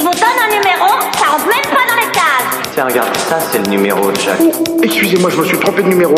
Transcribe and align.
Il 0.00 0.04
vous 0.04 0.10
donne 0.10 0.22
un 0.22 0.54
numéro, 0.54 0.86
ça 1.12 1.26
rentre 1.32 1.46
même 1.46 1.74
pas 1.74 1.84
dans 1.88 1.96
les 1.96 2.12
cases. 2.12 2.70
Tiens, 2.72 2.84
regarde, 2.84 3.16
ça 3.16 3.40
c'est 3.50 3.58
le 3.58 3.66
numéro 3.68 4.12
de 4.12 4.20
Jacques. 4.20 4.38
Oh, 4.40 4.80
excusez-moi, 4.80 5.28
je 5.28 5.36
me 5.38 5.44
suis 5.44 5.58
trompé 5.58 5.82
de 5.82 5.88
numéro. 5.88 6.14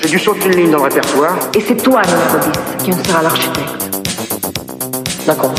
J'ai 0.00 0.08
dû 0.10 0.18
sauter 0.18 0.48
une 0.48 0.56
ligne 0.56 0.70
dans 0.70 0.84
le 0.84 0.84
répertoire. 0.84 1.34
Et 1.54 1.62
c'est 1.62 1.82
toi, 1.82 2.02
10, 2.02 2.84
qui 2.84 2.92
en 2.92 3.02
sera 3.02 3.22
l'architecte. 3.22 3.70
D'accord. 5.26 5.54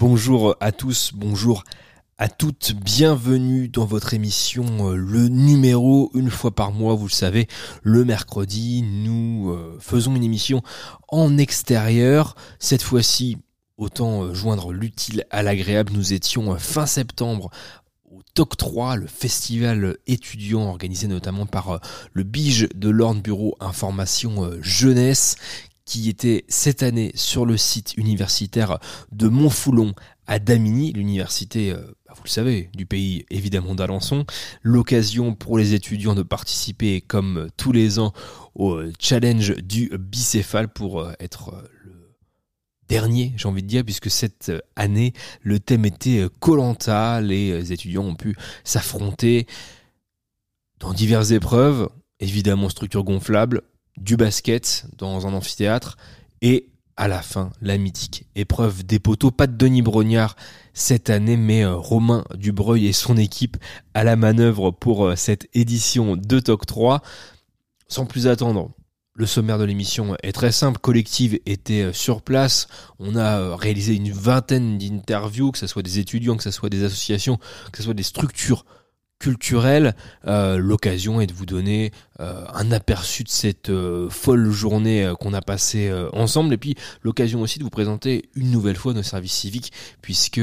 Bonjour 0.00 0.56
à 0.60 0.72
tous, 0.72 1.12
bonjour 1.14 1.62
à 2.20 2.28
toutes, 2.28 2.72
bienvenue 2.72 3.68
dans 3.68 3.84
votre 3.84 4.12
émission 4.12 4.90
euh, 4.90 4.96
Le 4.96 5.28
Numéro, 5.28 6.10
une 6.14 6.30
fois 6.30 6.52
par 6.52 6.72
mois, 6.72 6.96
vous 6.96 7.06
le 7.06 7.12
savez, 7.12 7.46
le 7.84 8.04
mercredi, 8.04 8.82
nous 8.82 9.52
euh, 9.52 9.78
faisons 9.78 10.16
une 10.16 10.24
émission 10.24 10.62
en 11.06 11.38
extérieur. 11.38 12.34
Cette 12.58 12.82
fois-ci, 12.82 13.38
autant 13.76 14.24
euh, 14.24 14.34
joindre 14.34 14.72
l'utile 14.72 15.26
à 15.30 15.44
l'agréable, 15.44 15.92
nous 15.92 16.12
étions 16.12 16.58
fin 16.58 16.86
septembre 16.86 17.50
au 18.10 18.18
TOC 18.34 18.56
3, 18.56 18.96
le 18.96 19.06
festival 19.06 19.96
étudiant 20.08 20.68
organisé 20.68 21.06
notamment 21.06 21.46
par 21.46 21.80
le 22.12 22.22
Bige 22.24 22.68
de 22.74 22.88
l'Orne 22.88 23.20
Bureau 23.20 23.56
Information 23.60 24.50
Jeunesse 24.60 25.36
qui 25.84 26.08
était 26.08 26.44
cette 26.48 26.82
année 26.82 27.12
sur 27.14 27.46
le 27.46 27.56
site 27.56 27.96
universitaire 27.96 28.78
de 29.12 29.28
Montfoulon 29.28 29.94
à 30.26 30.38
Damigny, 30.38 30.92
l'université, 30.92 31.74
bah, 32.08 32.14
vous 32.16 32.24
le 32.24 32.30
savez, 32.30 32.70
du 32.74 32.86
pays 32.86 33.26
évidemment 33.28 33.74
d'Alençon. 33.74 34.24
L'occasion 34.62 35.34
pour 35.34 35.58
les 35.58 35.74
étudiants 35.74 36.14
de 36.14 36.22
participer 36.22 37.02
comme 37.02 37.48
tous 37.58 37.70
les 37.72 37.98
ans 37.98 38.14
au 38.54 38.76
euh, 38.76 38.92
challenge 38.98 39.54
du 39.56 39.90
bicéphale 39.98 40.68
pour 40.68 41.00
euh, 41.00 41.12
être 41.20 41.52
le 41.84 42.16
dernier, 42.88 43.34
j'ai 43.36 43.46
envie 43.46 43.62
de 43.62 43.68
dire, 43.68 43.84
puisque 43.84 44.10
cette 44.10 44.50
année, 44.74 45.12
le 45.42 45.60
thème 45.60 45.84
était 45.84 46.26
Colanta. 46.40 47.20
Les 47.20 47.72
étudiants 47.72 48.04
ont 48.04 48.14
pu 48.14 48.34
s'affronter 48.64 49.46
dans 50.80 50.94
diverses 50.94 51.32
épreuves, 51.32 51.90
évidemment 52.20 52.70
structure 52.70 53.04
gonflable, 53.04 53.60
du 53.98 54.16
basket 54.16 54.86
dans 54.96 55.26
un 55.26 55.34
amphithéâtre 55.34 55.98
et 56.40 56.70
à 56.98 57.06
la 57.06 57.22
fin, 57.22 57.50
la 57.62 57.78
mythique 57.78 58.26
épreuve 58.34 58.84
des 58.84 58.98
poteaux. 58.98 59.30
Pas 59.30 59.46
de 59.46 59.56
Denis 59.56 59.82
Brognard 59.82 60.34
cette 60.78 61.10
année, 61.10 61.36
mais 61.36 61.64
euh, 61.64 61.74
Romain 61.74 62.24
Dubreuil 62.34 62.86
et 62.86 62.92
son 62.92 63.16
équipe 63.16 63.56
à 63.94 64.04
la 64.04 64.14
manœuvre 64.14 64.70
pour 64.70 65.06
euh, 65.06 65.16
cette 65.16 65.48
édition 65.52 66.16
de 66.16 66.38
TOC 66.38 66.66
3. 66.66 67.02
Sans 67.88 68.06
plus 68.06 68.28
attendre, 68.28 68.70
le 69.14 69.26
sommaire 69.26 69.58
de 69.58 69.64
l'émission 69.64 70.16
est 70.22 70.32
très 70.32 70.52
simple. 70.52 70.78
Collective 70.78 71.40
était 71.46 71.82
euh, 71.82 71.92
sur 71.92 72.22
place. 72.22 72.68
On 73.00 73.16
a 73.16 73.56
réalisé 73.56 73.96
une 73.96 74.12
vingtaine 74.12 74.78
d'interviews, 74.78 75.50
que 75.50 75.58
ce 75.58 75.66
soit 75.66 75.82
des 75.82 75.98
étudiants, 75.98 76.36
que 76.36 76.44
ce 76.44 76.52
soit 76.52 76.70
des 76.70 76.84
associations, 76.84 77.38
que 77.72 77.78
ce 77.78 77.82
soit 77.82 77.94
des 77.94 78.04
structures 78.04 78.64
culturel. 79.18 79.94
Euh, 80.26 80.58
l'occasion 80.58 81.20
est 81.20 81.26
de 81.26 81.32
vous 81.32 81.46
donner 81.46 81.90
euh, 82.20 82.44
un 82.54 82.70
aperçu 82.72 83.24
de 83.24 83.28
cette 83.28 83.70
euh, 83.70 84.08
folle 84.10 84.50
journée 84.50 85.12
qu'on 85.20 85.34
a 85.34 85.40
passée 85.40 85.92
ensemble 86.12 86.54
et 86.54 86.58
puis 86.58 86.74
l'occasion 87.02 87.40
aussi 87.40 87.58
de 87.58 87.64
vous 87.64 87.70
présenter 87.70 88.28
une 88.34 88.50
nouvelle 88.50 88.76
fois 88.76 88.92
nos 88.92 89.02
services 89.02 89.32
civiques 89.32 89.72
puisque 90.02 90.40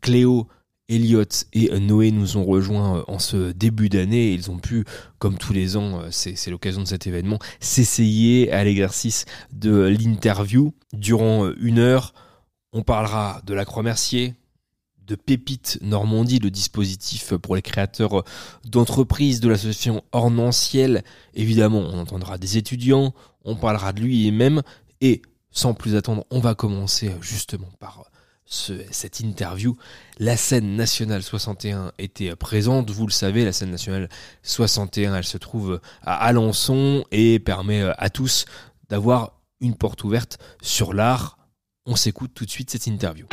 Cléo 0.00 0.48
Elliot 0.88 1.24
et 1.52 1.78
Noé 1.80 2.10
nous 2.10 2.36
ont 2.36 2.44
rejoints 2.44 3.04
en 3.06 3.18
ce 3.18 3.52
début 3.52 3.88
d'année. 3.88 4.32
Ils 4.32 4.50
ont 4.50 4.58
pu, 4.58 4.84
comme 5.18 5.38
tous 5.38 5.52
les 5.52 5.76
ans, 5.76 6.02
c'est 6.10 6.50
l'occasion 6.50 6.82
de 6.82 6.88
cet 6.88 7.06
événement, 7.06 7.38
s'essayer 7.60 8.52
à 8.52 8.62
l'exercice 8.64 9.24
de 9.52 9.86
l'interview. 9.86 10.74
Durant 10.92 11.50
une 11.60 11.78
heure, 11.78 12.12
on 12.72 12.82
parlera 12.82 13.40
de 13.46 13.54
la 13.54 13.64
Croix-Mercier, 13.64 14.34
de 15.06 15.14
Pépite 15.14 15.78
Normandie, 15.82 16.38
le 16.38 16.50
dispositif 16.50 17.34
pour 17.34 17.56
les 17.56 17.62
créateurs 17.62 18.24
d'entreprises 18.64 19.40
de 19.40 19.48
l'association 19.48 20.02
Ornanciel. 20.12 21.02
Évidemment, 21.34 21.80
on 21.80 21.98
entendra 21.98 22.38
des 22.38 22.56
étudiants, 22.56 23.14
on 23.44 23.56
parlera 23.56 23.92
de 23.92 24.00
lui 24.00 24.26
et 24.26 24.30
même, 24.30 24.62
et 25.00 25.22
sans 25.50 25.74
plus 25.74 25.96
attendre, 25.96 26.24
on 26.30 26.40
va 26.40 26.54
commencer 26.54 27.12
justement 27.20 27.68
par 27.78 28.04
cette 28.46 29.20
interview. 29.20 29.76
La 30.18 30.36
scène 30.36 30.76
nationale 30.76 31.22
61 31.22 31.92
était 31.98 32.34
présente, 32.36 32.90
vous 32.90 33.06
le 33.06 33.12
savez, 33.12 33.44
la 33.44 33.52
scène 33.52 33.70
nationale 33.70 34.08
61, 34.42 35.14
elle 35.14 35.24
se 35.24 35.38
trouve 35.38 35.80
à 36.02 36.14
Alençon 36.14 37.04
et 37.10 37.38
permet 37.38 37.82
à 37.96 38.10
tous 38.10 38.44
d'avoir 38.88 39.40
une 39.60 39.74
porte 39.74 40.04
ouverte 40.04 40.38
sur 40.60 40.92
l'art. 40.92 41.38
On 41.86 41.96
s'écoute 41.96 42.32
tout 42.34 42.44
de 42.44 42.50
suite 42.50 42.70
cette 42.70 42.86
interview. 42.86 43.26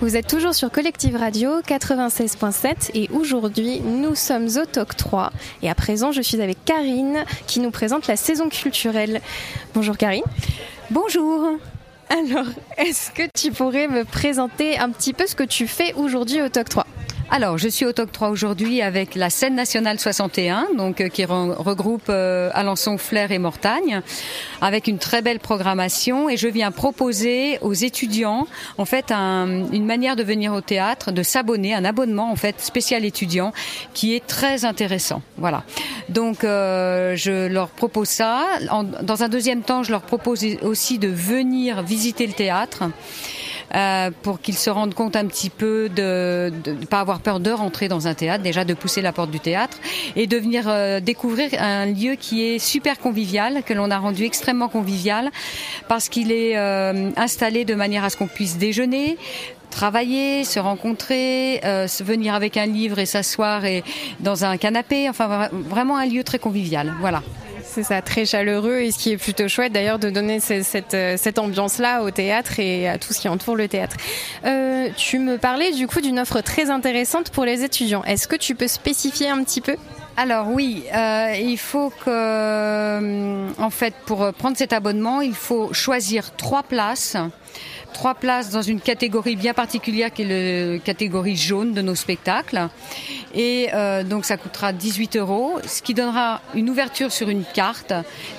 Vous 0.00 0.16
êtes 0.16 0.26
toujours 0.26 0.54
sur 0.54 0.70
Collective 0.70 1.14
Radio 1.14 1.60
96.7 1.60 2.92
et 2.94 3.10
aujourd'hui 3.10 3.80
nous 3.80 4.14
sommes 4.14 4.46
au 4.56 4.64
TOC 4.64 4.96
3 4.96 5.30
et 5.62 5.68
à 5.68 5.74
présent 5.74 6.10
je 6.10 6.22
suis 6.22 6.40
avec 6.40 6.64
Karine 6.64 7.22
qui 7.46 7.60
nous 7.60 7.70
présente 7.70 8.06
la 8.06 8.16
saison 8.16 8.48
culturelle. 8.48 9.20
Bonjour 9.74 9.98
Karine. 9.98 10.24
Bonjour. 10.90 11.50
Alors, 12.08 12.46
est-ce 12.78 13.10
que 13.10 13.24
tu 13.34 13.52
pourrais 13.52 13.88
me 13.88 14.06
présenter 14.06 14.78
un 14.78 14.88
petit 14.88 15.12
peu 15.12 15.26
ce 15.26 15.34
que 15.34 15.44
tu 15.44 15.68
fais 15.68 15.92
aujourd'hui 15.92 16.40
au 16.40 16.48
TOC 16.48 16.70
3 16.70 16.86
alors, 17.32 17.58
je 17.58 17.68
suis 17.68 17.86
au 17.86 17.92
TOC 17.92 18.10
3 18.10 18.28
aujourd'hui 18.30 18.82
avec 18.82 19.14
la 19.14 19.30
scène 19.30 19.54
nationale 19.54 20.00
61, 20.00 20.66
donc 20.76 21.00
euh, 21.00 21.06
qui 21.06 21.24
regroupe 21.24 22.08
euh, 22.08 22.50
Alençon, 22.54 22.98
Flair 22.98 23.30
et 23.30 23.38
Mortagne, 23.38 24.02
avec 24.60 24.88
une 24.88 24.98
très 24.98 25.22
belle 25.22 25.38
programmation. 25.38 26.28
Et 26.28 26.36
je 26.36 26.48
viens 26.48 26.72
proposer 26.72 27.58
aux 27.60 27.72
étudiants, 27.72 28.48
en 28.78 28.84
fait, 28.84 29.12
une 29.12 29.86
manière 29.86 30.16
de 30.16 30.24
venir 30.24 30.52
au 30.52 30.60
théâtre, 30.60 31.12
de 31.12 31.22
s'abonner, 31.22 31.72
un 31.72 31.84
abonnement 31.84 32.32
en 32.32 32.36
fait 32.36 32.60
spécial 32.60 33.04
étudiant, 33.04 33.52
qui 33.94 34.16
est 34.16 34.26
très 34.26 34.64
intéressant. 34.64 35.22
Voilà. 35.36 35.62
Donc, 36.08 36.42
euh, 36.42 37.14
je 37.14 37.46
leur 37.46 37.68
propose 37.68 38.08
ça. 38.08 38.44
dans 39.02 39.22
un 39.22 39.28
deuxième 39.28 39.62
temps, 39.62 39.84
je 39.84 39.92
leur 39.92 40.02
propose 40.02 40.44
aussi 40.62 40.98
de 40.98 41.06
venir 41.06 41.84
visiter 41.84 42.26
le 42.26 42.32
théâtre. 42.32 42.82
Euh, 43.74 44.10
pour 44.22 44.40
qu'ils 44.40 44.56
se 44.56 44.68
rendent 44.68 44.94
compte 44.94 45.14
un 45.14 45.26
petit 45.26 45.48
peu 45.48 45.88
de 45.88 46.52
ne 46.66 46.86
pas 46.86 47.00
avoir 47.00 47.20
peur 47.20 47.38
de 47.38 47.52
rentrer 47.52 47.86
dans 47.86 48.08
un 48.08 48.14
théâtre, 48.14 48.42
déjà 48.42 48.64
de 48.64 48.74
pousser 48.74 49.00
la 49.00 49.12
porte 49.12 49.30
du 49.30 49.38
théâtre 49.38 49.78
et 50.16 50.26
de 50.26 50.36
venir 50.36 50.64
euh, 50.66 50.98
découvrir 50.98 51.50
un 51.58 51.86
lieu 51.86 52.14
qui 52.14 52.44
est 52.44 52.58
super 52.58 52.98
convivial, 52.98 53.62
que 53.64 53.72
l'on 53.72 53.90
a 53.92 53.98
rendu 53.98 54.24
extrêmement 54.24 54.68
convivial 54.68 55.30
parce 55.86 56.08
qu'il 56.08 56.32
est 56.32 56.56
euh, 56.56 57.10
installé 57.16 57.64
de 57.64 57.74
manière 57.74 58.02
à 58.02 58.10
ce 58.10 58.16
qu'on 58.16 58.26
puisse 58.26 58.58
déjeuner, 58.58 59.16
travailler, 59.70 60.42
se 60.42 60.58
rencontrer, 60.58 61.60
euh, 61.64 61.86
venir 62.00 62.34
avec 62.34 62.56
un 62.56 62.66
livre 62.66 62.98
et 62.98 63.06
s'asseoir 63.06 63.64
et 63.64 63.84
dans 64.18 64.44
un 64.44 64.56
canapé, 64.56 65.08
enfin 65.08 65.48
vraiment 65.52 65.96
un 65.96 66.06
lieu 66.06 66.24
très 66.24 66.40
convivial. 66.40 66.92
Voilà. 67.00 67.22
C'est 67.72 67.84
ça, 67.84 68.02
très 68.02 68.24
chaleureux 68.24 68.78
et 68.80 68.90
ce 68.90 68.98
qui 68.98 69.12
est 69.12 69.16
plutôt 69.16 69.46
chouette 69.46 69.72
d'ailleurs 69.72 70.00
de 70.00 70.10
donner 70.10 70.40
cette, 70.40 70.94
euh, 70.94 71.14
cette 71.16 71.38
ambiance-là 71.38 72.02
au 72.02 72.10
théâtre 72.10 72.58
et 72.58 72.88
à 72.88 72.98
tout 72.98 73.12
ce 73.12 73.20
qui 73.20 73.28
entoure 73.28 73.54
le 73.54 73.68
théâtre. 73.68 73.96
Euh, 74.44 74.88
tu 74.96 75.20
me 75.20 75.38
parlais 75.38 75.70
du 75.70 75.86
coup 75.86 76.00
d'une 76.00 76.18
offre 76.18 76.40
très 76.40 76.68
intéressante 76.68 77.30
pour 77.30 77.44
les 77.44 77.62
étudiants. 77.62 78.02
Est-ce 78.02 78.26
que 78.26 78.34
tu 78.34 78.56
peux 78.56 78.66
spécifier 78.66 79.28
un 79.28 79.44
petit 79.44 79.60
peu? 79.60 79.76
Alors 80.16 80.48
oui, 80.48 80.82
euh, 80.92 81.32
il 81.40 81.58
faut 81.58 81.92
que, 82.04 83.60
en 83.62 83.70
fait, 83.70 83.94
pour 84.04 84.32
prendre 84.32 84.56
cet 84.56 84.72
abonnement, 84.72 85.20
il 85.20 85.34
faut 85.34 85.72
choisir 85.72 86.34
trois 86.34 86.64
places 86.64 87.16
trois 87.92 88.14
places 88.14 88.50
dans 88.50 88.62
une 88.62 88.80
catégorie 88.80 89.36
bien 89.36 89.54
particulière 89.54 90.12
qui 90.12 90.22
est 90.22 90.72
la 90.72 90.78
catégorie 90.78 91.36
jaune 91.36 91.72
de 91.72 91.82
nos 91.82 91.94
spectacles. 91.94 92.68
Et 93.34 93.68
euh, 93.74 94.02
donc 94.02 94.24
ça 94.24 94.36
coûtera 94.36 94.72
18 94.72 95.16
euros, 95.16 95.58
ce 95.66 95.82
qui 95.82 95.94
donnera 95.94 96.40
une 96.54 96.70
ouverture 96.70 97.12
sur 97.12 97.28
une 97.28 97.44
carte. 97.44 97.92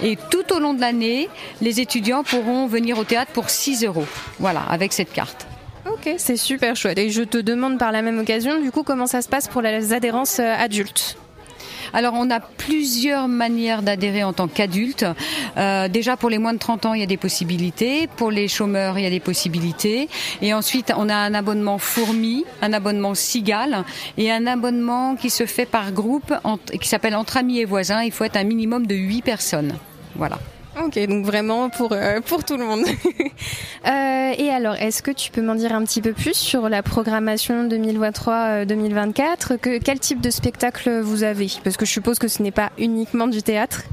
Et 0.03 0.18
tout 0.30 0.53
au 0.53 0.59
long 0.59 0.74
de 0.74 0.81
l'année, 0.81 1.30
les 1.62 1.80
étudiants 1.80 2.24
pourront 2.24 2.68
venir 2.68 2.98
au 2.98 3.03
théâtre 3.03 3.31
pour 3.31 3.50
6 3.50 3.86
euros. 3.86 4.06
Voilà, 4.39 4.62
avec 4.69 4.94
cette 4.94 5.13
carte. 5.13 5.48
Ok, 5.86 6.13
c'est 6.18 6.38
super 6.38 6.75
chouette. 6.75 6.97
Et 6.97 7.09
je 7.09 7.24
te 7.24 7.38
demande 7.38 7.77
par 7.77 7.92
la 7.92 8.01
même 8.01 8.19
occasion, 8.19 8.59
du 8.62 8.71
coup, 8.71 8.83
comment 8.83 9.07
ça 9.07 9.21
se 9.21 9.30
passe 9.30 9.47
pour 9.47 9.62
les 9.62 9.94
adhérences 9.94 10.39
euh, 10.39 10.56
adultes? 10.56 11.18
Alors 11.93 12.13
on 12.15 12.29
a 12.29 12.39
plusieurs 12.39 13.27
manières 13.27 13.81
d'adhérer 13.81 14.23
en 14.23 14.33
tant 14.33 14.47
qu'adulte. 14.47 15.05
Euh, 15.57 15.88
déjà 15.88 16.17
pour 16.17 16.29
les 16.29 16.38
moins 16.38 16.53
de 16.53 16.59
30 16.59 16.85
ans, 16.85 16.93
il 16.93 17.01
y 17.01 17.03
a 17.03 17.07
des 17.07 17.17
possibilités. 17.17 18.07
Pour 18.15 18.31
les 18.31 18.47
chômeurs, 18.47 18.97
il 18.97 19.03
y 19.03 19.07
a 19.07 19.09
des 19.09 19.19
possibilités. 19.19 20.09
Et 20.41 20.53
ensuite, 20.53 20.93
on 20.95 21.09
a 21.09 21.15
un 21.15 21.33
abonnement 21.33 21.77
fourmi, 21.77 22.45
un 22.61 22.73
abonnement 22.73 23.15
cigale 23.15 23.83
et 24.17 24.31
un 24.31 24.47
abonnement 24.47 25.15
qui 25.15 25.29
se 25.29 25.45
fait 25.45 25.65
par 25.65 25.91
groupe, 25.91 26.33
qui 26.79 26.88
s'appelle 26.88 27.15
entre 27.15 27.38
amis 27.38 27.59
et 27.59 27.65
voisins. 27.65 28.01
Il 28.03 28.11
faut 28.11 28.23
être 28.23 28.37
un 28.37 28.44
minimum 28.44 28.87
de 28.87 28.95
8 28.95 29.21
personnes. 29.21 29.73
Voilà. 30.15 30.39
Ok, 30.83 30.98
donc 31.07 31.25
vraiment 31.25 31.69
pour, 31.69 31.92
euh, 31.92 32.22
pour 32.22 32.44
tout 32.44 32.57
le 32.57 32.66
monde. 32.66 32.86
euh, 33.88 34.33
et 34.38 34.50
alors, 34.50 34.75
est-ce 34.75 35.04
que 35.04 35.12
tu 35.12 35.30
peux 35.30 35.42
m'en 35.42 35.56
dire 35.56 35.74
un 35.74 35.83
petit 35.83 36.01
peu 36.01 36.13
plus 36.13 36.33
sur 36.33 36.69
la 36.69 36.81
programmation 36.81 37.68
2023-2024 37.68 39.57
que, 39.57 39.78
Quel 39.78 40.00
type 40.00 40.22
de 40.22 40.30
spectacle 40.30 41.01
vous 41.01 41.24
avez? 41.24 41.48
Parce 41.63 41.78
que 41.78 41.86
je 41.86 41.92
suppose 41.92 42.18
que 42.18 42.28
ce 42.28 42.42
n'est 42.42 42.51
pas 42.51 42.72
uniquement 42.80 43.28
du 43.28 43.44
théâtre. 43.44 43.83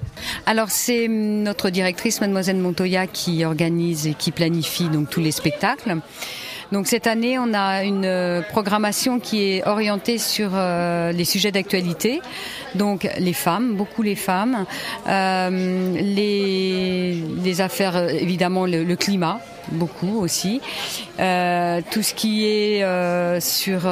Alors 0.47 0.71
c'est 0.71 1.09
notre 1.09 1.71
directrice, 1.71 2.21
mademoiselle 2.21 2.57
Montoya, 2.57 3.07
qui 3.07 3.45
organise 3.45 4.07
et 4.07 4.15
qui 4.15 4.33
planifie 4.33 4.89
donc 4.89 5.11
tous 5.11 5.21
les 5.21 5.33
spectacles. 5.33 5.99
Donc 6.71 6.87
cette 6.87 7.07
année, 7.07 7.39
on 7.39 7.55
a 7.55 7.83
une 7.83 8.05
euh, 8.05 8.43
programmation 8.43 9.21
qui 9.21 9.43
est 9.43 9.67
orientée 9.67 10.19
sur 10.19 10.51
euh, 10.53 11.13
les 11.13 11.25
sujets 11.25 11.51
d'actualité. 11.51 12.21
Donc 12.75 13.09
les 13.19 13.33
femmes, 13.33 13.75
beaucoup 13.75 14.03
les 14.03 14.17
femmes, 14.17 14.67
euh, 15.07 15.95
les, 15.95 17.23
les 17.43 17.61
affaires, 17.63 18.11
évidemment 18.11 18.67
le, 18.67 18.97
climat, 18.97 19.41
beaucoup 19.73 20.19
aussi. 20.19 20.61
Tout 21.17 22.03
ce 22.03 22.15
qui 22.15 22.45
est 22.45 23.41
sur 23.41 23.89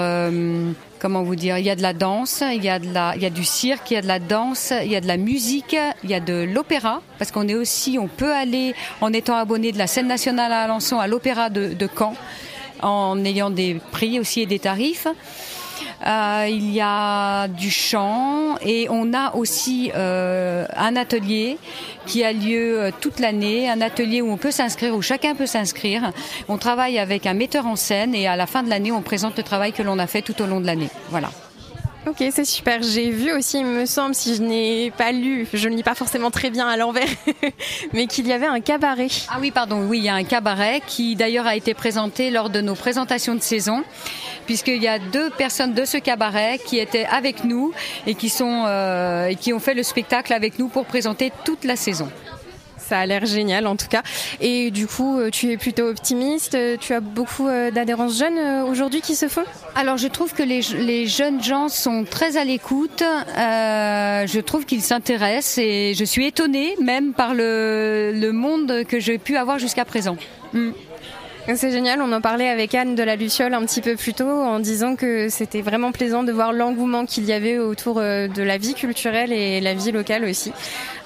comment 0.99 1.23
vous 1.23 1.37
dire, 1.37 1.58
il 1.58 1.64
y 1.64 1.70
a 1.70 1.76
de 1.76 1.82
la 1.82 1.93
danse, 1.93 2.43
il 2.52 2.62
y 2.62 2.69
a 2.69 2.78
de 2.78 2.93
la, 2.93 3.14
il 3.17 3.23
y 3.23 3.26
a 3.26 3.31
du 3.31 3.44
cirque, 3.44 3.90
il 3.90 3.94
y 3.94 3.96
a 3.96 4.02
de 4.02 4.06
la 4.06 4.19
danse, 4.19 4.73
il 4.82 4.90
y 4.90 4.96
a 4.96 5.00
de 5.00 5.06
la 5.06 5.17
musique, 5.17 5.76
il 6.05 6.11
y 6.11 6.14
a 6.14 6.20
de 6.20 6.43
l'opéra 6.43 7.00
parce 7.19 7.31
qu'on 7.31 7.49
est 7.49 7.55
aussi, 7.55 7.99
on 7.99 8.08
peut 8.08 8.34
aller 8.34 8.75
en 9.00 9.12
étant 9.12 9.37
abonné 9.37 9.73
de 9.73 9.78
la 9.78 9.87
scène 9.87 10.08
nationale 10.08 10.52
à 10.52 10.62
Alençon 10.62 10.99
à 10.99 11.06
l'opéra 11.06 11.49
de 11.49 11.88
Caen 11.96 12.14
en 12.82 13.25
ayant 13.25 13.50
des 13.50 13.81
prix 13.93 14.20
aussi 14.20 14.43
et 14.43 14.46
des 14.46 14.58
tarifs. 14.58 15.06
Euh, 16.06 16.46
il 16.49 16.73
y 16.73 16.81
a 16.81 17.49
du 17.49 17.70
chant 17.70 18.56
et 18.61 18.87
on 18.90 19.14
a 19.14 19.34
aussi 19.34 19.90
euh, 19.94 20.67
un 20.76 20.94
atelier 20.94 21.58
qui 22.06 22.23
a 22.23 22.32
lieu 22.32 22.81
euh, 22.81 22.90
toute 23.00 23.19
l'année, 23.19 23.69
un 23.69 23.81
atelier 23.81 24.20
où 24.20 24.31
on 24.31 24.37
peut 24.37 24.50
s'inscrire, 24.50 24.94
où 24.94 25.02
chacun 25.02 25.34
peut 25.34 25.46
s'inscrire. 25.46 26.12
On 26.49 26.58
travaille 26.58 26.99
avec 26.99 27.26
un 27.26 27.34
metteur 27.34 27.67
en 27.67 27.76
scène 27.76 28.14
et 28.14 28.26
à 28.26 28.37
la 28.37 28.46
fin 28.46 28.62
de 28.62 28.69
l'année, 28.69 28.93
on 28.93 29.02
présente 29.02 29.37
le 29.37 29.43
travail 29.43 29.73
que 29.73 29.82
l'on 29.82 29.99
a 29.99 30.06
fait 30.06 30.23
tout 30.23 30.40
au 30.43 30.46
long 30.46 30.61
de 30.61 30.67
l'année. 30.67 30.90
Voilà. 31.11 31.31
Ok, 32.06 32.25
c'est 32.31 32.44
super. 32.44 32.82
J'ai 32.85 33.11
vu 33.11 33.32
aussi, 33.32 33.58
il 33.58 33.67
me 33.67 33.85
semble, 33.85 34.14
si 34.14 34.37
je 34.37 34.43
n'ai 34.43 34.93
pas 34.97 35.11
lu, 35.11 35.49
je 35.53 35.69
ne 35.69 35.75
lis 35.75 35.82
pas 35.82 35.97
forcément 35.97 36.31
très 36.31 36.50
bien 36.50 36.69
à 36.69 36.76
l'envers, 36.76 37.08
mais 37.93 38.06
qu'il 38.06 38.29
y 38.29 38.32
avait 38.32 38.47
un 38.47 38.61
cabaret. 38.61 39.08
Ah 39.29 39.38
oui, 39.41 39.50
pardon, 39.50 39.85
oui, 39.88 39.99
il 39.99 40.05
y 40.05 40.08
a 40.08 40.14
un 40.14 40.23
cabaret 40.23 40.81
qui 40.87 41.17
d'ailleurs 41.17 41.47
a 41.47 41.56
été 41.56 41.75
présenté 41.75 42.31
lors 42.31 42.49
de 42.49 42.61
nos 42.61 42.76
présentations 42.76 43.35
de 43.35 43.41
saison, 43.41 43.82
puisqu'il 44.47 44.81
y 44.81 44.87
a 44.87 45.00
deux 45.00 45.31
personnes 45.31 45.75
de 45.75 45.85
ce 45.85 45.97
cabaret 45.97 46.61
qui 46.64 46.79
étaient 46.79 47.06
avec 47.06 47.43
nous 47.43 47.73
et 48.06 48.14
qui 48.14 48.29
sont 48.29 48.64
euh, 48.69 49.26
et 49.26 49.35
qui 49.35 49.52
ont 49.52 49.59
fait 49.59 49.75
le 49.75 49.82
spectacle 49.82 50.32
avec 50.32 50.61
nous 50.61 50.69
pour 50.69 50.87
présenter 50.87 51.32
toute 51.44 51.64
la 51.64 51.75
saison. 51.75 52.09
Ça 52.88 53.00
a 53.00 53.06
l'air 53.06 53.27
génial 53.27 53.67
en 53.67 53.75
tout 53.75 53.88
cas. 53.88 54.03
Et 54.41 54.71
du 54.71 54.87
coup, 54.87 55.19
euh, 55.19 55.31
tu 55.31 55.50
es 55.50 55.56
plutôt 55.56 55.88
optimiste. 55.88 56.56
Tu 56.79 56.93
as 56.93 57.00
beaucoup 57.00 57.49
euh, 57.49 57.73
d'adhérents 57.73 58.09
jeunes 58.09 58.38
aujourd'hui 58.69 59.00
qui 59.00 59.17
se 59.17 59.27
font? 59.27 59.43
Alors 59.75 59.97
je 59.97 60.06
trouve 60.06 60.33
que 60.33 60.44
les, 60.44 61.06
jeunes 61.06 61.43
gens 61.43 61.69
sont 61.69 62.05
très 62.05 62.37
à 62.37 62.44
l'écoute. 62.44 63.03
Euh, 63.03 64.27
je 64.27 64.41
trouve 64.41 64.67
qu'ils 64.67 64.83
s'intéressent 64.83 65.59
et 65.59 65.94
je 65.94 66.05
suis 66.05 66.27
étonnée 66.27 66.77
même 66.81 67.12
par 67.12 67.35
le, 67.35 68.12
le 68.15 68.33
monde 68.33 68.85
que 68.88 69.00
j'ai 69.00 69.19
pu 69.19 69.37
avoir 69.37 69.59
jusqu'à 69.59 69.85
présent. 69.85 70.17
Mm. 70.53 70.71
C'est 71.55 71.71
génial, 71.71 72.03
on 72.03 72.11
en 72.13 72.21
parlait 72.21 72.49
avec 72.49 72.75
Anne 72.75 72.97
de 72.97 73.03
la 73.05 73.15
Luciole 73.15 73.55
un 73.55 73.65
petit 73.65 73.81
peu 73.81 73.95
plus 73.95 74.15
tôt 74.15 74.29
en 74.29 74.59
disant 74.59 74.97
que 74.97 75.29
c'était 75.29 75.63
vraiment 75.63 75.93
plaisant 75.93 76.25
de 76.25 76.33
voir 76.33 76.53
l'engouement 76.53 77.07
qu'il 77.07 77.25
y 77.25 77.33
avait 77.33 77.59
autour 77.59 77.97
de 78.01 78.43
la 78.43 78.59
vie 78.59 78.75
culturelle 78.75 79.33
et 79.33 79.61
la 79.61 79.75
vie 79.75 79.93
locale 79.93 80.25
aussi. 80.25 80.53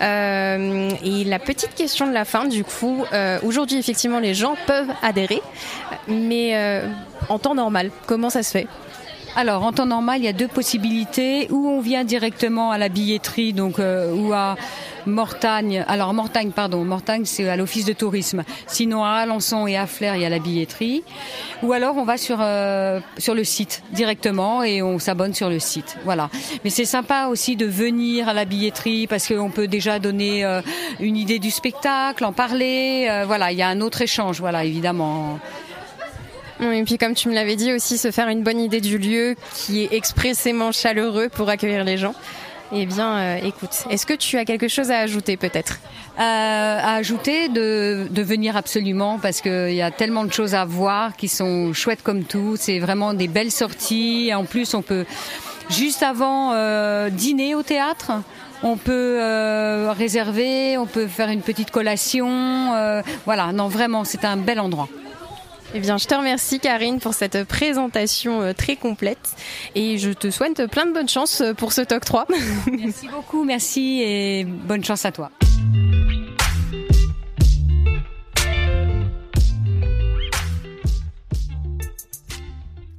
Euh, 0.00 0.90
et 1.04 1.24
la 1.24 1.38
petite 1.38 1.74
question 1.74 2.06
de 2.06 2.12
la 2.12 2.24
fin, 2.24 2.46
du 2.46 2.64
coup, 2.64 3.04
euh, 3.12 3.38
aujourd'hui 3.42 3.78
effectivement 3.78 4.18
les 4.18 4.34
gens 4.34 4.56
peuvent 4.66 4.90
adhérer, 5.02 5.42
mais 6.08 6.56
euh, 6.56 6.88
en 7.28 7.38
temps 7.38 7.54
normal, 7.54 7.90
comment 8.06 8.30
ça 8.30 8.42
se 8.42 8.50
fait? 8.50 8.66
Alors, 9.36 9.62
en 9.62 9.72
temps 9.72 9.86
normal, 9.86 10.20
il 10.20 10.24
y 10.24 10.28
a 10.28 10.32
deux 10.32 10.48
possibilités. 10.48 11.46
Ou 11.50 11.68
on 11.68 11.80
vient 11.80 12.04
directement 12.04 12.70
à 12.72 12.78
la 12.78 12.88
billetterie, 12.88 13.52
donc 13.52 13.78
euh, 13.78 14.12
ou 14.12 14.32
à 14.32 14.56
Mortagne. 15.06 15.84
Alors, 15.88 16.12
Mortagne, 16.12 16.50
pardon, 16.50 16.84
Mortagne, 16.84 17.24
c'est 17.24 17.48
à 17.48 17.56
l'office 17.56 17.84
de 17.84 17.92
tourisme. 17.92 18.42
Sinon, 18.66 19.04
à 19.04 19.10
Alençon 19.10 19.66
et 19.66 19.76
à 19.76 19.86
Flers, 19.86 20.16
il 20.16 20.22
y 20.22 20.24
a 20.24 20.28
la 20.28 20.38
billetterie. 20.38 21.04
Ou 21.62 21.72
alors, 21.72 21.96
on 21.96 22.04
va 22.04 22.16
sur 22.16 22.38
euh, 22.40 23.00
sur 23.18 23.34
le 23.34 23.44
site 23.44 23.82
directement 23.92 24.62
et 24.62 24.82
on 24.82 24.98
s'abonne 24.98 25.32
sur 25.34 25.48
le 25.48 25.58
site. 25.58 25.96
Voilà. 26.04 26.28
Mais 26.64 26.70
c'est 26.70 26.84
sympa 26.84 27.26
aussi 27.26 27.56
de 27.56 27.66
venir 27.66 28.28
à 28.28 28.34
la 28.34 28.44
billetterie 28.44 29.06
parce 29.06 29.28
qu'on 29.28 29.50
peut 29.50 29.68
déjà 29.68 29.98
donner 29.98 30.44
euh, 30.44 30.60
une 30.98 31.16
idée 31.16 31.38
du 31.38 31.50
spectacle, 31.50 32.24
en 32.24 32.32
parler. 32.32 33.06
Euh, 33.08 33.24
voilà, 33.26 33.52
il 33.52 33.58
y 33.58 33.62
a 33.62 33.68
un 33.68 33.80
autre 33.80 34.02
échange. 34.02 34.40
Voilà, 34.40 34.64
évidemment. 34.64 35.38
Et 36.62 36.82
puis 36.84 36.98
comme 36.98 37.14
tu 37.14 37.28
me 37.28 37.34
l'avais 37.34 37.56
dit 37.56 37.72
aussi, 37.72 37.96
se 37.98 38.10
faire 38.10 38.28
une 38.28 38.42
bonne 38.42 38.60
idée 38.60 38.80
du 38.80 38.98
lieu 38.98 39.34
qui 39.54 39.84
est 39.84 39.92
expressément 39.92 40.72
chaleureux 40.72 41.28
pour 41.28 41.48
accueillir 41.48 41.84
les 41.84 41.96
gens. 41.96 42.14
Eh 42.72 42.86
bien, 42.86 43.16
euh, 43.18 43.36
écoute, 43.44 43.84
est-ce 43.90 44.06
que 44.06 44.14
tu 44.14 44.38
as 44.38 44.44
quelque 44.44 44.68
chose 44.68 44.92
à 44.92 44.98
ajouter 44.98 45.36
peut-être? 45.36 45.80
Euh, 46.18 46.20
À 46.20 46.94
ajouter 46.94 47.48
de, 47.48 48.06
de 48.08 48.22
venir 48.22 48.56
absolument 48.56 49.18
parce 49.18 49.40
qu'il 49.40 49.74
y 49.74 49.82
a 49.82 49.90
tellement 49.90 50.24
de 50.24 50.32
choses 50.32 50.54
à 50.54 50.64
voir 50.64 51.16
qui 51.16 51.26
sont 51.26 51.72
chouettes 51.72 52.02
comme 52.04 52.22
tout. 52.22 52.54
C'est 52.56 52.78
vraiment 52.78 53.12
des 53.12 53.26
belles 53.26 53.50
sorties. 53.50 54.32
En 54.34 54.44
plus, 54.44 54.74
on 54.74 54.82
peut 54.82 55.04
juste 55.68 56.04
avant 56.04 56.52
euh, 56.52 57.10
dîner 57.10 57.56
au 57.56 57.64
théâtre. 57.64 58.12
On 58.62 58.76
peut 58.76 59.16
euh, 59.20 59.92
réserver, 59.96 60.76
on 60.78 60.86
peut 60.86 61.06
faire 61.08 61.30
une 61.30 61.40
petite 61.42 61.70
collation. 61.72 62.28
Euh, 62.74 63.02
voilà, 63.24 63.52
non, 63.52 63.66
vraiment, 63.68 64.04
c'est 64.04 64.24
un 64.24 64.36
bel 64.36 64.60
endroit. 64.60 64.88
Eh 65.72 65.78
bien, 65.78 65.98
je 65.98 66.06
te 66.06 66.14
remercie 66.14 66.58
Karine 66.58 66.98
pour 66.98 67.14
cette 67.14 67.44
présentation 67.44 68.42
euh, 68.42 68.52
très 68.52 68.74
complète 68.74 69.36
et 69.76 69.98
je 69.98 70.10
te 70.10 70.28
souhaite 70.28 70.66
plein 70.66 70.84
de 70.84 70.92
bonnes 70.92 71.08
chances 71.08 71.44
pour 71.56 71.72
ce 71.72 71.82
TOC 71.82 72.04
3. 72.04 72.26
Merci 72.66 73.06
beaucoup, 73.06 73.44
merci 73.44 74.02
et 74.02 74.44
bonne 74.44 74.84
chance 74.84 75.04
à 75.04 75.12
toi. 75.12 75.30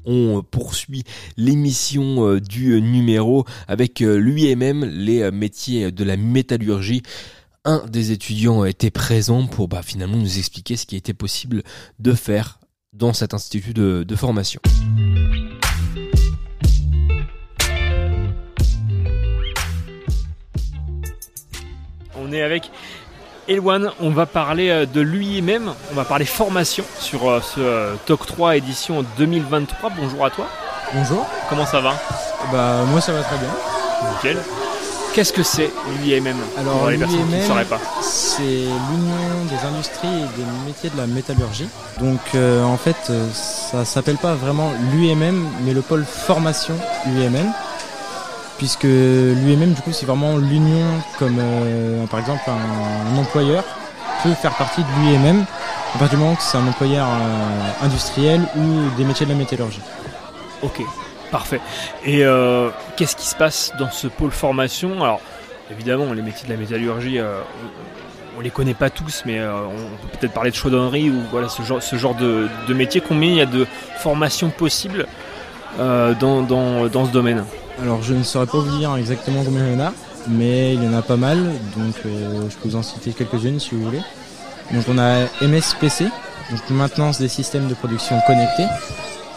on 0.03 0.41
poursuit 0.41 1.03
l'émission 1.37 2.37
du 2.37 2.81
numéro 2.81 3.45
avec 3.67 3.99
l'UMM, 3.99 4.83
les 4.83 5.29
métiers 5.31 5.91
de 5.91 6.03
la 6.03 6.17
métallurgie 6.17 7.03
un 7.65 7.85
des 7.87 8.11
étudiants 8.11 8.65
était 8.65 8.89
présent 8.89 9.45
pour 9.45 9.67
bah, 9.67 9.83
finalement 9.83 10.17
nous 10.17 10.39
expliquer 10.39 10.77
ce 10.77 10.85
qui 10.85 10.95
était 10.95 11.13
possible 11.13 11.63
de 11.99 12.13
faire 12.13 12.60
dans 12.93 13.13
cet 13.13 13.33
institut 13.33 13.73
de, 13.73 14.03
de 14.03 14.15
formation. 14.15 14.59
On 22.15 22.31
est 22.33 22.41
avec 22.41 22.69
Elwan, 23.47 23.91
on 23.99 24.09
va 24.09 24.25
parler 24.25 24.85
de 24.85 25.01
lui-même, 25.01 25.73
on 25.91 25.95
va 25.95 26.05
parler 26.05 26.25
formation 26.25 26.83
sur 26.99 27.43
ce 27.43 27.95
TOC 28.05 28.25
3 28.25 28.57
édition 28.57 29.05
2023. 29.17 29.89
Bonjour 29.95 30.25
à 30.25 30.29
toi. 30.29 30.47
Bonjour. 30.93 31.25
Comment 31.49 31.65
ça 31.65 31.79
va? 31.79 31.93
Bah 32.51 32.83
moi 32.87 32.99
ça 32.99 33.13
va 33.13 33.23
très 33.23 33.37
bien. 33.37 33.49
Nickel. 34.11 34.37
Qu'est-ce 35.13 35.33
que 35.33 35.43
c'est 35.43 35.69
l'UIMM 36.03 36.35
Alors 36.57 36.79
pour 36.79 36.89
les 36.89 36.97
personnes 36.97 37.27
qui 37.27 37.35
ne 37.35 37.41
sauraient 37.43 37.65
pas 37.65 37.79
c'est 38.01 38.43
l'Union 38.43 39.45
des 39.49 39.67
industries 39.67 40.07
et 40.07 40.37
des 40.39 40.45
métiers 40.65 40.89
de 40.89 40.97
la 40.97 41.07
métallurgie. 41.07 41.67
Donc 41.99 42.19
euh, 42.35 42.63
en 42.63 42.77
fait, 42.77 42.95
euh, 43.09 43.27
ça 43.33 43.83
s'appelle 43.85 44.17
pas 44.17 44.35
vraiment 44.35 44.71
l'UMM, 44.93 45.45
mais 45.65 45.73
le 45.73 45.81
pôle 45.81 46.05
formation 46.05 46.75
UMM. 47.05 47.51
Puisque 48.57 48.83
l'UMM, 48.83 49.73
du 49.73 49.81
coup, 49.81 49.91
c'est 49.91 50.05
vraiment 50.05 50.37
l'union 50.37 50.85
comme, 51.17 51.37
euh, 51.39 52.05
par 52.07 52.19
exemple, 52.19 52.41
un, 52.47 53.15
un 53.15 53.17
employeur 53.17 53.63
peut 54.23 54.33
faire 54.33 54.53
partie 54.55 54.81
de 54.81 54.87
l'UMM 55.01 55.45
à 55.95 55.97
partir 55.97 56.17
du 56.17 56.23
moment 56.23 56.35
que 56.35 56.43
c'est 56.43 56.57
un 56.57 56.67
employeur 56.67 57.07
euh, 57.07 57.85
industriel 57.85 58.41
ou 58.55 58.89
des 58.97 59.03
métiers 59.03 59.25
de 59.25 59.31
la 59.31 59.37
métallurgie. 59.37 59.81
Ok, 60.61 60.81
parfait. 61.31 61.61
Et 62.05 62.23
euh, 62.23 62.69
qu'est-ce 62.95 63.15
qui 63.15 63.25
se 63.25 63.35
passe 63.35 63.73
dans 63.79 63.89
ce 63.89 64.07
pôle 64.07 64.31
formation? 64.31 65.03
Alors, 65.03 65.21
évidemment, 65.71 66.13
les 66.13 66.21
métiers 66.21 66.47
de 66.47 66.53
la 66.53 66.59
métallurgie, 66.59 67.19
euh, 67.19 67.39
on, 68.35 68.39
on 68.39 68.41
les 68.41 68.49
connaît 68.51 68.73
pas 68.73 68.89
tous, 68.89 69.23
mais 69.25 69.39
euh, 69.39 69.51
on 69.65 70.07
peut 70.07 70.17
peut-être 70.19 70.33
parler 70.33 70.51
de 70.51 70.55
chaudronnerie 70.55 71.09
ou 71.09 71.21
voilà 71.31 71.47
ce 71.49 71.63
genre, 71.63 72.15
de, 72.15 72.73
métier. 72.73 73.01
Combien 73.01 73.29
il 73.29 73.37
y 73.37 73.41
a 73.41 73.45
de 73.45 73.65
formations 73.97 74.49
possibles 74.49 75.07
dans, 75.77 76.41
dans, 76.41 76.87
dans 76.87 77.05
ce 77.05 77.11
domaine? 77.11 77.43
Alors 77.81 78.03
je 78.03 78.13
ne 78.13 78.23
saurais 78.23 78.45
pas 78.45 78.59
vous 78.59 78.77
dire 78.77 78.95
exactement 78.97 79.43
combien 79.43 79.65
il 79.65 79.73
y 79.73 79.75
en 79.75 79.85
a, 79.85 79.93
mais 80.27 80.73
il 80.75 80.83
y 80.83 80.87
en 80.87 80.93
a 80.93 81.01
pas 81.01 81.15
mal, 81.15 81.37
donc 81.75 81.95
je 82.05 82.55
peux 82.57 82.69
vous 82.69 82.75
en 82.75 82.83
citer 82.83 83.11
quelques-unes 83.11 83.59
si 83.59 83.73
vous 83.73 83.85
voulez. 83.85 84.01
Donc 84.71 84.83
on 84.87 84.97
a 84.99 85.25
MSPC, 85.41 86.05
donc 86.51 86.69
maintenance 86.69 87.19
des 87.19 87.27
systèmes 87.27 87.67
de 87.67 87.73
production 87.73 88.19
connectés. 88.27 88.65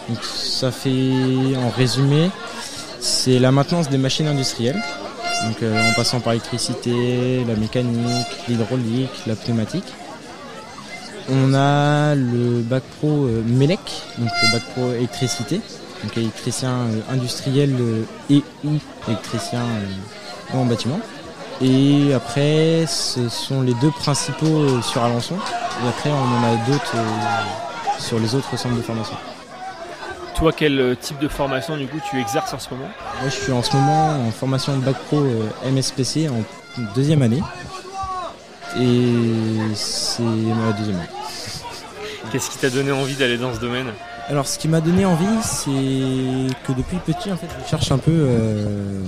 Donc 0.08 0.18
ça 0.23 0.70
fait 0.70 1.56
en 1.56 1.70
résumé, 1.70 2.30
c'est 3.00 3.38
la 3.38 3.52
maintenance 3.52 3.88
des 3.88 3.99
machines 3.99 4.26
industrielles. 4.26 4.82
Donc 5.46 5.62
euh, 5.62 5.90
en 5.90 5.92
passant 5.94 6.20
par 6.20 6.32
l'électricité, 6.32 7.44
la 7.46 7.54
mécanique, 7.54 8.26
l'hydraulique, 8.49 9.11
la 9.26 9.37
pneumatique. 9.37 9.92
On 11.30 11.54
a 11.54 12.14
le 12.14 12.61
bac 12.61 12.82
pro 12.99 13.26
euh, 13.26 13.42
MELEC, 13.46 13.80
donc 14.18 14.28
le 14.42 14.52
bac 14.52 14.62
pro 14.75 14.92
électricité, 14.92 15.61
donc 16.02 16.16
électricien 16.16 16.70
euh, 16.70 17.00
industriel 17.12 17.75
et 18.28 18.42
ou 18.64 18.73
électricien 19.08 19.62
en 20.52 20.64
bâtiment. 20.66 21.00
Et 21.62 22.12
après, 22.12 22.84
ce 22.87 23.28
sont 23.28 23.62
les 23.62 23.75
deux 23.75 23.90
principaux 23.90 24.82
sur 24.82 25.02
Alençon. 25.02 25.37
Et 25.84 25.88
après, 25.88 26.11
on 26.11 26.14
en 26.14 26.52
a 26.52 26.56
d'autres 26.66 26.96
sur 27.99 28.18
les 28.18 28.34
autres 28.34 28.58
centres 28.58 28.76
de 28.76 28.82
formation. 28.82 29.14
Toi, 30.34 30.52
quel 30.52 30.80
euh, 30.80 30.94
type 30.96 31.18
de 31.20 31.28
formation 31.28 31.76
du 31.76 31.86
coup 31.86 31.98
tu 32.10 32.20
exerces 32.20 32.52
en 32.52 32.58
ce 32.58 32.70
moment? 32.70 32.88
Moi, 33.20 33.30
je 33.30 33.34
suis 33.34 33.52
en 33.52 33.62
ce 33.62 33.76
moment 33.76 34.26
en 34.26 34.30
formation 34.32 34.76
bac 34.78 34.96
pro 35.06 35.20
euh, 35.20 35.70
MSPC 35.70 36.28
en 36.28 36.42
deuxième 36.94 37.22
année. 37.22 37.42
Et 38.76 39.74
c'est 39.74 40.22
ma 40.22 40.72
deuxième 40.72 40.96
année. 40.96 41.08
Qu'est-ce 42.32 42.50
qui 42.50 42.58
t'a 42.58 42.70
donné 42.70 42.90
envie 42.90 43.14
d'aller 43.14 43.38
dans 43.38 43.54
ce 43.54 43.60
domaine? 43.60 43.86
Alors, 44.28 44.48
ce 44.48 44.58
qui 44.58 44.68
m'a 44.68 44.80
donné 44.80 45.04
envie, 45.04 45.42
c'est 45.42 45.70
que 46.66 46.72
depuis 46.72 46.96
petit, 46.96 47.30
en 47.30 47.36
fait, 47.36 47.46
je 47.62 47.70
cherche 47.70 47.92
un 47.92 47.98
peu. 47.98 48.10
euh, 48.10 49.02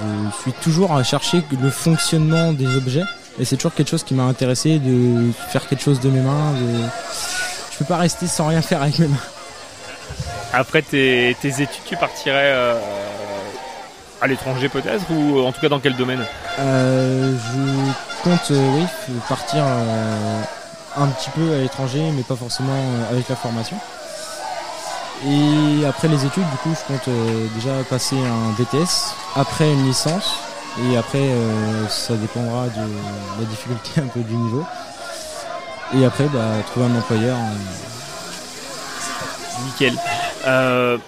je 0.00 0.42
suis 0.42 0.52
toujours 0.62 0.94
à 0.94 1.02
chercher 1.02 1.42
le 1.60 1.70
fonctionnement 1.70 2.52
des 2.52 2.74
objets. 2.76 3.02
Et 3.38 3.44
c'est 3.44 3.56
toujours 3.56 3.74
quelque 3.74 3.90
chose 3.90 4.02
qui 4.02 4.14
m'a 4.14 4.24
intéressé 4.24 4.78
de 4.78 5.30
faire 5.50 5.66
quelque 5.68 5.82
chose 5.82 6.00
de 6.00 6.08
mes 6.08 6.20
mains. 6.20 6.52
De... 6.52 6.84
Je 7.72 7.78
peux 7.78 7.84
pas 7.84 7.98
rester 7.98 8.26
sans 8.26 8.46
rien 8.48 8.62
faire 8.62 8.80
avec 8.82 8.98
mes 8.98 9.08
mains. 9.08 9.16
Après 10.52 10.82
tes, 10.82 11.30
études, 11.30 11.68
tu 11.84 11.96
partirais 11.96 12.52
euh, 12.54 12.80
à 14.20 14.26
l'étranger 14.26 14.68
peut-être 14.68 15.04
ou 15.10 15.40
en 15.40 15.52
tout 15.52 15.60
cas 15.60 15.68
dans 15.68 15.80
quel 15.80 15.94
domaine? 15.96 16.24
Euh, 16.58 17.36
je 17.36 18.22
compte, 18.22 18.50
euh, 18.50 18.78
oui, 18.78 19.14
partir 19.28 19.62
euh, 19.64 20.42
un 20.96 21.06
petit 21.08 21.30
peu 21.30 21.54
à 21.54 21.58
l'étranger, 21.58 22.02
mais 22.14 22.22
pas 22.22 22.36
forcément 22.36 22.72
avec 23.10 23.28
la 23.28 23.36
formation. 23.36 23.76
Et 25.26 25.84
après 25.86 26.08
les 26.08 26.24
études, 26.24 26.48
du 26.48 26.56
coup, 26.58 26.74
je 26.74 26.92
compte 26.92 27.08
déjà 27.54 27.72
passer 27.88 28.16
un 28.16 28.52
BTS, 28.52 29.14
après 29.36 29.70
une 29.72 29.84
licence, 29.86 30.36
et 30.84 30.96
après, 30.96 31.28
ça 31.88 32.14
dépendra 32.14 32.66
de 32.66 33.40
la 33.40 33.46
difficulté 33.46 33.90
un 34.00 34.06
peu 34.06 34.20
du 34.20 34.34
niveau. 34.34 34.64
Et 35.96 36.04
après, 36.04 36.24
bah, 36.26 36.52
trouver 36.70 36.86
un 36.86 36.96
employeur. 36.96 37.36
Nickel. 39.68 39.94
Euh, 40.46 40.98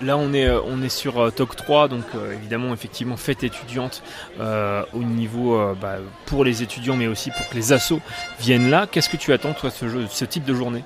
là, 0.00 0.16
on 0.16 0.32
est, 0.32 0.46
euh, 0.46 0.60
on 0.66 0.82
est 0.82 0.88
sur 0.88 1.20
euh, 1.20 1.30
TOC 1.30 1.56
3, 1.56 1.88
donc 1.88 2.04
évidemment, 2.32 2.72
effectivement, 2.72 3.16
fête 3.16 3.44
étudiante 3.44 4.02
au 4.38 5.02
niveau 5.02 5.58
bah, 5.80 5.96
pour 6.26 6.44
les 6.44 6.62
étudiants, 6.62 6.96
mais 6.96 7.06
aussi 7.06 7.30
pour 7.30 7.48
que 7.48 7.54
les 7.54 7.72
assos 7.72 8.00
viennent 8.40 8.70
là. 8.70 8.86
Qu'est-ce 8.90 9.08
que 9.08 9.16
tu 9.16 9.32
attends, 9.32 9.52
toi, 9.52 9.70
ce, 9.70 9.88
jeu, 9.88 10.06
ce 10.10 10.24
type 10.24 10.44
de 10.44 10.54
journée? 10.54 10.84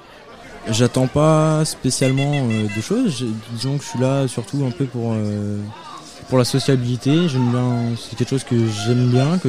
J'attends 0.69 1.07
pas 1.07 1.65
spécialement 1.65 2.47
de 2.47 2.81
choses. 2.83 3.25
Disons 3.53 3.79
que 3.79 3.85
je 3.85 3.89
suis 3.89 3.99
là 3.99 4.29
surtout 4.29 4.65
un 4.67 4.71
peu 4.71 4.85
pour 4.85 5.15
pour 6.29 6.39
la 6.39 6.45
sociabilité. 6.45 7.29
J'aime 7.29 7.51
bien, 7.51 7.97
c'est 7.99 8.17
quelque 8.17 8.29
chose 8.29 8.45
que 8.45 8.57
j'aime 8.87 9.09
bien. 9.09 9.39
Que 9.39 9.49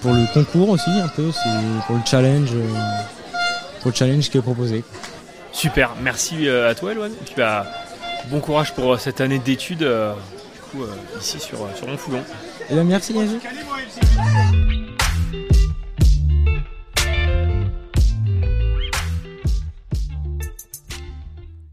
pour 0.00 0.12
le 0.12 0.26
concours 0.34 0.70
aussi 0.70 0.90
un 0.90 1.08
peu, 1.08 1.30
c'est 1.32 1.86
pour 1.86 1.96
le 1.96 2.02
challenge, 2.04 2.50
pour 3.80 3.90
le 3.90 3.96
challenge 3.96 4.28
qui 4.30 4.38
est 4.38 4.42
proposé. 4.42 4.84
Super, 5.52 5.94
merci 6.02 6.48
euh, 6.48 6.70
à 6.70 6.74
toi, 6.74 6.92
Eloane. 6.92 7.12
Et 7.12 7.24
puis, 7.24 7.34
bah, 7.36 7.66
bon 8.30 8.40
courage 8.40 8.74
pour 8.74 8.94
euh, 8.94 8.98
cette 8.98 9.20
année 9.20 9.38
d'études, 9.38 9.82
euh, 9.82 10.14
du 10.54 10.60
coup, 10.70 10.82
euh, 10.84 10.94
ici 11.20 11.40
sur, 11.40 11.58
sur 11.76 11.88
mon 11.88 11.96
foulon. 11.96 12.22
Et 12.70 12.74
bien 12.74 12.84
merci 12.84 13.14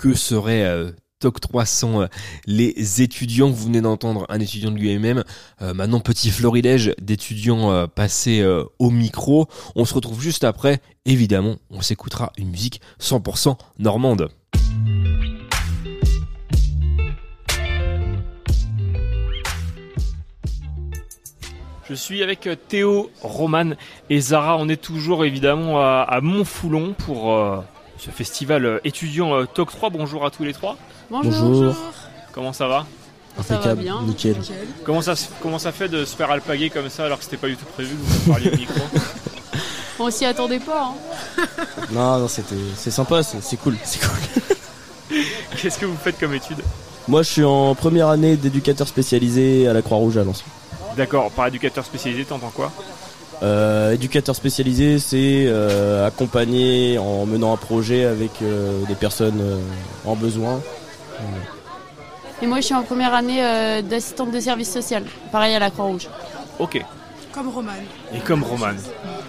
que 0.06 0.14
serait 0.14 0.64
euh, 0.64 0.92
TOC 1.20 1.40
3 1.42 1.66
sans 1.66 2.02
euh, 2.02 2.08
les 2.46 3.02
étudiants? 3.02 3.50
Que 3.50 3.56
vous 3.56 3.66
venez 3.66 3.82
d'entendre, 3.82 4.26
un 4.30 4.40
étudiant 4.40 4.70
de 4.70 4.78
l'UMM, 4.78 5.24
euh, 5.64 5.74
maintenant 5.74 6.00
petit 6.00 6.30
florilège 6.30 6.94
d'étudiants 7.02 7.72
euh, 7.72 7.88
passés 7.88 8.42
euh, 8.42 8.64
au 8.78 8.92
micro. 8.92 9.48
On 9.76 9.84
se 9.84 9.96
retrouve 9.96 10.22
juste 10.22 10.44
après, 10.44 10.80
évidemment, 11.06 11.56
on 11.72 11.82
s'écoutera 11.82 12.32
une 12.38 12.50
musique 12.50 12.82
100% 13.00 13.58
normande. 13.80 14.30
Je 21.88 21.94
suis 21.94 22.24
avec 22.24 22.48
euh, 22.48 22.56
Théo, 22.56 23.12
Roman 23.22 23.72
et 24.10 24.20
Zara. 24.20 24.58
On 24.58 24.68
est 24.70 24.82
toujours 24.82 25.24
évidemment 25.24 25.80
à, 25.82 26.02
à 26.02 26.20
Montfoulon 26.22 26.94
pour 26.98 27.34
euh, 27.34 27.58
ce 28.00 28.10
festival 28.10 28.66
euh, 28.66 28.80
étudiant 28.84 29.36
euh, 29.36 29.46
TOC 29.46 29.70
3. 29.72 29.90
Bonjour 29.92 30.26
à 30.26 30.32
tous 30.32 30.44
les 30.44 30.54
trois. 30.54 30.78
Bonjour. 31.12 31.76
Comment 32.32 32.54
ça 32.54 32.68
va? 32.68 32.88
Ça 33.44 33.58
va 33.58 33.76
bien. 33.76 34.02
nickel. 34.04 34.38
comment 34.86 35.02
ça, 35.02 35.16
se- 35.16 35.28
comment 35.42 35.60
ça 35.60 35.74
fait 35.74 35.90
de 35.90 36.06
se 36.06 36.16
faire 36.16 36.32
alpaguer 36.32 36.70
comme 36.70 36.90
ça 36.90 37.04
alors 37.06 37.18
que 37.18 37.26
c'était 37.26 37.36
pas 37.38 37.50
du 37.50 37.58
tout 37.58 37.66
prévu 37.66 37.94
que 37.96 38.02
vous 38.02 38.32
parliez 38.32 38.50
au 38.50 38.56
micro? 38.56 38.80
On 40.00 40.12
s'y 40.12 40.26
attendait 40.26 40.60
pas. 40.60 40.92
hein. 41.38 41.44
Non, 41.92 42.20
non, 42.20 42.28
c'était, 42.28 42.56
c'est 42.78 42.92
sympa, 42.92 43.24
c'est, 43.24 43.42
c'est 43.42 43.58
cool, 43.58 43.76
c'est 43.84 44.00
cool. 44.00 45.18
Qu'est-ce 45.62 45.78
que 45.80 45.86
vous 45.86 45.96
faites 46.02 46.20
comme 46.20 46.34
étude 46.34 46.58
Moi, 47.08 47.22
je 47.24 47.30
suis 47.30 47.44
en 47.44 47.76
première 47.76 48.10
année 48.10 48.36
d'éducateur 48.36 48.88
spécialisé 48.88 49.68
à 49.68 49.74
la 49.74 49.82
Croix-Rouge 49.82 50.18
à 50.18 50.24
Lens. 50.24 50.44
D'accord, 50.98 51.30
par 51.32 51.48
éducateur 51.48 51.86
spécialisé, 51.86 52.26
t'entends 52.26 52.52
quoi 52.56 52.72
Euh, 53.44 53.92
éducateur 53.94 54.36
spécialisé, 54.36 54.98
c'est 55.00 55.46
euh, 55.48 56.08
accompagner 56.08 56.98
en 56.98 57.26
menant 57.26 57.54
un 57.54 57.58
projet 57.58 58.06
avec 58.06 58.32
euh, 58.42 58.82
des 58.88 58.96
personnes 58.96 59.40
euh, 59.42 59.60
en 60.06 60.16
besoin. 60.16 60.60
Et 62.42 62.48
moi, 62.48 62.58
je 62.60 62.66
suis 62.66 62.74
en 62.76 62.84
première 62.84 63.14
année 63.14 63.42
euh, 63.44 63.82
d'assistante 63.82 64.32
de 64.32 64.40
service 64.40 64.72
social. 64.72 65.04
Pareil 65.32 65.56
à 65.56 65.60
la 65.60 65.70
Croix-Rouge. 65.70 66.08
Ok. 66.60 66.84
Comme 67.36 67.50
Roman. 67.50 67.72
Et 68.14 68.20
comme 68.20 68.44
Roman. 68.44 68.74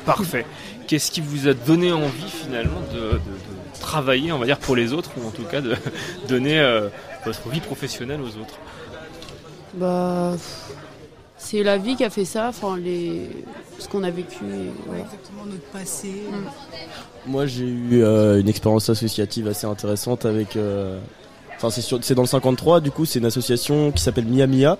Parfait. 0.06 0.46
Qu'est-ce 0.86 1.10
qui 1.10 1.20
vous 1.20 1.48
a 1.48 1.54
donné 1.54 1.92
envie 1.92 2.30
finalement 2.30 2.80
de, 2.94 3.00
de- 3.00 3.12
de 3.14 3.80
travailler, 3.80 4.30
on 4.32 4.38
va 4.38 4.46
dire, 4.46 4.58
pour 4.58 4.76
les 4.76 4.92
autres, 4.92 5.10
ou 5.20 5.26
en 5.26 5.30
tout 5.30 5.42
cas 5.42 5.60
de 5.60 5.74
donner 6.28 6.58
euh, 6.60 6.88
votre 7.24 7.48
vie 7.48 7.60
professionnelle 7.60 8.20
aux 8.22 8.38
autres? 8.40 8.54
Bah, 9.74 10.34
c'est 11.36 11.62
la 11.62 11.76
vie 11.78 11.96
qui 11.96 12.04
a 12.04 12.10
fait 12.10 12.24
ça. 12.24 12.48
Enfin, 12.48 12.76
les... 12.76 13.28
ce 13.78 13.88
qu'on 13.88 14.04
a 14.04 14.10
vécu. 14.10 14.36
et 14.44 14.70
voilà. 14.86 15.02
Exactement 15.02 15.44
notre 15.46 15.64
passé. 15.72 16.22
Moi, 17.26 17.46
j'ai 17.46 17.64
eu 17.64 18.02
euh, 18.04 18.40
une 18.40 18.48
expérience 18.48 18.88
associative 18.88 19.48
assez 19.48 19.66
intéressante 19.66 20.24
avec. 20.24 20.56
euh, 20.56 20.98
Enfin, 21.56 21.70
c'est, 21.70 21.80
sur- 21.80 21.98
c'est 22.02 22.14
dans 22.14 22.22
le 22.22 22.28
53, 22.28 22.80
du 22.80 22.90
coup, 22.90 23.06
c'est 23.06 23.18
une 23.18 23.24
association 23.24 23.90
qui 23.90 24.02
s'appelle 24.02 24.26
Mia 24.26 24.46
Mia. 24.46 24.76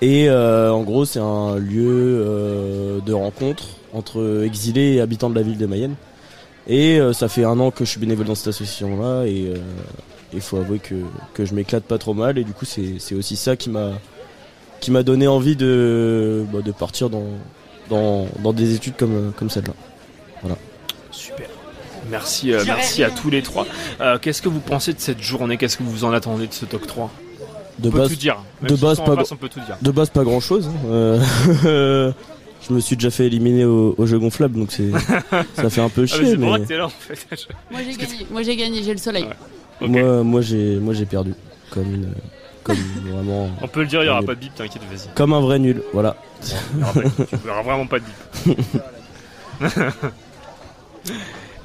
Et 0.00 0.28
euh, 0.28 0.70
en 0.72 0.82
gros, 0.82 1.04
c'est 1.04 1.18
un 1.18 1.56
lieu 1.56 2.22
euh, 2.24 3.00
de 3.00 3.12
rencontre 3.12 3.64
entre 3.92 4.42
exilés 4.44 4.94
et 4.94 5.00
habitants 5.00 5.30
de 5.30 5.34
la 5.34 5.42
ville 5.42 5.58
de 5.58 5.66
Mayenne. 5.66 5.94
Et 6.68 7.00
euh, 7.00 7.12
ça 7.12 7.28
fait 7.28 7.44
un 7.44 7.58
an 7.58 7.70
que 7.70 7.84
je 7.84 7.90
suis 7.90 8.00
bénévole 8.00 8.26
dans 8.26 8.34
cette 8.34 8.48
association-là. 8.48 9.26
Et 9.26 9.52
il 10.32 10.40
faut 10.40 10.58
avouer 10.58 10.78
que, 10.78 10.94
que 11.34 11.44
je 11.44 11.54
m'éclate 11.54 11.84
pas 11.84 11.98
trop 11.98 12.14
mal. 12.14 12.38
Et 12.38 12.44
du 12.44 12.52
coup, 12.52 12.64
c'est, 12.64 12.98
c'est 12.98 13.14
aussi 13.14 13.36
ça 13.36 13.56
qui 13.56 13.70
m'a, 13.70 13.92
qui 14.80 14.90
m'a 14.90 15.02
donné 15.02 15.26
envie 15.26 15.56
de, 15.56 16.44
bah, 16.52 16.60
de 16.62 16.72
partir 16.72 17.10
dans, 17.10 17.24
dans, 17.88 18.26
dans 18.42 18.52
des 18.52 18.74
études 18.74 18.96
comme, 18.96 19.32
comme 19.36 19.50
celle-là. 19.50 19.74
Voilà. 20.42 20.56
Super. 21.10 21.48
Merci, 22.10 22.52
euh, 22.52 22.62
merci 22.66 23.02
à 23.04 23.10
tous 23.10 23.30
les 23.30 23.42
trois. 23.42 23.66
Euh, 24.00 24.18
Qu'est-ce 24.18 24.42
que 24.42 24.48
vous 24.48 24.60
pensez 24.60 24.92
de 24.92 25.00
cette 25.00 25.20
journée? 25.20 25.56
Qu'est-ce 25.56 25.76
que 25.76 25.82
vous 25.82 26.04
en 26.04 26.12
attendez 26.12 26.46
de 26.46 26.52
ce 26.52 26.64
TOC 26.64 26.86
3 26.86 27.10
De 27.78 27.88
On 27.88 27.92
peut 27.92 27.98
base, 27.98 28.08
tout 28.10 28.16
dire. 28.16 28.36
Même 28.60 28.70
de 28.70 28.76
si 28.76 28.82
base, 28.82 28.98
pas, 28.98 29.14
on 29.30 29.36
peut 29.36 29.48
tout 29.48 29.60
dire. 29.60 29.76
de 29.80 29.90
base, 29.90 30.10
pas 30.10 30.24
grand 30.24 30.40
chose. 30.40 30.68
je 30.88 32.12
me 32.70 32.80
suis 32.80 32.96
déjà 32.96 33.10
fait 33.10 33.26
éliminer 33.26 33.64
au, 33.64 33.94
au 33.96 34.06
jeu 34.06 34.18
gonflable, 34.18 34.58
donc 34.58 34.72
c'est, 34.72 34.90
ça 35.54 35.70
fait 35.70 35.80
un 35.80 35.88
peu 35.88 36.06
Ah, 36.10 36.16
mais 36.18 36.24
chier. 36.26 36.36
mais 36.36 36.58
que 36.58 36.64
t'es 36.66 36.76
là 36.76 36.86
en 36.86 36.88
fait. 36.88 37.26
Moi, 37.70 37.80
j'ai 37.84 37.96
gagné. 37.96 38.26
Moi, 38.30 38.42
j'ai 38.42 38.56
gagné. 38.56 38.82
J'ai 38.82 38.92
le 38.92 38.98
soleil. 38.98 39.24
Ouais. 39.80 39.86
Moi, 39.88 40.22
moi, 40.24 40.40
j'ai, 40.40 40.76
moi, 40.78 40.92
j'ai 40.92 41.06
perdu. 41.06 41.34
Comme 41.70 41.94
une, 41.94 42.08
comme 42.64 42.76
vraiment, 43.12 43.48
On 43.62 43.68
peut 43.68 43.80
le 43.82 43.86
dire, 43.86 44.00
il 44.02 44.06
n'y 44.06 44.10
aura 44.10 44.22
pas 44.22 44.34
de 44.34 44.40
bip, 44.40 44.54
t'inquiète, 44.56 44.82
vas-y. 44.90 45.08
comme 45.14 45.32
un 45.32 45.40
vrai 45.40 45.58
nul. 45.60 45.82
Voilà. 45.92 46.16
Il 46.42 46.80
y 47.46 47.48
aura 47.50 47.62
vraiment 47.62 47.86
pas 47.86 47.98
de 48.00 48.04
bip. 48.04 48.56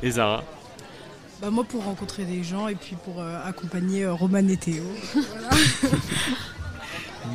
Et 0.03 0.11
Zara 0.11 0.43
Bah 1.43 1.49
moi 1.49 1.65
pour 1.65 1.83
rencontrer 1.83 2.23
des 2.23 2.41
gens 2.41 2.69
et 2.69 2.75
puis 2.75 2.95
pour 3.03 3.19
euh, 3.19 3.37
accompagner 3.45 4.03
euh, 4.05 4.13
Roman 4.13 4.47
et 4.47 4.55
Théo. 4.55 4.81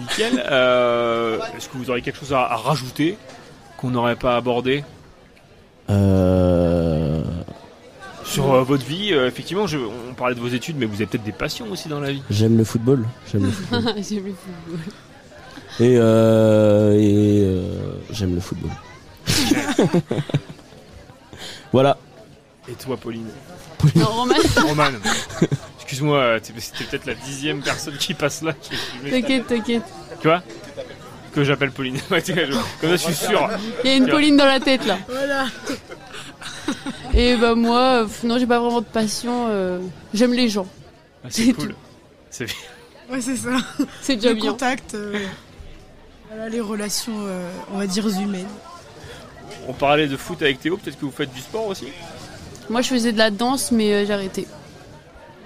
Nickel. 0.01 0.43
Euh, 0.51 1.39
Est-ce 1.55 1.69
que 1.69 1.77
vous 1.77 1.91
auriez 1.91 2.01
quelque 2.03 2.19
chose 2.19 2.33
à, 2.33 2.41
à 2.41 2.57
rajouter 2.57 3.19
qu'on 3.77 3.91
n'aurait 3.91 4.17
pas 4.17 4.37
abordé? 4.39 4.83
Euh, 5.91 7.23
sur 8.25 8.51
euh, 8.55 8.63
votre 8.63 8.87
vie 8.87 9.13
Euh, 9.13 9.27
Effectivement, 9.29 9.67
je- 9.67 9.77
on 9.77 10.15
parlait 10.15 10.35
de 10.35 10.41
vos 10.41 10.49
études, 10.49 10.77
mais 10.79 10.87
vous 10.87 10.95
avez 10.95 11.07
peut-être 11.07 11.25
des 11.25 11.33
passions 11.33 11.67
aussi 11.71 11.91
dans 11.91 12.01
la 12.01 12.11
vie. 12.13 12.23
j'aime 12.31 12.57
le 12.57 12.65
football. 12.65 13.05
J'aime 13.31 13.43
le 13.45 13.51
football. 13.51 13.83
J'aime 14.03 14.25
le 14.25 14.33
football. 14.33 14.79
Et, 15.81 15.97
euh, 15.99 16.93
et 16.99 17.43
euh, 17.45 17.93
j'aime 18.11 18.35
le 18.35 18.41
football. 18.41 18.71
voilà. 21.73 21.99
Et 22.71 22.73
toi, 22.73 22.97
Pauline? 22.97 23.29
Non, 23.95 24.07
Roman. 24.07 24.35
Roman. 24.67 24.91
Excuse-moi, 25.79 26.41
t'es- 26.41 26.53
c'était 26.59 26.85
peut-être 26.85 27.07
la 27.07 27.15
dixième 27.15 27.63
personne 27.63 27.97
qui 27.97 28.15
passe 28.15 28.43
là. 28.43 28.53
qui- 28.55 28.71
qui- 28.71 29.11
T'inquiète, 29.11 29.47
t'inquiète. 29.47 29.83
Tu 30.21 30.27
vois 30.29 30.43
Que 31.35 31.45
j'appelle 31.45 31.71
Pauline. 31.71 31.99
Comme 32.09 32.21
ça, 32.21 32.33
je 32.83 32.97
suis 32.97 33.15
sûr. 33.15 33.49
Il 33.85 33.91
y 33.91 33.93
a 33.95 33.97
une. 33.97 34.09
Pauline 34.09 34.37
dans 34.37 34.47
la 34.47 34.61
tête 34.61 34.85
là. 34.87 34.99
Voilà. 35.09 35.47
Et 37.15 37.37
bah 37.37 37.55
moi, 37.55 38.03
euh, 38.05 38.07
non, 38.25 38.39
j'ai 38.39 38.47
pas 38.47 38.61
vraiment 38.61 38.81
de 38.81 38.87
passion. 38.87 39.47
euh, 39.49 39.81
J'aime 40.15 40.33
les 40.35 40.49
gens. 40.49 40.67
Ah, 41.25 41.29
C'est 41.31 41.53
cool. 41.53 41.75
C'est 42.31 42.45
bien. 42.45 42.55
Ouais, 43.11 43.21
c'est 43.23 43.37
ça. 43.37 43.57
C'est 44.03 44.17
déjà 44.17 44.31
Le 44.31 44.35
bien. 44.35 44.51
contact, 44.53 44.95
euh, 44.95 45.19
voilà, 46.29 46.49
les 46.51 46.61
relations, 46.61 47.15
euh, 47.27 47.51
on 47.73 47.79
va 47.79 47.87
dire, 47.87 48.07
humaines. 48.07 48.47
On 49.67 49.73
parlait 49.73 50.07
de 50.07 50.17
foot 50.17 50.43
avec 50.43 50.61
Théo, 50.61 50.77
peut-être 50.77 50.99
que 50.99 51.07
vous 51.07 51.11
faites 51.13 51.33
du 51.33 51.41
sport 51.41 51.67
aussi? 51.69 51.87
Moi, 52.71 52.83
je 52.83 52.89
faisais 52.89 53.13
de 53.13 53.19
la 53.19 53.31
danse, 53.31 53.71
mais 53.73 53.93
euh, 53.93 54.05
j'ai 54.07 54.13
arrêté. 54.13 54.47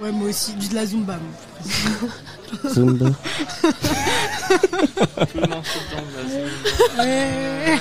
Ouais, 0.01 0.11
moi 0.11 0.29
aussi, 0.29 0.55
du 0.55 0.69
de 0.69 0.75
la 0.75 0.87
Zumba. 0.87 1.15
moi. 1.15 2.11
Zumba. 2.73 3.07
Tout 3.11 3.17
le 5.41 5.47
monde 5.47 5.65
se 5.65 5.79
danse, 5.95 6.05
là, 6.97 7.05
Ouais. 7.05 7.79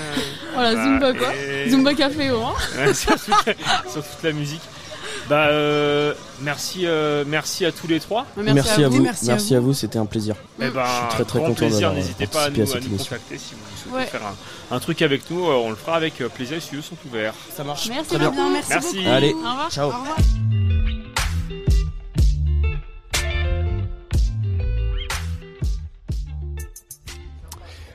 Oh 0.56 0.62
la 0.62 0.72
Zumba 0.74 1.14
quoi 1.14 1.34
et- 1.36 1.70
Zumba 1.70 1.94
café, 1.94 2.28
hein 2.28 2.54
Ouais, 2.78 2.94
sur, 2.94 3.16
toute 3.16 3.30
la, 3.48 3.54
sur 3.92 4.04
toute 4.08 4.24
la 4.24 4.32
musique. 4.34 4.62
Bah, 5.32 5.48
euh, 5.48 6.14
merci, 6.42 6.82
euh, 6.86 7.24
merci 7.26 7.64
à 7.66 7.72
tous 7.72 7.88
les 7.88 8.02
trois. 8.02 8.26
Merci, 8.36 8.84
à 8.84 8.90
vous. 8.90 9.02
Merci, 9.02 9.56
à 9.56 9.62
vous, 9.62 9.74
c'était 9.74 9.98
un 9.98 10.06
plaisir. 10.06 10.36
Eh 10.60 10.68
ben, 10.68 10.84
je 10.86 10.90
suis 11.00 11.08
très 11.08 11.24
très 11.24 11.40
content 11.40 11.54
plaisir. 11.54 11.80
d'avoir 11.80 11.94
N'hésitez 11.94 12.28
pas 12.28 12.44
à 12.44 12.50
nous, 12.50 12.60
à 12.60 12.64
à 12.64 12.66
cette 12.66 12.82
nous 12.82 12.88
émission. 12.90 13.06
contacter 13.06 13.38
si 13.38 13.54
vous 13.54 13.78
souhaitez 13.82 13.96
Ouais. 13.96 14.06
faire 14.08 14.22
un, 14.26 14.76
un 14.76 14.80
truc 14.82 15.02
avec 15.02 15.32
nous. 15.32 15.46
euh, 15.48 15.54
On 15.54 15.70
le 15.70 15.78
fera 15.78 15.96
avec 15.96 16.20
euh, 16.20 16.28
plaisir. 16.28 16.56
Les 16.56 16.60
studios 16.62 16.82
sont 16.82 16.98
ouverts. 17.08 17.34
Ça 17.56 17.64
marche. 17.64 17.88
Merci 17.88 18.10
Très 18.10 18.18
bien. 18.20 18.30
beaucoup. 18.32 18.50
Merci, 18.50 18.70
Merci. 18.72 18.98
beaucoup. 18.98 19.10
Allez, 19.10 19.32
Au 19.32 19.38
revoir. 19.38 19.72
ciao. 19.72 19.88
Au 19.90 19.94
revoir. 19.94 20.18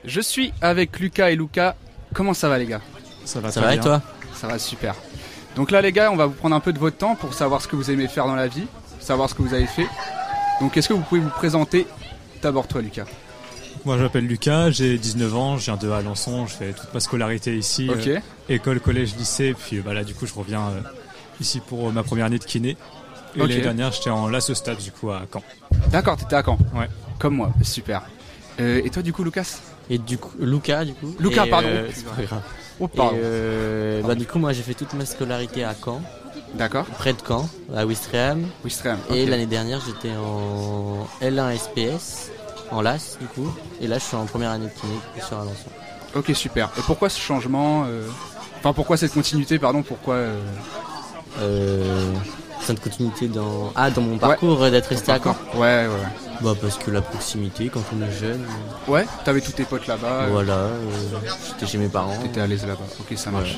Je 0.03 0.21
suis 0.21 0.53
avec 0.61 0.99
Lucas 0.99 1.29
et 1.31 1.35
Lucas. 1.35 1.75
Comment 2.13 2.33
ça 2.33 2.49
va 2.49 2.57
les 2.57 2.65
gars? 2.65 2.81
Ça 3.25 3.39
va 3.39 3.51
Ça 3.51 3.61
très 3.61 3.69
va 3.69 3.75
et 3.75 3.79
toi? 3.79 4.01
Ça 4.33 4.47
va 4.47 4.57
super. 4.57 4.95
Donc 5.57 5.71
là 5.71 5.81
les 5.81 5.91
gars, 5.91 6.11
on 6.11 6.15
va 6.15 6.27
vous 6.27 6.33
prendre 6.33 6.55
un 6.55 6.59
peu 6.61 6.71
de 6.71 6.79
votre 6.79 6.95
temps 6.97 7.15
pour 7.15 7.33
savoir 7.33 7.61
ce 7.61 7.67
que 7.67 7.75
vous 7.75 7.91
aimez 7.91 8.07
faire 8.07 8.27
dans 8.27 8.35
la 8.35 8.47
vie, 8.47 8.67
savoir 8.99 9.29
ce 9.29 9.33
que 9.35 9.41
vous 9.41 9.53
avez 9.53 9.65
fait. 9.67 9.87
Donc 10.61 10.77
est-ce 10.77 10.87
que 10.87 10.93
vous 10.93 11.01
pouvez 11.01 11.19
vous 11.19 11.29
présenter 11.29 11.85
D'abord 12.41 12.67
toi 12.67 12.81
Lucas? 12.81 13.05
Moi, 13.85 13.97
je 13.97 14.03
m'appelle 14.03 14.25
Lucas, 14.25 14.69
j'ai 14.71 14.97
19 14.97 15.35
ans, 15.35 15.57
je 15.57 15.65
viens 15.65 15.77
de 15.77 15.89
Alençon, 15.89 16.45
je 16.45 16.53
fais 16.53 16.73
toute 16.73 16.93
ma 16.93 16.99
scolarité 16.99 17.57
ici, 17.57 17.89
euh, 17.89 18.19
école, 18.49 18.79
collège, 18.79 19.15
lycée, 19.15 19.53
puis 19.57 19.77
euh, 19.77 19.81
bah, 19.83 19.93
là, 19.93 20.03
du 20.03 20.13
coup, 20.13 20.25
je 20.25 20.33
reviens 20.33 20.61
euh, 20.61 20.81
ici 21.39 21.59
pour 21.61 21.87
euh, 21.87 21.91
ma 21.91 22.03
première 22.03 22.25
année 22.25 22.39
de 22.39 22.43
kiné. 22.43 22.75
Et 23.35 23.39
l'année 23.39 23.61
dernière, 23.61 23.91
j'étais 23.91 24.09
en 24.09 24.27
LAS 24.27 24.49
au 24.49 24.55
stade, 24.55 24.77
du 24.79 24.91
coup, 24.91 25.11
à 25.11 25.21
Caen. 25.31 25.41
D'accord, 25.89 26.17
t'étais 26.17 26.35
à 26.35 26.43
Caen. 26.43 26.57
Ouais. 26.75 26.89
Comme 27.19 27.35
moi, 27.35 27.51
super. 27.61 28.01
Euh, 28.59 28.81
et 28.83 28.89
toi 28.89 29.03
du 29.03 29.13
coup 29.13 29.23
Lucas? 29.23 29.59
Et 29.89 29.99
du 29.99 30.17
coup, 30.17 30.31
Lucas, 30.39 30.83
du 30.83 30.93
coup. 30.93 31.15
Lucas, 31.19 31.45
Et, 31.45 31.49
pardon. 31.49 31.67
euh, 31.69 31.87
c'est 31.93 32.05
pas 32.05 32.21
grave. 32.23 32.41
Oh. 32.79 32.87
Et, 32.93 32.99
euh, 32.99 34.01
bah, 34.03 34.15
du 34.15 34.25
coup, 34.25 34.39
moi, 34.39 34.53
j'ai 34.53 34.61
fait 34.61 34.73
toute 34.73 34.93
ma 34.93 35.05
scolarité 35.05 35.63
à 35.63 35.73
Caen, 35.73 36.01
D'accord. 36.53 36.85
près 36.85 37.13
de 37.13 37.19
Caen, 37.27 37.49
à 37.75 37.85
Wistreham. 37.85 38.45
Wistreham. 38.63 38.99
Et 39.11 39.25
l'année 39.25 39.45
dernière, 39.47 39.81
j'étais 39.85 40.15
en 40.15 41.07
L1 41.21 41.57
SPS, 41.57 42.31
en 42.71 42.81
LAS, 42.81 43.17
du 43.19 43.27
coup. 43.27 43.51
Et 43.81 43.87
là, 43.87 43.97
je 43.97 44.03
suis 44.03 44.15
en 44.15 44.25
première 44.25 44.51
année 44.51 44.67
de 44.67 44.79
kiné 44.79 44.93
sur 45.25 45.37
Alençon. 45.37 45.69
Ok 46.15 46.31
super. 46.33 46.69
Et 46.77 46.81
pourquoi 46.81 47.09
ce 47.09 47.19
changement 47.19 47.83
euh, 47.85 48.07
Enfin 48.59 48.73
pourquoi 48.73 48.97
cette 48.97 49.13
continuité 49.13 49.59
pardon 49.59 49.83
Pourquoi 49.83 50.15
euh, 50.15 52.13
Une 52.69 52.79
continuité 52.79 53.27
dans, 53.27 53.71
ah, 53.75 53.89
dans 53.89 54.01
mon 54.01 54.17
parcours 54.17 54.61
euh, 54.63 54.69
d'être 54.69 54.87
resté 54.87 55.11
à 55.11 55.19
Caen. 55.23 55.35
Ouais 55.55 55.59
ouais. 55.59 55.87
ouais. 55.87 56.41
Bah, 56.41 56.53
parce 56.61 56.77
que 56.77 56.91
la 56.91 57.01
proximité, 57.01 57.69
quand 57.69 57.81
on 57.97 58.01
est 58.05 58.11
jeune, 58.11 58.43
euh, 58.87 58.91
Ouais, 58.91 59.05
t'avais 59.25 59.41
tous 59.41 59.53
tes 59.53 59.63
potes 59.63 59.87
là-bas. 59.87 60.23
euh, 60.23 60.27
voilà, 60.31 60.53
euh, 60.53 60.79
j'étais 61.47 61.65
chez 61.65 61.77
mes 61.77 61.87
parents. 61.87 62.15
T'étais 62.21 62.41
à 62.41 62.47
l'aise 62.47 62.65
là-bas. 62.65 62.83
Ok, 62.99 63.17
ça 63.17 63.31
marche. 63.31 63.57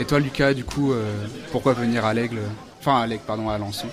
Et 0.00 0.04
toi, 0.04 0.18
Lucas, 0.18 0.54
du 0.54 0.64
coup, 0.64 0.92
euh, 0.92 1.04
pourquoi 1.52 1.72
venir 1.74 2.04
à 2.04 2.14
l'Aigle 2.14 2.38
Enfin, 2.80 3.00
à 3.00 3.06
l'Aigle, 3.06 3.22
pardon, 3.26 3.48
à 3.48 3.54
Alençon. 3.54 3.86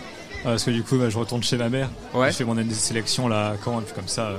Ah, 0.43 0.49
parce 0.49 0.63
que 0.63 0.71
du 0.71 0.81
coup, 0.83 0.97
bah, 0.97 1.09
je 1.09 1.17
retourne 1.17 1.43
chez 1.43 1.57
ma 1.57 1.69
mère. 1.69 1.89
Ouais. 2.13 2.31
Je 2.31 2.37
fais 2.37 2.43
mon 2.45 2.57
année 2.57 2.69
de 2.69 2.73
sélection 2.73 3.27
là 3.27 3.49
à 3.49 3.53
Caen, 3.63 3.79
et 3.81 3.83
puis 3.83 3.93
comme 3.93 4.07
ça, 4.07 4.31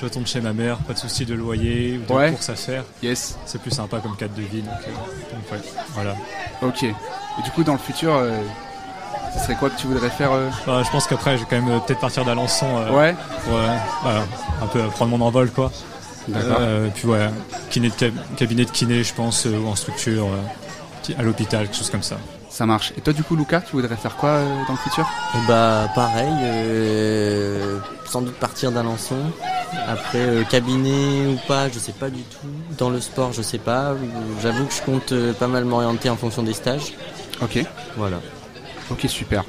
je 0.00 0.04
retourne 0.04 0.26
chez 0.26 0.40
ma 0.40 0.52
mère, 0.52 0.78
pas 0.78 0.92
de 0.94 0.98
souci 0.98 1.24
de 1.24 1.34
loyer 1.34 1.98
ou 2.02 2.12
de 2.12 2.16
Ouais. 2.16 2.30
courses 2.32 2.48
à 2.48 2.56
faire. 2.56 2.82
Yes. 3.02 3.38
C'est 3.46 3.60
plus 3.62 3.70
sympa 3.70 3.98
comme 4.00 4.16
cadre 4.16 4.34
de 4.34 4.42
vie, 4.42 4.62
donc, 4.62 4.72
euh, 4.88 5.34
donc 5.36 5.52
ouais, 5.52 5.68
voilà. 5.94 6.16
Ok. 6.62 6.82
Et 6.82 7.42
du 7.44 7.50
coup, 7.52 7.62
dans 7.62 7.74
le 7.74 7.78
futur, 7.78 8.12
euh, 8.14 8.32
ce 9.36 9.42
serait 9.44 9.54
quoi 9.56 9.70
que 9.70 9.78
tu 9.78 9.86
voudrais 9.86 10.10
faire 10.10 10.32
euh 10.32 10.48
Bah, 10.66 10.82
je 10.84 10.90
pense 10.90 11.06
qu'après, 11.06 11.36
je 11.36 11.42
vais 11.44 11.48
quand 11.48 11.60
même 11.60 11.70
euh, 11.70 11.78
peut-être 11.80 12.00
partir 12.00 12.24
d'Alençon 12.24 12.66
euh, 12.76 12.90
Ouais. 12.90 13.14
pour 13.44 13.56
euh, 13.56 13.66
bah, 14.04 14.22
un 14.62 14.66
peu 14.66 14.80
prendre 14.88 15.16
mon 15.16 15.24
envol, 15.24 15.50
quoi. 15.50 15.70
D'accord. 16.28 16.56
Euh, 16.60 16.88
puis 16.94 17.06
ouais, 17.06 17.28
kiné 17.70 17.88
de 17.88 17.94
cab- 17.94 18.14
cabinet 18.36 18.64
de 18.64 18.70
kiné, 18.70 19.02
je 19.04 19.14
pense, 19.14 19.46
euh, 19.46 19.58
ou 19.58 19.68
en 19.68 19.76
structure, 19.76 20.26
euh, 20.26 21.12
à 21.18 21.22
l'hôpital, 21.22 21.66
quelque 21.66 21.76
chose 21.76 21.90
comme 21.90 22.02
ça. 22.02 22.16
Ça 22.50 22.64
marche. 22.66 22.92
Et 22.96 23.00
toi, 23.02 23.12
du 23.12 23.22
coup, 23.22 23.36
Lucas, 23.36 23.60
tu 23.60 23.72
voudrais 23.76 23.96
faire 23.96 24.16
quoi 24.16 24.30
euh, 24.30 24.62
dans 24.66 24.72
le 24.72 24.78
futur? 24.78 25.06
Et 25.34 25.46
bah 25.46 25.88
pareil, 25.94 26.32
euh, 26.42 27.78
sans 28.06 28.22
doute 28.22 28.34
partir 28.36 28.72
d'Alençon. 28.72 29.16
Après 29.88 30.18
euh, 30.20 30.42
cabinet 30.44 31.26
ou 31.26 31.38
pas, 31.46 31.68
je 31.68 31.78
sais 31.78 31.92
pas 31.92 32.08
du 32.08 32.22
tout. 32.22 32.48
Dans 32.78 32.88
le 32.88 33.00
sport, 33.00 33.32
je 33.32 33.42
sais 33.42 33.58
pas. 33.58 33.92
J'avoue 34.42 34.64
que 34.64 34.72
je 34.74 34.80
compte 34.82 35.12
euh, 35.12 35.32
pas 35.34 35.48
mal 35.48 35.64
m'orienter 35.64 36.08
en 36.08 36.16
fonction 36.16 36.42
des 36.42 36.54
stages. 36.54 36.94
Ok. 37.42 37.62
Voilà. 37.96 38.16
Ok, 38.90 39.06
super. 39.08 39.44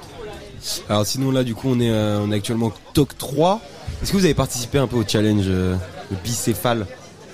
Alors 0.90 1.06
sinon 1.06 1.32
là 1.32 1.44
du 1.44 1.54
coup 1.56 1.70
on 1.70 1.80
est, 1.80 1.90
euh, 1.92 2.20
on 2.22 2.32
est 2.32 2.36
actuellement 2.36 2.72
TOC 2.94 3.18
3. 3.18 3.62
Est-ce 4.02 4.12
que 4.12 4.18
vous 4.18 4.26
avez 4.26 4.34
participé 4.34 4.78
un 4.80 4.88
peu 4.88 4.96
au 4.98 5.04
challenge 5.08 5.46
euh, 5.48 5.76
le 6.12 6.18
bicéphale? 6.24 6.86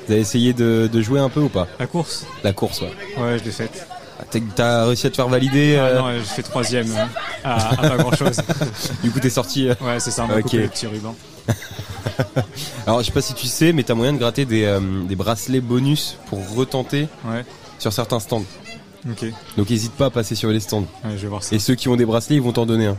Vous 0.05 0.11
avez 0.13 0.21
essayé 0.21 0.53
de, 0.53 0.89
de 0.91 1.01
jouer 1.01 1.19
un 1.19 1.29
peu 1.29 1.39
ou 1.39 1.49
pas? 1.49 1.67
La 1.79 1.87
course 1.87 2.25
La 2.43 2.51
course 2.53 2.81
ouais. 2.81 2.91
Ouais, 3.17 3.39
je 3.39 3.43
l'ai 3.45 3.51
faite. 3.51 3.87
Ah, 4.19 4.23
t'as- 4.29 4.39
T'as 4.55 4.85
réussi 4.85 5.07
à 5.07 5.09
te 5.09 5.15
faire 5.15 5.29
valider 5.29 5.77
Ah 5.79 5.85
euh, 5.85 5.99
non, 5.99 6.11
j'ai 6.19 6.25
fait 6.25 6.43
troisième 6.43 6.91
euh, 6.91 7.05
à, 7.43 7.69
à 7.73 7.89
pas 7.89 7.97
grand 7.97 8.13
chose. 8.15 8.37
Du 9.03 9.09
coup 9.11 9.19
t'es 9.19 9.29
sorti 9.29 9.69
euh, 9.69 9.73
Ouais, 9.81 9.99
c'est 9.99 10.11
ça, 10.11 10.27
on 10.29 10.35
le 10.35 10.43
petit 10.43 10.87
ruban. 10.87 11.15
Alors 12.85 12.99
je 13.01 13.05
sais 13.07 13.11
pas 13.11 13.21
si 13.21 13.33
tu 13.33 13.47
sais 13.47 13.73
mais 13.73 13.83
t'as 13.83 13.93
moyen 13.95 14.13
de 14.13 14.17
gratter 14.17 14.45
des, 14.45 14.77
des 15.07 15.15
bracelets 15.15 15.61
bonus 15.61 16.17
pour 16.27 16.39
retenter 16.55 17.07
Ouais. 17.25 17.45
sur 17.79 17.91
certains 17.93 18.19
stands. 18.19 18.43
Donc 19.57 19.69
n'hésite 19.69 19.93
pas 19.93 20.05
à 20.05 20.09
passer 20.09 20.35
sur 20.35 20.49
les 20.49 20.59
stands. 20.59 20.85
Ouais, 21.03 21.11
je 21.15 21.21
vais 21.23 21.27
voir 21.27 21.43
ça. 21.43 21.55
Et 21.55 21.59
ceux 21.59 21.75
qui 21.75 21.89
ont 21.89 21.95
des 21.95 22.05
bracelets 22.05 22.35
ils 22.37 22.41
vont 22.41 22.51
t'en 22.53 22.65
donner 22.65 22.87
un. 22.87 22.97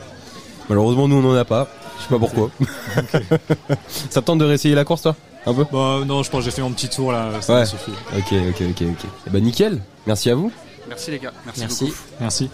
Malheureusement 0.69 1.09
nous 1.09 1.17
on 1.17 1.31
en 1.31 1.35
a 1.35 1.45
pas. 1.45 1.69
Je 1.99 2.03
sais 2.05 2.09
pas 2.09 2.19
pourquoi. 2.19 2.51
Ça 4.11 4.21
te 4.21 4.27
tente 4.27 4.39
de 4.39 4.45
réessayer 4.45 4.75
la 4.75 4.85
course 4.85 5.03
toi 5.03 5.15
Un 5.47 5.55
peu? 5.55 5.65
Bah 5.73 6.01
non, 6.07 6.23
je 6.23 6.31
pense 6.31 6.41
que 6.41 6.45
j'ai 6.45 6.51
fait 6.51 6.63
mon 6.63 6.73
petit 6.73 6.89
tour 6.89 7.13
là, 7.13 7.31
ça 7.41 7.55
Ouais. 7.61 7.67
suffit. 7.67 7.93
Ok 8.17 8.33
ok 8.33 8.63
ok 8.71 8.83
ok. 8.91 9.07
Eh 9.27 9.31
bah 9.31 9.41
nickel. 9.41 9.81
Merci 10.07 10.31
à 10.31 10.35
vous. 10.35 10.51
Merci 10.89 11.11
les 11.13 11.19
gars. 11.19 11.33
Merci, 11.47 11.61
Merci. 11.61 11.85
beaucoup. 11.85 11.97
Merci. 12.21 12.51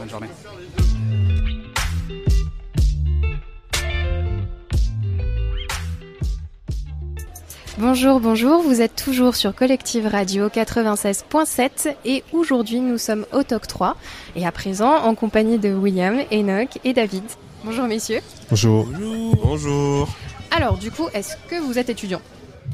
Bonne 0.00 0.10
journée. 0.10 0.28
Bonjour, 7.78 8.20
bonjour, 8.20 8.62
vous 8.62 8.80
êtes 8.80 8.94
toujours 8.94 9.34
sur 9.34 9.54
Collective 9.54 10.06
Radio 10.06 10.46
96.7 10.48 11.94
et 12.04 12.22
aujourd'hui 12.32 12.78
nous 12.80 12.98
sommes 12.98 13.26
au 13.32 13.42
TOC 13.42 13.66
3 13.66 13.96
et 14.36 14.46
à 14.46 14.52
présent 14.52 14.94
en 14.94 15.14
compagnie 15.16 15.58
de 15.58 15.72
William, 15.72 16.20
Enoch 16.32 16.78
et 16.84 16.92
David. 16.92 17.24
Bonjour 17.64 17.86
messieurs. 17.86 18.20
Bonjour. 18.48 18.86
Bonjour. 19.42 20.08
Alors 20.56 20.78
du 20.78 20.90
coup, 20.92 21.08
est-ce 21.14 21.34
que 21.48 21.56
vous 21.60 21.78
êtes 21.78 21.88
étudiant? 21.90 22.20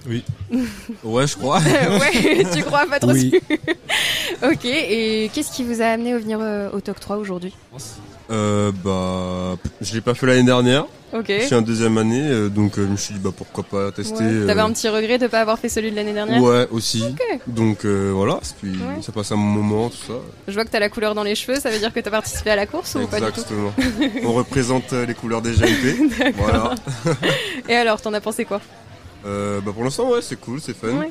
Oui. 0.07 0.23
Ouais, 1.05 1.27
je 1.27 1.37
crois. 1.37 1.61
Ouais, 2.01 2.45
tu 2.53 2.63
crois 2.63 2.87
pas 2.87 2.99
trop 3.01 3.13
Oui. 3.13 3.31
sûr. 3.31 3.57
ok, 4.53 4.65
et 4.67 5.31
qu'est-ce 5.33 5.51
qui 5.53 5.65
vous 5.65 5.81
a 5.81 5.87
amené 5.87 6.13
à 6.13 6.19
venir 6.19 6.39
euh, 6.43 6.69
au 6.73 6.81
TOC 6.81 7.01
3 7.01 7.17
aujourd'hui? 7.17 7.55
Euh, 8.31 8.71
bah, 8.85 9.57
je 9.81 9.95
l'ai 9.95 10.01
pas 10.01 10.15
fait 10.15 10.27
l'année 10.27 10.45
dernière. 10.45 10.87
Ok. 11.13 11.27
Je 11.29 11.45
suis 11.47 11.55
en 11.57 11.63
deuxième 11.63 11.99
année, 11.99 12.29
euh, 12.29 12.49
donc 12.49 12.79
euh, 12.79 12.85
je 12.87 12.93
me 12.93 12.97
suis 12.97 13.15
dit 13.15 13.21
bah 13.21 13.31
pourquoi 13.37 13.65
pas 13.65 13.91
tester. 13.91 14.23
Ouais. 14.23 14.47
T'avais 14.47 14.61
euh, 14.61 14.65
un 14.65 14.73
petit 14.73 14.89
regret 14.89 15.19
de 15.19 15.27
pas 15.27 15.41
avoir 15.41 15.59
fait 15.59 15.69
celui 15.69 15.91
de 15.91 15.97
l'année 15.97 16.13
dernière 16.13 16.41
Ouais, 16.41 16.69
aussi. 16.71 17.05
Donc 17.49 17.85
voilà, 17.85 18.39
puis 18.61 18.71
Ouais. 18.71 19.03
ça 19.03 19.11
passe 19.11 19.33
un 19.33 19.37
bon 19.37 19.43
moment, 19.43 19.89
tout 19.89 19.97
ça. 20.07 20.13
Je 20.47 20.53
vois 20.55 20.65
que 20.65 20.71
t'as 20.71 20.79
la 20.79 20.89
couleur 20.89 21.17
dans 21.17 21.25
les 21.25 21.35
cheveux, 21.35 21.59
ça 21.59 21.71
veut 21.71 21.79
dire 21.81 21.93
que 21.93 21.99
t'as 21.99 22.11
participé 22.11 22.51
à 22.51 22.57
la 22.57 22.67
course 22.67 22.95
ou 22.95 23.09
pas 23.09 23.19
du 23.19 23.27
tout 23.33 23.41
Exactement. 23.41 23.73
On 24.25 24.33
représente 24.33 24.93
les 24.93 25.15
couleurs 25.15 25.43
des 25.43 25.53
GMP. 25.53 26.15
Voilà. 26.37 26.75
Et 27.69 27.75
alors, 27.75 28.01
t'en 28.01 28.15
as 28.15 28.21
pensé 28.21 28.45
quoi? 28.45 28.61
Bah 29.25 29.73
pour 29.75 29.83
l'instant, 29.83 30.11
ouais, 30.11 30.23
c'est 30.23 30.39
cool, 30.39 30.61
c'est 30.61 30.77
fun. 30.77 30.97
Ouais. 30.97 31.11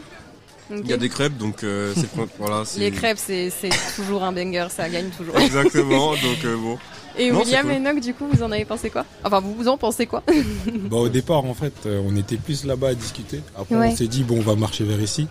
Il 0.71 0.87
y 0.87 0.93
a 0.93 0.97
des 0.97 1.09
crêpes, 1.09 1.37
donc 1.37 1.63
euh, 1.63 1.93
c'est 1.95 2.07
voilà. 2.39 2.63
Les 2.77 2.91
crêpes, 2.91 3.17
c'est 3.19 3.49
c'est 3.49 3.69
toujours 3.95 4.23
un 4.23 4.31
banger, 4.31 4.67
ça 4.69 4.87
gagne 4.87 5.09
toujours. 5.09 5.37
Exactement, 5.39 6.11
donc 6.11 6.45
euh, 6.45 6.55
bon. 6.55 6.77
Et 7.19 7.31
Non, 7.31 7.39
William 7.39 7.63
cool. 7.63 7.71
et 7.73 7.75
Enoch, 7.77 7.99
du 7.99 8.13
coup, 8.13 8.25
vous 8.31 8.41
en 8.43 8.51
avez 8.51 8.65
pensé 8.65 8.89
quoi? 8.89 9.05
Enfin, 9.23 9.39
vous 9.41 9.53
vous 9.53 9.67
en 9.67 9.77
pensez 9.77 10.05
quoi? 10.07 10.23
Bah, 10.89 10.97
au 10.97 11.09
départ, 11.09 11.43
en 11.45 11.53
fait, 11.53 11.73
euh, 11.85 12.01
on 12.07 12.15
était 12.15 12.37
plus 12.37 12.63
là-bas 12.65 12.89
à 12.89 12.93
discuter. 12.95 13.41
Après, 13.57 13.75
Ouais. 13.75 13.89
on 13.91 13.95
s'est 13.95 14.07
dit, 14.07 14.23
bon, 14.23 14.37
on 14.37 14.41
va 14.41 14.55
marcher 14.55 14.83
vers 14.85 14.99
ici. 15.01 15.27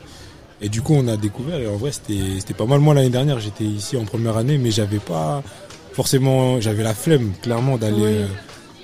Et 0.61 0.69
du 0.69 0.83
coup, 0.83 0.95
on 0.95 1.09
a 1.09 1.17
découvert. 1.17 1.59
Et 1.61 1.67
en 1.67 1.77
vrai, 1.77 1.91
c'était 1.93 2.55
pas 2.55 2.67
mal. 2.67 2.81
Moi, 2.81 2.93
l'année 2.95 3.09
dernière, 3.11 3.41
j'étais 3.41 3.65
ici 3.65 3.97
en 3.97 4.05
première 4.05 4.37
année, 4.37 4.59
mais 4.59 4.71
j'avais 4.71 4.99
pas 4.99 5.43
forcément. 5.93 6.61
J'avais 6.61 6.83
la 6.83 6.95
flemme, 6.95 7.33
clairement, 7.43 7.79
d'aller 7.79 7.97
Oui. 7.97 8.13
euh, 8.13 8.27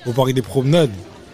au 0.07 0.13
parc 0.13 0.33
des 0.33 0.43
promenades. 0.43 0.91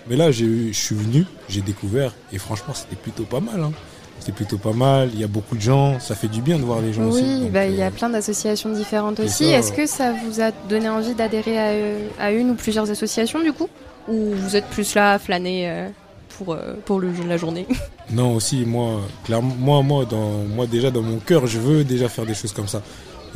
Mais 0.09 0.17
là, 0.17 0.31
j'ai 0.33 0.47
eu- 0.47 0.73
je 0.73 0.79
suis 0.79 0.95
venu, 0.97 1.25
j'ai 1.49 1.61
découvert. 1.61 2.13
Et 2.33 2.39
franchement, 2.39 2.75
c'était 2.75 2.97
plutôt 2.97 3.25
pas 3.25 3.41
mal. 3.41 3.61
hein. 3.63 3.73
C'était 4.21 4.33
plutôt 4.33 4.59
pas 4.59 4.73
mal. 4.73 5.11
Il 5.15 5.21
y 5.21 5.25
a 5.25 5.29
beaucoup 5.29 5.57
de 5.57 5.61
gens. 5.61 5.99
Ça 5.99 6.15
fait 6.15 6.29
du 6.29 6.43
bien 6.43 6.59
de 6.59 6.65
voir 6.65 6.81
les 6.81 6.93
gens 6.93 7.05
aussi. 7.07 7.23
Oui, 7.23 7.49
bah, 7.51 7.67
il 7.67 7.77
y 7.77 7.83
euh, 7.83 7.89
a 7.89 7.91
plein 7.91 8.11
d'associations 8.11 8.71
différentes 8.71 9.19
aussi. 9.21 9.45
Est-ce 9.47 9.73
que 9.73 9.87
ça 9.87 10.13
vous 10.13 10.41
a 10.41 10.51
donné 10.69 10.89
envie 10.89 11.15
d'adhérer 11.15 11.59
à, 11.59 11.69
euh, 11.71 12.09
à 12.21 12.31
une 12.31 12.51
ou 12.51 12.55
plusieurs 12.55 12.91
associations 12.91 13.43
du 13.43 13.53
coup? 13.53 13.69
Ou 14.09 14.33
vous 14.35 14.57
êtes 14.57 14.67
plus 14.67 14.95
là 14.95 15.13
à 15.15 15.19
flâner 15.19 15.69
euh, 15.71 15.89
pour, 16.37 16.53
euh, 16.53 16.75
pour 16.85 17.01
le, 17.01 17.11
la 17.27 17.37
journée? 17.37 17.67
Non, 18.13 18.35
aussi, 18.35 18.65
moi, 18.67 19.03
clairement, 19.23 19.55
moi, 19.57 19.83
moi, 19.85 20.05
dans, 20.05 20.31
moi, 20.53 20.67
déjà, 20.67 20.91
dans 20.91 21.01
mon 21.03 21.19
cœur, 21.19 21.47
je 21.47 21.61
veux 21.61 21.85
déjà 21.85 22.09
faire 22.09 22.27
des 22.27 22.35
choses 22.35 22.53
comme 22.53 22.67
ça. 22.69 22.83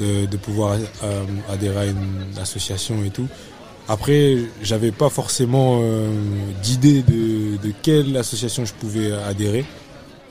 De, 0.00 0.26
de 0.26 0.36
pouvoir 0.36 0.72
euh, 1.04 1.24
adhérer 1.48 1.78
à 1.78 1.84
une 1.84 2.24
association 2.42 2.96
et 3.04 3.10
tout. 3.10 3.28
Après, 3.88 4.38
j'avais 4.60 4.90
pas 4.90 5.08
forcément 5.08 5.78
euh, 5.82 6.08
d'idée 6.64 7.02
de, 7.02 7.56
de 7.64 7.72
quelle 7.80 8.16
association 8.16 8.64
je 8.64 8.72
pouvais 8.72 9.12
adhérer. 9.12 9.64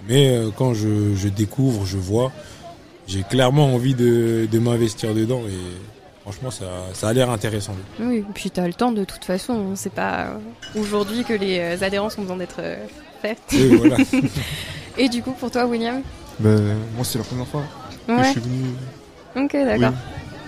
Mais 0.07 0.29
euh, 0.29 0.49
quand 0.55 0.73
je, 0.73 1.15
je 1.15 1.27
découvre, 1.29 1.85
je 1.85 1.97
vois, 1.97 2.31
j'ai 3.07 3.23
clairement 3.23 3.73
envie 3.73 3.95
de, 3.95 4.47
de 4.51 4.59
m'investir 4.59 5.13
dedans. 5.13 5.41
Et 5.47 6.21
franchement, 6.21 6.51
ça, 6.51 6.65
ça 6.93 7.09
a 7.09 7.13
l'air 7.13 7.29
intéressant. 7.29 7.75
Oui, 7.99 8.17
et 8.17 8.25
puis 8.33 8.51
t'as 8.51 8.67
le 8.67 8.73
temps 8.73 8.91
de 8.91 9.05
toute 9.05 9.23
façon. 9.23 9.75
C'est 9.75 9.93
pas 9.93 10.25
euh, 10.27 10.79
aujourd'hui 10.79 11.23
que 11.23 11.33
les 11.33 11.59
euh, 11.59 11.85
adhérences 11.85 12.17
ont 12.17 12.21
besoin 12.21 12.37
d'être 12.37 12.61
faites. 13.21 13.39
Voilà. 13.77 13.97
et 14.97 15.09
du 15.09 15.21
coup, 15.21 15.31
pour 15.31 15.51
toi, 15.51 15.65
William? 15.65 16.01
Ben, 16.39 16.61
moi, 16.95 17.03
c'est 17.03 17.19
la 17.19 17.23
première 17.23 17.47
fois 17.47 17.63
que 18.07 18.23
je 18.23 18.29
suis 18.29 18.41
venu. 18.41 18.65
Ok, 19.35 19.53
d'accord. 19.53 19.91
Oui. 19.91 19.97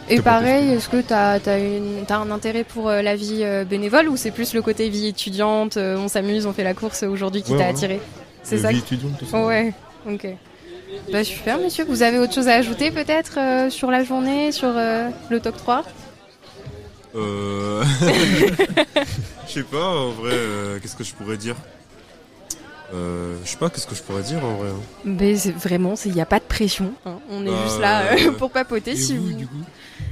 Et 0.07 0.21
pareil, 0.21 0.69
est-ce 0.69 0.87
que 0.87 1.01
tu 1.01 1.13
as, 1.13 2.19
un 2.19 2.31
intérêt 2.31 2.63
pour 2.63 2.89
la 2.89 3.15
vie 3.15 3.43
bénévole 3.67 4.07
ou 4.07 4.17
c'est 4.17 4.29
plus 4.29 4.53
le 4.53 4.61
côté 4.61 4.87
vie 4.89 5.07
étudiante, 5.07 5.77
on 5.77 6.07
s'amuse, 6.07 6.45
on 6.45 6.53
fait 6.53 6.63
la 6.63 6.75
course 6.75 7.01
aujourd'hui 7.01 7.41
qui 7.41 7.53
Ouais, 7.53 7.57
t'a 7.57 7.63
voilà. 7.71 7.77
attiré? 7.77 8.01
C'est 8.45 8.57
ça 8.59 8.69
vie 8.69 8.81
qui- 8.81 8.93
étudiante, 8.95 9.17
tout 9.19 9.25
ça. 9.25 9.45
Ouais, 9.45 9.73
ok. 10.07 10.27
Bah 11.11 11.23
super, 11.23 11.57
monsieur. 11.59 11.83
Vous 11.85 12.01
avez 12.03 12.19
autre 12.19 12.33
chose 12.33 12.47
à 12.47 12.53
ajouter 12.55 12.91
peut-être 12.91 13.37
euh, 13.39 13.69
sur 13.69 13.91
la 13.91 14.03
journée, 14.03 14.51
sur 14.51 14.69
euh, 14.75 15.09
le 15.29 15.39
top 15.39 15.57
3 15.57 15.83
Euh... 17.15 17.83
Je 19.47 19.51
sais 19.53 19.63
pas, 19.63 19.87
en 19.87 20.09
vrai, 20.11 20.31
euh, 20.33 20.79
qu'est-ce 20.79 20.95
que 20.95 21.03
je 21.03 21.13
pourrais 21.13 21.37
dire? 21.37 21.55
Euh, 22.93 23.35
Je 23.43 23.49
sais 23.49 23.57
pas, 23.57 23.69
qu'est-ce 23.69 23.87
que 23.87 23.95
je 23.95 24.03
pourrais 24.03 24.21
dire 24.23 24.43
en 24.43 24.55
vrai. 24.55 24.69
hein? 24.69 24.81
Mais 25.05 25.35
c'est 25.35 25.51
vraiment, 25.55 25.95
il 26.05 26.11
n'y 26.13 26.21
a 26.21 26.25
pas 26.25 26.39
de 26.39 26.43
pression. 26.45 26.93
hein. 27.05 27.17
On 27.29 27.45
est 27.45 27.49
Bah, 27.49 27.63
juste 27.65 27.79
là 27.79 28.01
euh, 28.13 28.31
pour 28.37 28.51
papoter. 28.51 28.91
Et 28.91 28.95
si 28.95 29.17
vous, 29.17 29.27
vous... 29.27 29.33
du 29.33 29.47
coup? 29.47 29.55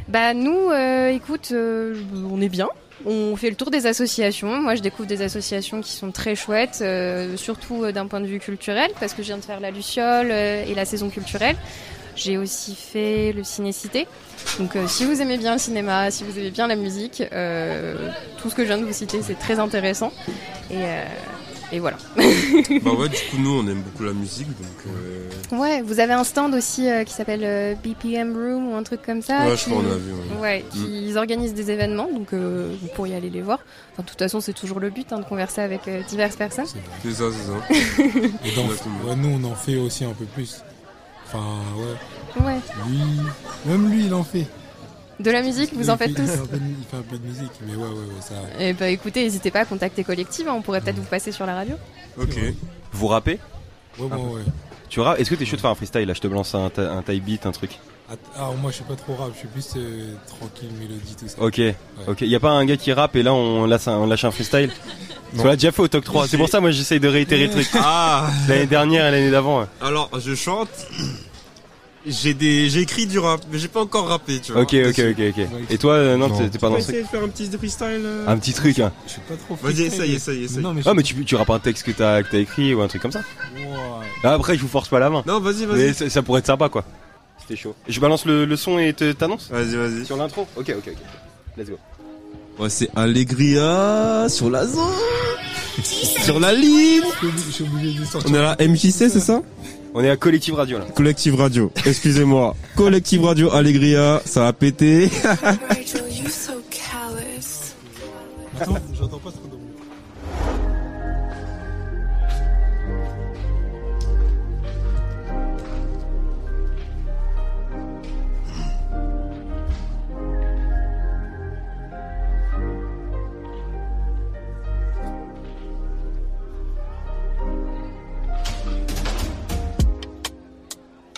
Bah 0.07 0.33
nous, 0.33 0.69
euh, 0.71 1.09
écoute, 1.09 1.53
on 1.53 2.41
est 2.41 2.49
bien. 2.49 2.67
On 3.05 3.35
fait 3.35 3.49
le 3.49 3.55
tour 3.55 3.69
des 3.69 3.85
associations. 3.85 4.61
Moi, 4.61 4.75
je 4.75 4.81
découvre 4.81 5.07
des 5.07 5.21
associations 5.21 5.81
qui 5.81 5.91
sont 5.91 6.11
très 6.11 6.35
chouettes, 6.35 6.79
euh, 6.81 7.35
surtout 7.35 7.83
euh, 7.83 7.91
d'un 7.91 8.07
point 8.07 8.21
de 8.21 8.27
vue 8.27 8.39
culturel, 8.39 8.91
parce 8.99 9.13
que 9.13 9.21
je 9.23 9.27
viens 9.27 9.37
de 9.37 9.43
faire 9.43 9.59
la 9.59 9.71
Luciole 9.71 10.29
euh, 10.31 10.63
et 10.65 10.73
la 10.73 10.85
saison 10.85 11.09
culturelle. 11.09 11.57
J'ai 12.15 12.37
aussi 12.37 12.75
fait 12.75 13.33
le 13.33 13.43
Ciné-Cité. 13.43 14.07
Donc, 14.59 14.77
si 14.87 15.03
vous 15.03 15.19
aimez 15.21 15.37
bien 15.37 15.53
le 15.53 15.59
cinéma, 15.59 16.11
si 16.11 16.23
vous 16.23 16.37
aimez 16.37 16.51
bien 16.51 16.67
la 16.67 16.75
musique, 16.75 17.23
tout 18.37 18.49
ce 18.51 18.55
que 18.55 18.61
je 18.61 18.67
viens 18.67 18.77
de 18.77 18.85
vous 18.85 18.93
citer, 18.93 19.23
c'est 19.23 19.39
très 19.39 19.57
intéressant. 19.57 20.13
Et 21.73 21.79
voilà. 21.79 21.97
bah 22.15 22.91
ouais, 22.93 23.09
du 23.09 23.15
coup, 23.15 23.37
nous, 23.39 23.49
on 23.59 23.67
aime 23.67 23.81
beaucoup 23.81 24.03
la 24.03 24.13
musique, 24.13 24.47
donc... 24.47 24.87
euh, 24.87 25.29
Ouais, 25.57 25.81
vous 25.81 25.99
avez 25.99 26.13
un 26.13 26.23
stand 26.23 26.53
aussi 26.55 26.89
euh, 26.89 27.03
qui 27.03 27.13
s'appelle 27.13 27.41
euh, 27.43 27.73
BPM 27.83 28.33
Room 28.35 28.69
ou 28.71 28.75
un 28.75 28.83
truc 28.83 29.01
comme 29.05 29.21
ça. 29.21 29.45
Ouais, 29.45 29.57
je 29.57 29.63
qui- 29.65 29.69
crois 29.71 29.83
qu'on 29.83 29.91
a 29.91 29.97
vu, 29.97 30.11
ouais. 30.13 30.39
Ouais, 30.41 30.65
Mm. 30.67 30.69
qui 30.71 31.07
ils 31.09 31.17
organisent 31.17 31.53
des 31.53 31.69
événements, 31.71 32.07
donc 32.13 32.31
euh, 32.33 32.73
vous 32.81 32.87
pourriez 32.95 33.15
aller 33.15 33.29
les 33.29 33.41
voir. 33.41 33.59
Enfin, 33.93 34.03
de 34.03 34.07
toute 34.07 34.19
façon, 34.19 34.39
c'est 34.39 34.53
toujours 34.53 34.79
le 34.79 34.89
but 34.89 35.11
hein, 35.11 35.19
de 35.19 35.25
converser 35.25 35.61
avec 35.61 35.87
euh, 35.87 36.01
diverses 36.07 36.35
personnes. 36.35 36.65
C'est 37.03 37.11
ça, 37.11 37.25
c'est 37.31 37.47
ça. 37.47 38.03
Et 38.45 38.47
Exactement. 38.49 38.95
ouais, 39.09 39.15
nous, 39.15 39.39
on 39.41 39.51
en 39.51 39.55
fait 39.55 39.75
aussi 39.77 40.05
un 40.05 40.13
peu 40.13 40.25
plus. 40.25 40.61
Enfin, 41.27 41.43
ouais. 41.77 42.43
Ouais. 42.45 42.59
Lui, 42.87 42.99
même 43.65 43.89
lui, 43.91 44.05
il 44.05 44.13
en 44.13 44.23
fait. 44.23 44.45
De 45.19 45.29
la 45.31 45.41
musique, 45.41 45.71
vous 45.73 45.89
en 45.89 45.97
fait- 45.97 46.07
faites 46.07 46.15
tous 46.15 46.21
Il 46.53 46.85
fait 46.89 46.97
un 46.97 47.01
peu 47.01 47.17
de 47.17 47.25
musique, 47.25 47.51
mais 47.65 47.75
ouais, 47.75 47.83
ouais, 47.83 47.89
ouais, 47.89 48.21
ça. 48.21 48.35
Et 48.59 48.73
bah 48.73 48.89
écoutez, 48.89 49.23
n'hésitez 49.23 49.51
pas 49.51 49.59
à 49.61 49.65
contacter 49.65 50.03
Collective, 50.03 50.47
hein, 50.47 50.53
on 50.57 50.61
pourrait 50.61 50.81
peut-être 50.81 50.97
vous 50.97 51.03
passer 51.03 51.31
sur 51.31 51.45
la 51.45 51.55
radio. 51.55 51.75
Ok. 52.19 52.35
Vous 52.93 53.07
rappez 53.07 53.39
Ouais, 53.99 54.07
moi, 54.07 54.17
ouais. 54.17 54.41
Tu 54.89 54.99
rappes 54.99 55.19
Est-ce 55.19 55.29
que 55.29 55.35
t'es 55.35 55.45
chaud 55.45 55.55
de 55.55 55.61
faire 55.61 55.69
un 55.69 55.75
freestyle 55.75 56.07
là 56.07 56.13
Je 56.13 56.19
te 56.21 56.27
balance 56.27 56.53
un, 56.55 56.65
un 56.77 57.01
type 57.03 57.23
beat, 57.23 57.45
un 57.45 57.51
truc. 57.51 57.79
Alors, 58.35 58.55
moi, 58.57 58.69
je 58.69 58.75
suis 58.75 58.83
pas 58.83 58.95
trop 58.95 59.15
rap, 59.15 59.29
je 59.33 59.39
suis 59.39 59.47
plus 59.47 59.67
euh, 59.77 60.13
tranquille, 60.27 60.69
mélodie, 60.79 61.15
tout 61.17 61.27
ça. 61.27 61.41
Ok, 61.41 61.57
Ouais. 61.57 61.75
ok. 62.07 62.21
Y 62.21 62.35
a 62.35 62.39
pas 62.39 62.51
un 62.51 62.65
gars 62.65 62.77
qui 62.77 62.91
rappe 62.91 63.15
et 63.15 63.23
là 63.23 63.33
on 63.33 63.65
lâche 63.65 63.87
un, 63.87 63.97
on 63.97 64.05
lâche 64.07 64.25
un 64.25 64.31
freestyle 64.31 64.71
qu'on 65.37 65.45
l'a 65.45 65.55
déjà 65.55 65.71
fait 65.71 65.81
au 65.81 65.87
Talk 65.87 66.03
3. 66.03 66.27
C'est 66.27 66.37
pour 66.37 66.49
ça 66.49 66.59
moi 66.59 66.69
j'essaye 66.71 66.99
de 66.99 67.07
réitérer 67.07 67.45
le 67.47 67.51
truc. 67.53 67.67
Ah 67.75 68.29
L'année 68.47 68.67
dernière 68.67 69.07
et 69.07 69.11
l'année 69.11 69.31
d'avant. 69.31 69.61
ouais. 69.61 69.65
Alors, 69.81 70.09
je 70.19 70.35
chante. 70.35 70.69
J'ai 72.05 72.33
des, 72.33 72.69
j'ai 72.69 72.81
écrit 72.81 73.05
du 73.05 73.17
rap, 73.17 73.39
mais 73.49 73.57
j'ai 73.57 73.69
pas 73.69 73.79
encore 73.81 74.07
rappé, 74.09 74.39
tu 74.41 74.51
vois. 74.51 74.63
Ok, 74.63 74.73
ok, 74.73 74.99
ok, 75.11 75.23
ok. 75.37 75.45
Et 75.69 75.77
toi, 75.77 75.93
euh, 75.93 76.17
non, 76.17 76.27
t'es- 76.29 76.59
pas 76.59 76.69
dans 76.69 76.75
ce 76.77 76.81
truc. 76.83 76.95
essayer 76.95 77.03
de 77.03 77.07
faire 77.07 77.23
un 77.23 77.29
petit 77.29 77.49
freestyle. 77.49 78.01
euh 78.03 78.25
Un 78.27 78.37
petit 78.37 78.51
truc. 78.53 78.79
Hein. 78.79 78.91
Je 79.07 79.11
suis 79.13 79.21
pas 79.21 79.35
trop 79.37 79.55
Vas-y, 79.55 79.73
freestyle, 79.75 79.93
essaye, 80.03 80.13
essaye, 80.15 80.43
essaye. 80.43 80.61
Non, 80.63 80.73
mais 80.73 80.81
je 80.81 80.89
Ah 80.89 80.93
mais 80.93 81.03
tu, 81.03 81.23
tu 81.23 81.35
rappes 81.35 81.49
un 81.51 81.59
texte 81.59 81.83
que 81.85 81.91
t'as 81.91 82.21
que 82.23 82.29
t'as 82.31 82.39
écrit 82.39 82.73
ou 82.73 82.81
un 82.81 82.87
truc 82.89 83.01
comme 83.01 83.13
ça. 83.13 83.21
Ah, 84.23 84.33
Après 84.33 84.57
je 84.57 84.61
vous 84.61 84.67
force 84.67 84.89
pas 84.89 84.99
la 84.99 85.09
main. 85.09 85.23
Non, 85.25 85.39
vas-y, 85.39 85.65
vas-y. 85.65 85.77
Mais 85.77 85.93
ça, 85.93 86.09
ça 86.09 86.21
pourrait 86.21 86.39
être 86.39 86.47
sympa 86.47 86.67
quoi. 86.67 86.83
C'était 87.39 87.55
chaud. 87.55 87.73
Je 87.87 87.99
balance 88.01 88.25
le, 88.25 88.43
le 88.45 88.55
son 88.57 88.79
et 88.79 88.93
te- 88.93 89.11
t'annonces 89.13 89.49
Vas-y, 89.49 89.75
vas-y. 89.77 90.05
Sur 90.05 90.17
l'intro 90.17 90.45
Ok, 90.57 90.73
ok, 90.77 90.83
ok. 90.89 90.93
Let's 91.57 91.69
go. 91.69 91.77
Ouais, 92.59 92.69
c'est 92.69 92.89
Allegria 92.97 94.27
sur 94.29 94.49
la 94.49 94.67
zone. 94.67 94.83
sur 95.83 96.39
la 96.39 96.53
ligne. 96.53 97.01
Je 97.47 97.51
suis 97.51 97.63
obligé 97.63 97.97
de 97.99 98.05
sortir. 98.05 98.29
On 98.29 98.33
est 98.33 98.37
à 98.39 98.55
la 98.59 98.67
MJC, 98.67 98.91
c'est 99.09 99.19
ça? 99.21 99.41
On 99.95 100.03
est 100.03 100.09
à 100.09 100.17
Collective 100.17 100.55
Radio 100.55 100.79
là. 100.79 100.85
Collective 100.95 101.35
Radio. 101.35 101.71
Excusez-moi. 101.85 102.55
Collective 102.75 103.23
Radio 103.23 103.51
Allegria, 103.51 104.21
ça 104.25 104.47
a 104.47 104.53
pété. 104.53 105.09
Rachel, 105.23 106.03
you 106.11 106.29
so 106.29 106.53
callous. 106.71 107.75
Attends, 108.59 108.77
j'entends 108.93 109.19
pas 109.19 109.29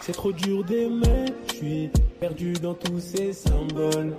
C'est 0.06 0.12
trop 0.12 0.32
dur 0.32 0.64
d'aimer, 0.64 1.34
je 1.48 1.56
suis 1.56 1.90
perdu 2.20 2.54
dans 2.54 2.76
tous 2.76 3.00
ces 3.00 3.34
symboles. 3.34 4.16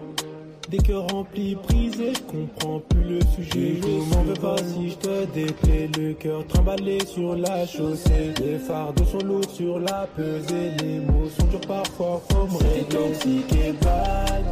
Des 0.68 0.78
cœurs 0.78 1.06
remplis, 1.12 1.54
brisés, 1.54 2.12
je 2.12 2.22
comprends 2.22 2.80
plus 2.80 3.04
le 3.04 3.20
sujet. 3.36 3.80
Je 3.80 4.12
m'en 4.12 4.24
veux 4.24 4.34
pas 4.34 4.56
si 4.58 4.90
je 4.90 4.96
te 4.96 5.24
déplais. 5.26 5.88
Le 5.96 6.14
cœur 6.14 6.44
trimballé 6.48 6.98
sur 7.06 7.36
la 7.36 7.64
chaussée. 7.68 8.34
Les 8.40 8.58
fardeaux 8.58 9.04
sont 9.04 9.24
lourds 9.24 9.48
sur 9.48 9.78
la 9.78 10.08
pesée. 10.16 10.72
Les 10.82 10.98
mots 10.98 11.28
sont 11.38 11.46
durs 11.46 11.60
parfois, 11.60 12.20
faut 12.32 12.46
me 12.48 12.58
régler. 12.58 12.88
toxique 12.88 13.52
et 13.52 13.72
bad, 13.84 14.44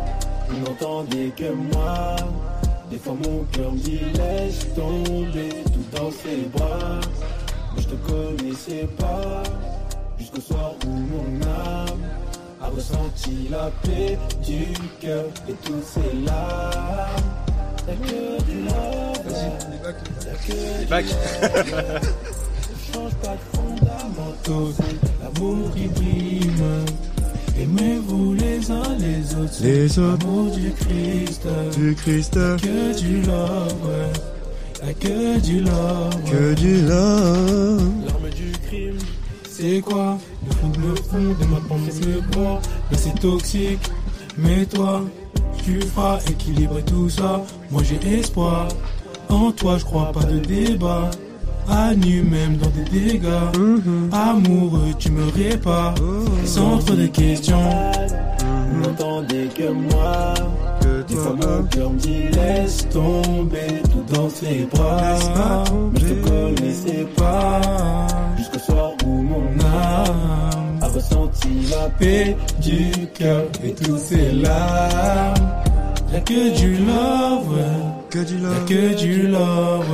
vous 0.48 0.60
n'entendez 0.60 1.32
que 1.36 1.52
moi. 1.74 2.14
Des 2.92 2.98
fois 2.98 3.16
mon 3.24 3.42
cœur 3.50 3.72
me 3.72 3.78
dit 3.78 3.98
laisse 4.14 4.72
tomber 4.76 5.48
tout 5.64 5.98
dans 5.98 6.12
ses 6.12 6.48
bras. 6.56 7.00
Mais 7.74 7.82
je 7.82 7.88
te 7.88 7.96
connaissais 8.06 8.88
pas 8.96 9.42
jusqu'au 10.34 10.54
soir 10.54 10.72
où 10.86 10.90
mon 10.90 11.42
âme 11.46 12.00
a 12.60 12.68
ressenti 12.68 13.48
la 13.50 13.70
paix 13.82 14.18
du 14.44 14.66
cœur 15.00 15.26
et 15.48 15.52
tous 15.64 15.82
ses 15.82 16.24
larmes. 16.26 17.22
Y'a 17.86 17.94
que 17.94 18.42
du 18.44 18.62
love, 18.64 19.32
y'a 19.84 19.92
que 19.92 20.80
du 20.80 20.86
back. 20.86 21.04
love. 21.04 22.00
Ne 22.70 22.92
change 22.94 23.14
pas 23.22 23.34
de 23.34 23.56
fondamentaux, 23.56 24.72
l'amour 25.22 25.70
qui 25.74 25.88
prime. 25.88 26.84
Aimez-vous 27.60 28.34
les 28.34 28.70
uns 28.70 28.82
les 28.98 29.34
autres, 29.36 29.62
Les 29.62 29.98
autres. 29.98 30.18
l'amour 30.24 30.50
du 30.56 30.72
Christ. 30.72 31.42
Du 31.76 31.94
Christ. 31.94 32.34
Que 32.34 32.98
du 32.98 33.22
love, 33.22 34.10
que 35.00 35.40
du 35.40 35.60
love. 35.60 36.30
Que 36.30 36.54
du 36.54 36.82
love. 36.86 38.23
C'est 39.66 39.80
quoi 39.80 40.18
Le 40.46 40.52
fond, 40.52 40.72
le 40.78 40.94
fond 40.94 41.34
de 41.40 41.46
ma 41.46 41.56
pensée, 41.66 42.02
c'est 42.02 42.36
quoi 42.36 42.60
Mais 42.90 42.98
c'est 42.98 43.18
toxique, 43.18 43.90
mais 44.36 44.66
toi, 44.66 45.00
tu 45.64 45.80
feras 45.80 46.18
équilibrer 46.28 46.82
tout 46.82 47.08
ça. 47.08 47.42
Moi 47.70 47.82
j'ai 47.82 48.18
espoir. 48.18 48.68
En 49.30 49.52
toi, 49.52 49.78
je 49.78 49.84
crois 49.84 50.12
pas 50.12 50.24
de 50.24 50.38
débat. 50.38 51.10
À 51.66 51.94
nu 51.94 52.22
même 52.22 52.58
dans 52.58 52.68
des 52.68 52.84
dégâts. 52.84 54.12
Amoureux, 54.12 54.92
tu 54.98 55.10
me 55.10 55.30
répares. 55.30 55.94
Sans 56.44 56.76
trop 56.80 56.94
de 56.94 57.06
questions. 57.06 57.70
N'entendez 58.82 59.48
que 59.56 59.70
moi. 59.70 60.34
Des 61.08 61.14
fois 61.14 61.36
mon 61.40 61.64
cœur 61.64 61.90
me 61.90 61.98
dit 61.98 62.28
laisse 62.32 62.86
tomber 62.90 63.80
tout 63.90 64.14
dans 64.14 64.28
ses 64.28 64.68
bras. 64.70 65.64
Mais 65.94 66.00
je 66.00 66.06
te 66.06 66.28
connaissais 66.28 67.06
pas. 67.16 67.62
Mon 69.34 69.64
âme 69.64 70.78
a 70.80 70.86
ressenti 70.86 71.48
la 71.70 71.88
paix 71.98 72.36
du 72.60 73.08
cœur 73.14 73.44
et 73.64 73.72
toutes 73.72 73.98
ses 73.98 74.30
larmes. 74.32 75.34
Y'a 76.12 76.20
que 76.20 76.56
du 76.56 76.76
love. 76.76 77.58
Que 78.10 78.20
du 78.20 78.38
love. 78.38 78.54
Y'a 78.54 78.64
que 78.66 78.94
du 78.96 79.22
love. 79.26 79.84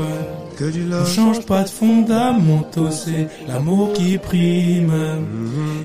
Que 0.58 0.64
du 0.70 0.82
love. 0.84 1.02
On 1.02 1.06
change 1.06 1.46
pas 1.46 1.62
de 1.62 1.70
fondamentaux, 1.70 2.90
c'est 2.90 3.28
l'amour 3.48 3.94
qui 3.94 4.18
prime. 4.18 4.92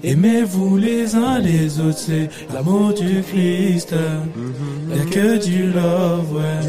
Aimez-vous 0.04 0.78
les 0.78 1.16
uns 1.16 1.40
les 1.40 1.80
autres, 1.80 1.98
c'est 1.98 2.30
l'amour 2.54 2.94
du 2.94 3.22
Christ. 3.22 3.96
Y'a 4.94 5.06
que 5.06 5.46
du 5.46 5.72
love, 5.72 6.36
ouais. 6.36 6.60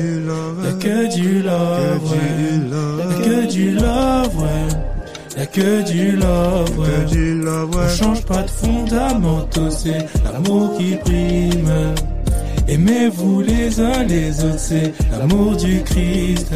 Y'a 0.65 0.73
que 0.75 1.15
du 1.17 1.43
love, 1.43 2.13
ouais. 2.13 2.61
Y'a 3.01 3.25
que 3.25 3.51
du 3.51 3.73
love, 3.73 4.39
ouais. 4.41 4.96
Y'a 5.37 5.47
que 5.47 5.83
du 5.83 6.13
love, 6.13 6.79
ouais. 6.79 7.77
On 7.77 7.89
change 7.89 8.25
pas 8.25 8.43
de 8.43 8.49
fondamentaux, 8.51 9.71
c'est 9.71 10.07
l'amour 10.25 10.77
qui 10.79 10.97
prime. 10.97 11.95
Aimez-vous 12.69 13.43
les 13.43 13.81
uns 13.81 14.03
les 14.05 14.45
autres, 14.45 14.59
c'est 14.59 14.93
l'amour 15.13 15.57
du 15.57 15.83
Christ. 15.83 16.51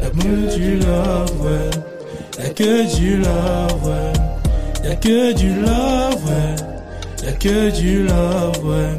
L'amour 0.00 0.54
du 0.56 0.76
love, 0.78 1.40
ouais. 1.42 2.42
Y'a 2.42 2.50
que 2.50 2.96
du 2.96 3.18
love, 3.18 3.84
ouais. 3.84 4.88
Y'a 4.88 4.96
que 4.96 5.32
du 5.34 5.48
love, 5.60 6.24
ouais. 6.26 7.26
Y'a 7.26 7.32
que 7.32 7.70
du 7.78 8.02
love, 8.04 8.64
ouais. 8.64 8.98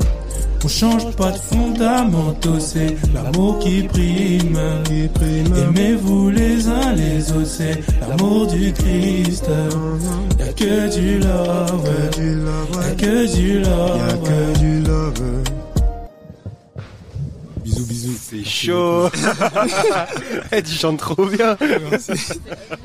On 0.65 0.67
change 0.67 1.15
pas 1.15 1.29
de 1.29 1.37
fondamentaux, 1.37 2.59
c'est 2.59 2.95
l'amour 3.13 3.59
qui 3.59 3.83
prime. 3.83 4.57
Aimez-vous 5.69 6.31
les 6.31 6.67
uns 6.67 6.91
les 6.93 7.31
autres, 7.33 7.45
c'est 7.45 7.83
l'amour 8.01 8.47
du 8.47 8.73
Christ. 8.73 9.45
Y'a 10.39 10.53
que 10.53 10.95
du 10.95 11.19
love. 11.19 11.87
Y'a 12.81 12.95
que 12.95 13.35
du 13.35 13.59
love, 13.59 15.21
ouais. 15.21 15.64
Bisous, 17.75 17.85
bisous. 17.85 18.17
C'est 18.21 18.43
chaud. 18.45 19.09
Eh, 20.51 20.61
tu 20.63 20.71
chantes 20.71 20.99
trop 20.99 21.25
bien. 21.25 21.57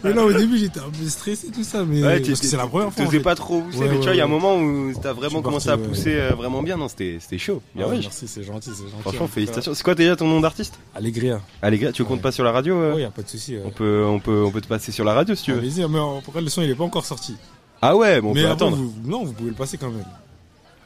Mais 0.02 0.12
non, 0.14 0.22
au 0.24 0.32
début, 0.32 0.58
j'étais 0.58 0.80
un 0.80 0.90
peu 0.90 1.08
stressé, 1.08 1.48
tout 1.48 1.62
ça, 1.62 1.84
mais 1.84 2.02
Ouais, 2.02 2.20
parce 2.20 2.40
que 2.40 2.46
c'est 2.46 2.56
la 2.56 2.66
première 2.66 2.92
fois. 2.92 3.02
en 3.02 3.06
T'osais 3.06 3.18
fait. 3.18 3.22
pas 3.22 3.34
trop 3.34 3.60
pousser, 3.60 3.78
Ouais, 3.78 3.88
mais 3.88 3.96
tu 3.98 4.02
vois, 4.04 4.12
il 4.14 4.18
y 4.18 4.20
a 4.20 4.24
un 4.24 4.28
moment 4.28 4.56
où 4.56 4.92
t'as 5.00 5.12
vraiment 5.12 5.42
commencé 5.42 5.68
parti, 5.68 5.82
à 5.84 5.88
pousser 5.88 6.14
euh, 6.14 6.30
vraiment 6.34 6.62
bien. 6.62 6.76
Non, 6.76 6.88
c'était 6.88 7.18
chaud. 7.38 7.62
Bien 7.74 7.86
Ah, 7.90 7.94
merci, 8.00 8.26
c'est 8.26 8.42
gentil, 8.42 8.70
c'est 8.74 8.84
gentil. 8.84 9.02
Franchement, 9.02 9.24
en 9.24 9.26
tout 9.28 9.32
félicitations. 9.34 9.74
C'est 9.74 9.82
quoi 9.82 9.94
déjà 9.94 10.16
ton 10.16 10.26
nom 10.26 10.40
d'artiste 10.40 10.78
Allégria. 10.94 11.40
Allégria, 11.62 11.92
tu 11.92 12.04
comptes 12.04 12.22
pas 12.22 12.32
sur 12.32 12.44
la 12.44 12.52
radio 12.52 12.74
euh 12.76 12.94
Ouais, 12.94 13.02
y 13.02 13.04
a 13.04 13.10
pas 13.10 13.22
de 13.22 13.28
souci. 13.28 13.56
On 13.64 13.70
peut, 13.70 14.04
on 14.06 14.18
peut, 14.18 14.42
on 14.44 14.50
peut 14.50 14.60
te 14.60 14.68
passer 14.68 14.90
sur 14.92 15.04
la 15.04 15.14
radio 15.14 15.34
si 15.34 15.44
tu 15.44 15.52
veux. 15.52 15.58
Allez-y, 15.58 15.86
mais 15.88 15.98
après, 16.26 16.40
le 16.40 16.48
son, 16.48 16.62
il 16.62 16.70
est 16.70 16.74
pas 16.74 16.84
encore 16.84 17.04
sorti. 17.06 17.36
Ah 17.82 17.96
ouais, 17.96 18.20
bon, 18.20 18.30
on 18.30 18.34
mais 18.34 18.42
peut 18.42 18.48
après, 18.48 18.66
attendre. 18.66 18.76
vous- 18.76 18.94
non, 19.04 19.24
vous 19.24 19.32
pouvez 19.32 19.50
le 19.50 19.56
passer 19.56 19.78
quand 19.78 19.90
même. 19.90 20.04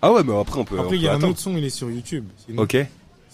Ah 0.02 0.12
ouais, 0.12 0.22
mais 0.22 0.38
après 0.38 0.60
on 0.60 0.64
peut. 0.64 0.78
Après, 0.78 0.96
il 0.96 1.02
y 1.02 1.08
a 1.08 1.14
un 1.14 1.22
autre 1.22 1.38
son, 1.40 1.56
il 1.56 1.64
est 1.64 1.70
sur 1.70 1.90
YouTube. 1.90 2.24
Ok. 2.56 2.76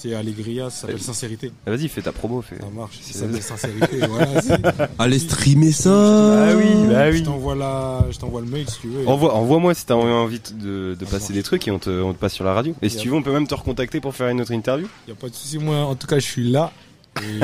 C'est 0.03 0.15
Allégria, 0.15 0.71
ça 0.71 0.83
s'appelle 0.83 0.99
Sincérité. 1.01 1.53
Ah, 1.67 1.71
Vas-y, 1.73 1.89
fais 1.89 2.01
ta 2.01 2.11
promo. 2.13 2.41
Fais. 2.41 2.57
Ça 2.59 2.67
marche. 2.75 2.99
C'est- 3.03 3.13
Ça 3.13 3.19
s'appelle 3.27 3.43
Sincérité. 3.43 3.99
voilà, 4.09 4.89
Allez 4.99 5.19
streamer 5.19 5.73
ça. 5.73 5.91
Ah 5.93 6.57
oui, 6.57 6.65
bah 6.89 7.11
oui. 7.11 7.19
Je 7.19 7.25
t'envoie 7.25 7.55
la... 7.55 8.07
je 8.11 8.17
t'envoie 8.19 8.41
le 8.41 8.47
mail 8.47 8.67
si 8.69 8.81
tu 8.81 8.89
veux. 8.89 9.07
Envoie, 9.07 9.35
envoie-moi 9.35 9.75
si 9.75 9.85
t'as 9.85 9.95
envie 9.97 10.41
de, 10.55 10.97
de 10.99 11.05
passer 11.05 11.35
des 11.35 11.43
trucs 11.43 11.69
et 11.69 11.71
on 11.71 11.79
te, 11.79 11.91
on 11.91 12.15
te 12.15 12.19
passe 12.19 12.33
sur 12.33 12.45
la 12.47 12.55
radio. 12.55 12.75
Et 12.81 12.89
si 12.89 12.97
tu 12.97 13.09
veux, 13.11 13.15
on 13.17 13.23
peut 13.23 13.33
même 13.33 13.47
te 13.47 13.55
recontacter 13.55 14.01
pour 14.01 14.15
faire 14.15 14.29
une 14.29 14.41
autre 14.41 14.53
interview. 14.53 14.89
Y 15.07 15.13
a 15.13 15.15
pas 15.15 15.29
de 15.29 15.35
souci. 15.35 15.59
Moi, 15.59 15.77
en 15.77 15.95
tout 15.95 16.07
cas, 16.07 16.19
je 16.19 16.25
suis 16.25 16.51
là. 16.51 16.73
Et 17.23 17.41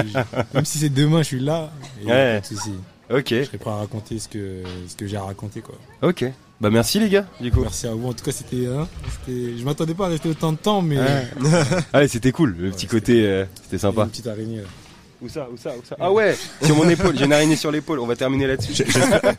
Même 0.54 0.64
si 0.64 0.78
c'est 0.78 0.88
demain, 0.88 1.18
je 1.18 1.26
suis 1.26 1.40
là. 1.40 1.70
Et 2.02 2.06
y 2.06 2.10
a 2.10 2.14
Ouais. 2.14 2.40
Pas 2.40 2.48
de 2.48 2.54
souci. 2.56 2.70
Ok. 3.10 3.26
Je 3.30 3.44
serai 3.44 3.58
prêt 3.58 3.70
à 3.70 3.74
raconter 3.76 4.18
ce 4.18 4.28
que, 4.28 4.62
ce 4.88 4.96
que 4.96 5.06
j'ai 5.06 5.16
à 5.18 5.22
raconter, 5.24 5.60
quoi. 5.60 5.74
Ok. 6.02 6.24
Bah 6.60 6.70
merci 6.70 6.98
les 6.98 7.10
gars, 7.10 7.26
du 7.40 7.50
coup. 7.50 7.60
Merci 7.60 7.86
à 7.86 7.92
vous. 7.92 8.08
En 8.08 8.12
tout 8.14 8.24
cas, 8.24 8.32
c'était, 8.32 8.66
hein, 8.66 8.88
je 9.28 9.62
m'attendais 9.64 9.92
pas 9.94 10.06
à 10.06 10.08
rester 10.08 10.30
autant 10.30 10.52
de 10.52 10.56
temps, 10.58 10.80
mais. 10.80 10.96
Ouais. 10.98 11.26
Allez, 11.92 12.08
c'était 12.08 12.32
cool. 12.32 12.56
Le 12.58 12.70
petit 12.70 12.86
côté, 12.86 13.26
euh, 13.26 13.44
c'était 13.62 13.78
sympa. 13.78 14.02
Une 14.04 14.08
petite 14.10 14.26
araignée. 14.26 14.56
là. 14.58 14.68
Où 15.22 15.28
ça, 15.30 15.48
où 15.50 15.56
ça, 15.56 15.70
où 15.70 15.82
ça? 15.86 15.96
Ah 15.98 16.12
ouais, 16.12 16.36
sur 16.62 16.76
mon 16.76 16.86
épaule. 16.88 17.16
J'ai 17.18 17.24
une 17.24 17.32
araignée 17.32 17.56
sur 17.56 17.70
l'épaule. 17.70 18.00
On 18.00 18.06
va 18.06 18.16
terminer 18.16 18.46
là-dessus. 18.46 18.84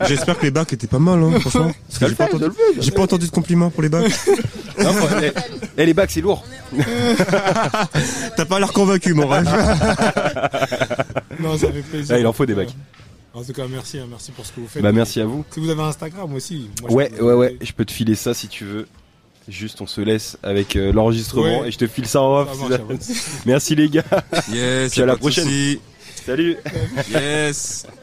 J'espère 0.06 0.36
que 0.38 0.42
les 0.44 0.50
bacs 0.50 0.72
étaient 0.72 0.88
pas 0.88 0.98
mal, 0.98 1.22
hein, 1.22 1.38
franchement. 1.40 1.72
Parce 1.88 1.98
que 2.00 2.08
j'ai 2.08 2.14
pas, 2.16 2.24
entendu- 2.26 2.46
j'ai 2.80 2.90
pas 2.90 3.02
entendu 3.02 3.26
de 3.26 3.30
compliments 3.30 3.70
pour 3.70 3.82
les 3.82 3.88
bacs. 3.88 4.12
Non, 4.80 4.92
faut- 4.92 5.08
eh, 5.20 5.32
eh, 5.76 5.86
les 5.86 5.92
bacs, 5.94 6.10
c'est 6.12 6.20
lourd. 6.20 6.44
T'as 8.36 8.44
pas 8.44 8.60
l'air 8.60 8.72
convaincu, 8.72 9.12
mon 9.12 9.26
rêve. 9.26 9.44
Non, 11.40 11.58
ça 11.58 11.72
fait 11.72 11.82
plaisir. 11.82 12.14
Ah, 12.14 12.18
il 12.20 12.26
en 12.28 12.32
faut 12.32 12.46
des 12.46 12.54
bacs. 12.54 12.74
En 13.34 13.44
tout 13.44 13.52
cas, 13.52 13.66
merci, 13.68 13.98
hein, 13.98 14.06
merci 14.08 14.32
pour 14.32 14.44
ce 14.46 14.52
que 14.52 14.60
vous 14.60 14.66
faites. 14.68 14.82
Bah, 14.82 14.90
merci 14.92 15.20
à 15.20 15.26
vous. 15.26 15.44
Si 15.50 15.60
vous 15.60 15.68
avez 15.70 15.82
Instagram 15.82 16.32
aussi. 16.34 16.70
moi, 16.80 16.90
je 16.90 16.94
Ouais, 16.94 17.20
ouais, 17.20 17.34
ouais. 17.34 17.56
Je 17.60 17.72
peux 17.72 17.84
te 17.84 17.92
filer 17.92 18.14
ça 18.14 18.34
si 18.34 18.48
tu 18.48 18.64
veux. 18.64 18.88
Juste, 19.48 19.80
on 19.80 19.86
se 19.86 20.00
laisse 20.02 20.36
avec 20.42 20.76
euh, 20.76 20.92
l'enregistrement 20.92 21.60
Ouais. 21.60 21.68
et 21.68 21.70
je 21.70 21.78
te 21.78 21.86
file 21.86 22.06
ça 22.06 22.20
en 22.20 22.40
off. 22.40 22.48
Ça 22.58 22.68
marche. 22.68 23.00
Merci 23.46 23.74
les 23.74 23.88
gars. 23.88 24.04
Yes, 24.52 24.92
Puis 24.92 25.02
à 25.02 25.06
la 25.06 25.16
prochaine. 25.16 25.48
Salut. 26.26 26.56
Yes. 27.10 27.86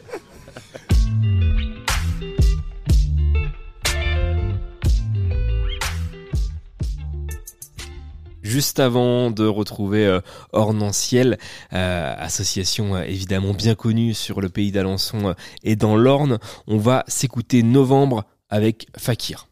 Juste 8.46 8.78
avant 8.78 9.32
de 9.32 9.44
retrouver 9.44 10.06
euh, 10.06 10.20
Ornanciel, 10.52 11.36
euh, 11.72 12.14
association 12.16 12.94
euh, 12.94 13.02
évidemment 13.02 13.54
bien 13.54 13.74
connue 13.74 14.14
sur 14.14 14.40
le 14.40 14.48
pays 14.48 14.70
d'Alençon 14.70 15.34
et 15.64 15.74
dans 15.74 15.96
l'Orne, 15.96 16.38
on 16.68 16.78
va 16.78 17.02
s'écouter 17.08 17.64
Novembre 17.64 18.22
avec 18.48 18.86
Fakir. 18.96 19.48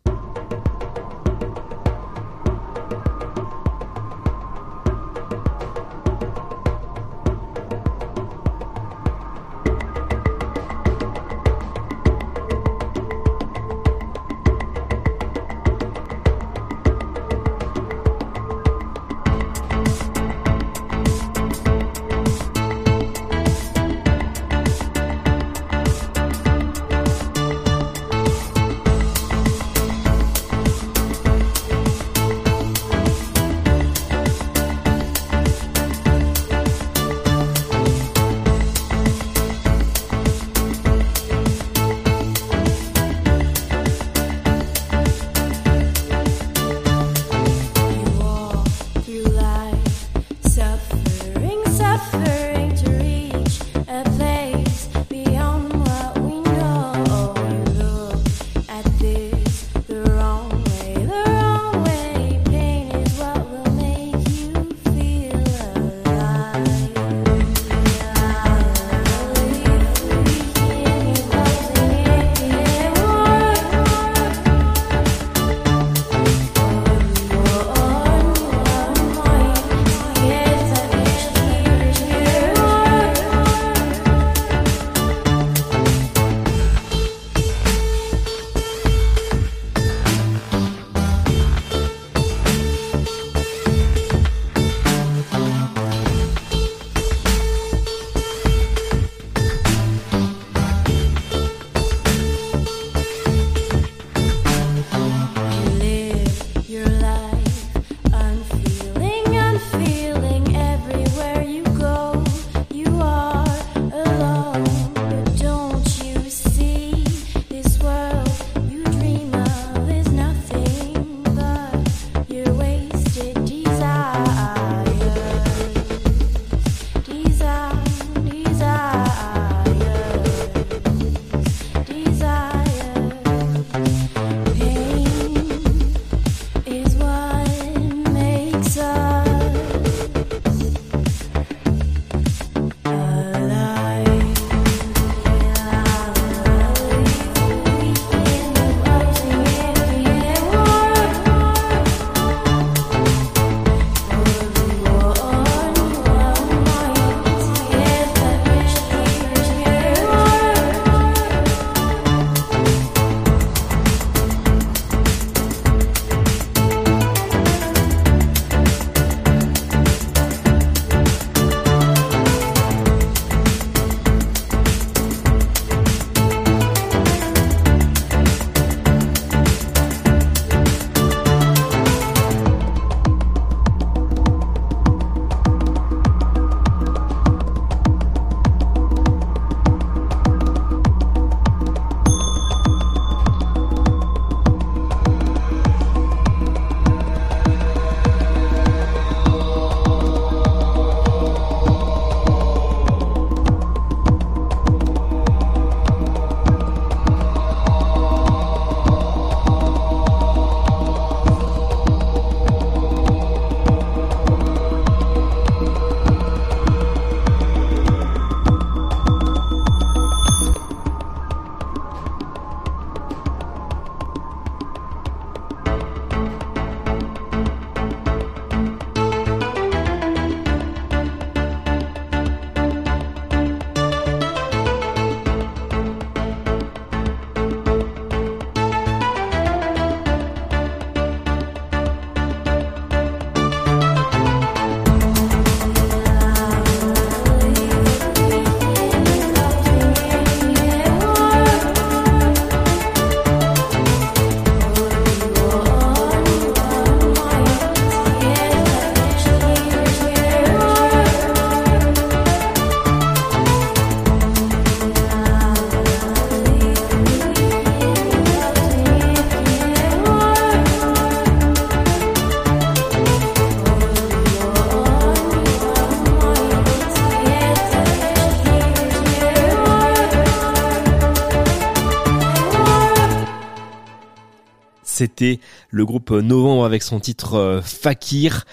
C'était 285.05 285.39
le 285.69 285.85
groupe 285.85 286.13
Novembre 286.13 286.65
avec 286.65 286.83
son 286.83 286.99
titre 286.99 287.35
euh, 287.35 287.61
Fakir. 287.61 288.47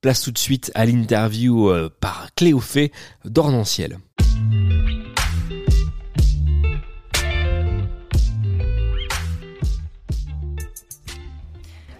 Place 0.00 0.22
tout 0.22 0.32
de 0.32 0.38
suite 0.38 0.72
à 0.74 0.84
l'interview 0.84 1.70
euh, 1.70 1.90
par 2.00 2.34
Cléophée 2.34 2.90
d'Ornanciel. 3.24 3.98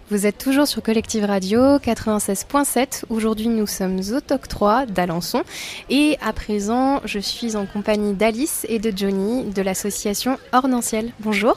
Vous 0.09 0.25
êtes 0.25 0.37
toujours 0.37 0.67
sur 0.67 0.83
Collective 0.83 1.23
Radio 1.23 1.77
96.7. 1.77 3.05
Aujourd'hui, 3.09 3.47
nous 3.47 3.67
sommes 3.67 4.01
au 4.11 4.19
TOC 4.19 4.47
3 4.49 4.85
d'Alençon. 4.87 5.43
Et 5.89 6.17
à 6.21 6.33
présent, 6.33 6.99
je 7.05 7.19
suis 7.19 7.55
en 7.55 7.65
compagnie 7.65 8.13
d'Alice 8.13 8.65
et 8.67 8.79
de 8.79 8.91
Johnny 8.93 9.45
de 9.45 9.61
l'association 9.61 10.37
Ornanciel. 10.51 11.13
Bonjour. 11.21 11.55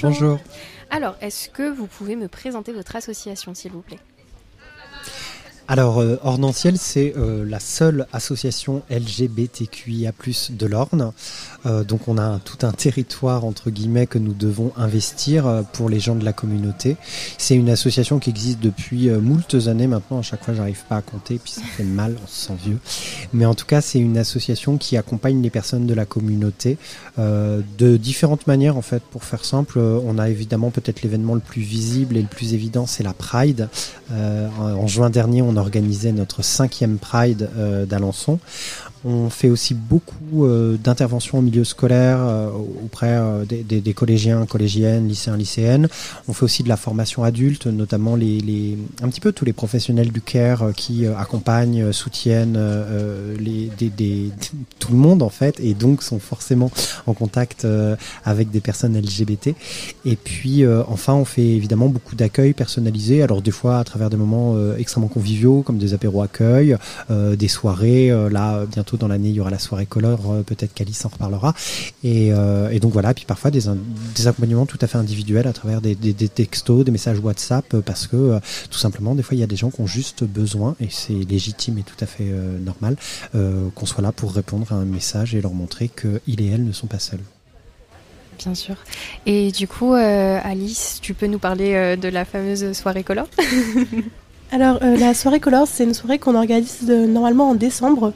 Bonjour. 0.00 0.38
Alors, 0.94 1.16
est-ce 1.22 1.48
que 1.48 1.70
vous 1.70 1.86
pouvez 1.86 2.16
me 2.16 2.28
présenter 2.28 2.70
votre 2.70 2.96
association, 2.96 3.54
s'il 3.54 3.72
vous 3.72 3.80
plaît? 3.80 3.98
Alors, 5.72 6.02
euh, 6.02 6.18
Ornanciel, 6.22 6.76
c'est 6.76 7.14
euh, 7.16 7.46
la 7.48 7.58
seule 7.58 8.06
association 8.12 8.82
LGBTQIA+ 8.90 10.12
de 10.50 10.66
l'Orne. 10.66 11.12
Euh, 11.64 11.82
donc, 11.82 12.08
on 12.08 12.18
a 12.18 12.40
tout 12.40 12.66
un 12.66 12.72
territoire 12.72 13.46
entre 13.46 13.70
guillemets 13.70 14.06
que 14.06 14.18
nous 14.18 14.34
devons 14.34 14.72
investir 14.76 15.46
euh, 15.46 15.62
pour 15.62 15.88
les 15.88 15.98
gens 15.98 16.14
de 16.14 16.26
la 16.26 16.34
communauté. 16.34 16.98
C'est 17.38 17.54
une 17.54 17.70
association 17.70 18.18
qui 18.18 18.28
existe 18.28 18.60
depuis 18.60 19.08
moultes 19.08 19.66
années 19.66 19.86
maintenant. 19.86 20.18
À 20.18 20.22
chaque 20.22 20.44
fois, 20.44 20.52
j'arrive 20.52 20.82
pas 20.90 20.96
à 20.96 21.00
compter, 21.00 21.40
puis 21.42 21.52
ça 21.52 21.62
fait 21.62 21.84
mal, 21.84 22.18
on 22.22 22.26
se 22.26 22.48
sent 22.48 22.56
vieux. 22.62 22.78
Mais 23.32 23.46
en 23.46 23.54
tout 23.54 23.64
cas, 23.64 23.80
c'est 23.80 23.98
une 23.98 24.18
association 24.18 24.76
qui 24.76 24.98
accompagne 24.98 25.40
les 25.40 25.48
personnes 25.48 25.86
de 25.86 25.94
la 25.94 26.04
communauté 26.04 26.76
de 27.16 27.96
différentes 27.96 28.46
manières 28.46 28.76
en 28.76 28.82
fait. 28.82 29.02
Pour 29.02 29.24
faire 29.24 29.44
simple, 29.44 29.78
on 29.78 30.18
a 30.18 30.28
évidemment 30.28 30.70
peut-être 30.70 31.02
l'événement 31.02 31.34
le 31.34 31.40
plus 31.40 31.62
visible 31.62 32.16
et 32.16 32.22
le 32.22 32.28
plus 32.28 32.52
évident, 32.52 32.86
c'est 32.86 33.02
la 33.02 33.14
Pride. 33.14 33.68
En, 34.10 34.86
juin 34.86 35.08
dernier, 35.08 35.40
on 35.40 35.56
organisait 35.62 36.12
notre 36.12 36.42
cinquième 36.42 36.98
Pride 36.98 37.48
euh, 37.56 37.86
d'Alençon. 37.86 38.38
On 39.04 39.30
fait 39.30 39.50
aussi 39.50 39.74
beaucoup 39.74 40.46
euh, 40.46 40.76
d'interventions 40.76 41.38
au 41.38 41.42
milieu 41.42 41.64
scolaire 41.64 42.18
euh, 42.20 42.50
auprès 42.84 43.18
des, 43.48 43.94
collégiens, 43.94 44.46
collégiennes, 44.46 45.08
lycéens, 45.08 45.36
lycéennes. 45.36 45.88
On 46.28 46.32
fait 46.32 46.44
aussi 46.44 46.62
de 46.62 46.68
la 46.68 46.76
formation 46.76 47.24
adulte, 47.24 47.66
notamment 47.66 48.14
les, 48.14 48.78
un 49.02 49.08
petit 49.08 49.20
peu 49.20 49.32
tous 49.32 49.44
les 49.44 49.52
professionnels 49.52 50.12
du 50.12 50.20
care 50.20 50.72
qui 50.76 51.06
accompagnent, 51.06 51.92
soutiennent 51.92 52.52
tout 54.78 54.92
le 54.92 54.98
monde 54.98 55.22
en 55.22 55.28
fait, 55.30 55.58
et 55.60 55.74
donc 55.74 56.02
sont 56.02 56.20
forcément 56.20 56.70
en 57.06 57.14
contact 57.14 57.66
avec 58.24 58.50
des 58.50 58.60
personnes 58.60 58.96
LGBT. 58.96 59.54
Et 60.04 60.16
puis 60.16 60.64
enfin, 60.66 61.14
on 61.14 61.24
fait 61.24 61.46
évidemment 61.46 61.88
beaucoup 61.88 62.14
d'accueil 62.14 62.52
personnalisé. 62.52 63.22
Alors 63.22 63.42
des 63.42 63.50
fois 63.50 63.78
à 63.78 63.84
travers 63.84 64.10
des 64.10 64.16
moments 64.16 64.56
extrêmement 64.76 65.08
conviviaux, 65.08 65.41
comme 65.64 65.78
des 65.78 65.94
apéros 65.94 66.22
accueil, 66.22 66.76
euh, 67.10 67.36
des 67.36 67.48
soirées. 67.48 68.10
euh, 68.10 68.30
là, 68.30 68.64
bientôt 68.66 68.96
dans 68.96 69.08
l'année, 69.08 69.30
il 69.30 69.34
y 69.34 69.40
aura 69.40 69.50
la 69.50 69.58
soirée 69.58 69.86
color. 69.86 70.30
euh, 70.30 70.42
Peut-être 70.42 70.72
qu'Alice 70.74 71.04
en 71.04 71.08
reparlera. 71.08 71.54
Et, 72.04 72.32
donc 72.80 72.92
voilà. 72.92 73.14
Puis 73.14 73.24
parfois 73.24 73.50
des, 73.50 73.68
accompagnements 74.26 74.66
tout 74.66 74.78
à 74.80 74.86
fait 74.86 74.98
individuels 74.98 75.46
à 75.46 75.52
travers 75.52 75.80
des, 75.80 75.94
textos, 76.28 76.84
des 76.84 76.90
messages 76.92 77.18
WhatsApp, 77.18 77.76
parce 77.80 78.06
que 78.06 78.38
tout 78.70 78.78
simplement, 78.78 79.14
des 79.14 79.22
fois, 79.22 79.36
il 79.36 79.40
y 79.40 79.42
a 79.42 79.46
des 79.46 79.56
gens 79.56 79.70
qui 79.70 79.80
ont 79.80 79.86
juste 79.86 80.24
besoin, 80.24 80.74
et 80.80 80.88
c'est 80.90 81.12
légitime 81.12 81.78
et 81.78 81.82
tout 81.82 81.96
à 82.00 82.06
fait 82.06 82.30
normal, 82.64 82.96
qu'on 83.32 83.86
soit 83.86 84.02
là 84.02 84.12
pour 84.12 84.32
répondre 84.32 84.72
à 84.72 84.76
un 84.76 84.84
message 84.84 85.34
et 85.34 85.40
leur 85.40 85.54
montrer 85.54 85.88
qu'ils 85.88 86.40
et 86.40 86.48
elles 86.48 86.64
ne 86.64 86.72
sont 86.72 86.86
pas 86.86 86.98
seuls. 86.98 87.22
Bien 88.38 88.54
sûr. 88.54 88.76
Et 89.26 89.52
du 89.52 89.68
coup, 89.68 89.92
Alice, 89.94 90.98
tu 91.00 91.14
peux 91.14 91.26
nous 91.26 91.38
parler 91.38 91.96
de 91.96 92.08
la 92.08 92.24
fameuse 92.24 92.72
soirée 92.72 93.04
color? 93.04 93.28
Alors, 94.54 94.80
euh, 94.82 94.98
la 94.98 95.14
soirée 95.14 95.40
Colors, 95.40 95.66
c'est 95.66 95.84
une 95.84 95.94
soirée 95.94 96.18
qu'on 96.18 96.34
organise 96.34 96.84
euh, 96.90 97.06
normalement 97.06 97.48
en 97.48 97.54
décembre. 97.54 98.12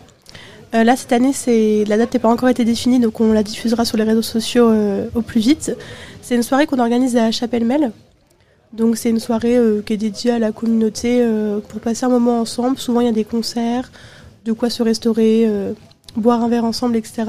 Euh, 0.75 0.85
là, 0.85 0.95
cette 0.95 1.13
année, 1.13 1.33
c'est 1.33 1.85
la 1.89 1.97
date 1.97 2.13
n'a 2.13 2.21
pas 2.21 2.29
encore 2.29 2.51
été 2.51 2.63
définie, 2.63 3.01
donc 3.01 3.23
on 3.23 3.33
la 3.33 3.43
diffusera 3.43 3.87
sur 3.87 3.97
les 3.97 4.03
réseaux 4.03 4.21
sociaux 4.21 4.71
au 5.15 5.23
plus 5.23 5.41
vite. 5.41 5.75
C'est 6.21 6.35
une 6.35 6.43
soirée 6.43 6.67
qu'on 6.67 6.79
organise 6.79 7.17
à 7.17 7.31
Chapelle-Mel. 7.31 7.91
Donc, 8.75 8.99
c'est 8.99 9.09
une 9.09 9.19
soirée 9.19 9.59
qui 9.87 9.95
est 9.95 9.97
dédiée 9.97 10.33
à 10.33 10.39
la 10.39 10.53
communauté 10.53 11.27
pour 11.69 11.81
passer 11.81 12.05
un 12.05 12.11
moment 12.11 12.41
ensemble. 12.41 12.77
Souvent, 12.77 13.01
il 13.01 13.07
y 13.07 13.09
a 13.09 13.13
des 13.13 13.25
concerts, 13.25 13.91
de 14.45 14.53
quoi 14.53 14.69
se 14.69 14.83
restaurer, 14.83 15.49
boire 16.17 16.43
un 16.43 16.49
verre 16.49 16.65
ensemble, 16.65 16.97
etc. 16.97 17.25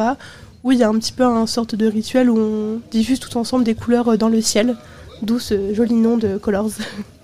Où 0.65 0.73
il 0.73 0.79
y 0.79 0.83
a 0.83 0.89
un 0.89 0.95
petit 0.95 1.13
peu 1.13 1.23
un 1.23 1.45
sorte 1.45 1.75
de 1.75 1.87
rituel 1.87 2.29
où 2.29 2.37
on 2.37 2.81
diffuse 2.91 3.21
tout 3.21 3.37
ensemble 3.37 3.63
des 3.63 3.75
couleurs 3.75 4.17
dans 4.17 4.29
le 4.29 4.41
ciel, 4.41 4.75
d'où 5.21 5.39
ce 5.39 5.73
joli 5.73 5.93
nom 5.93 6.17
de 6.17 6.37
Colors. 6.37 6.71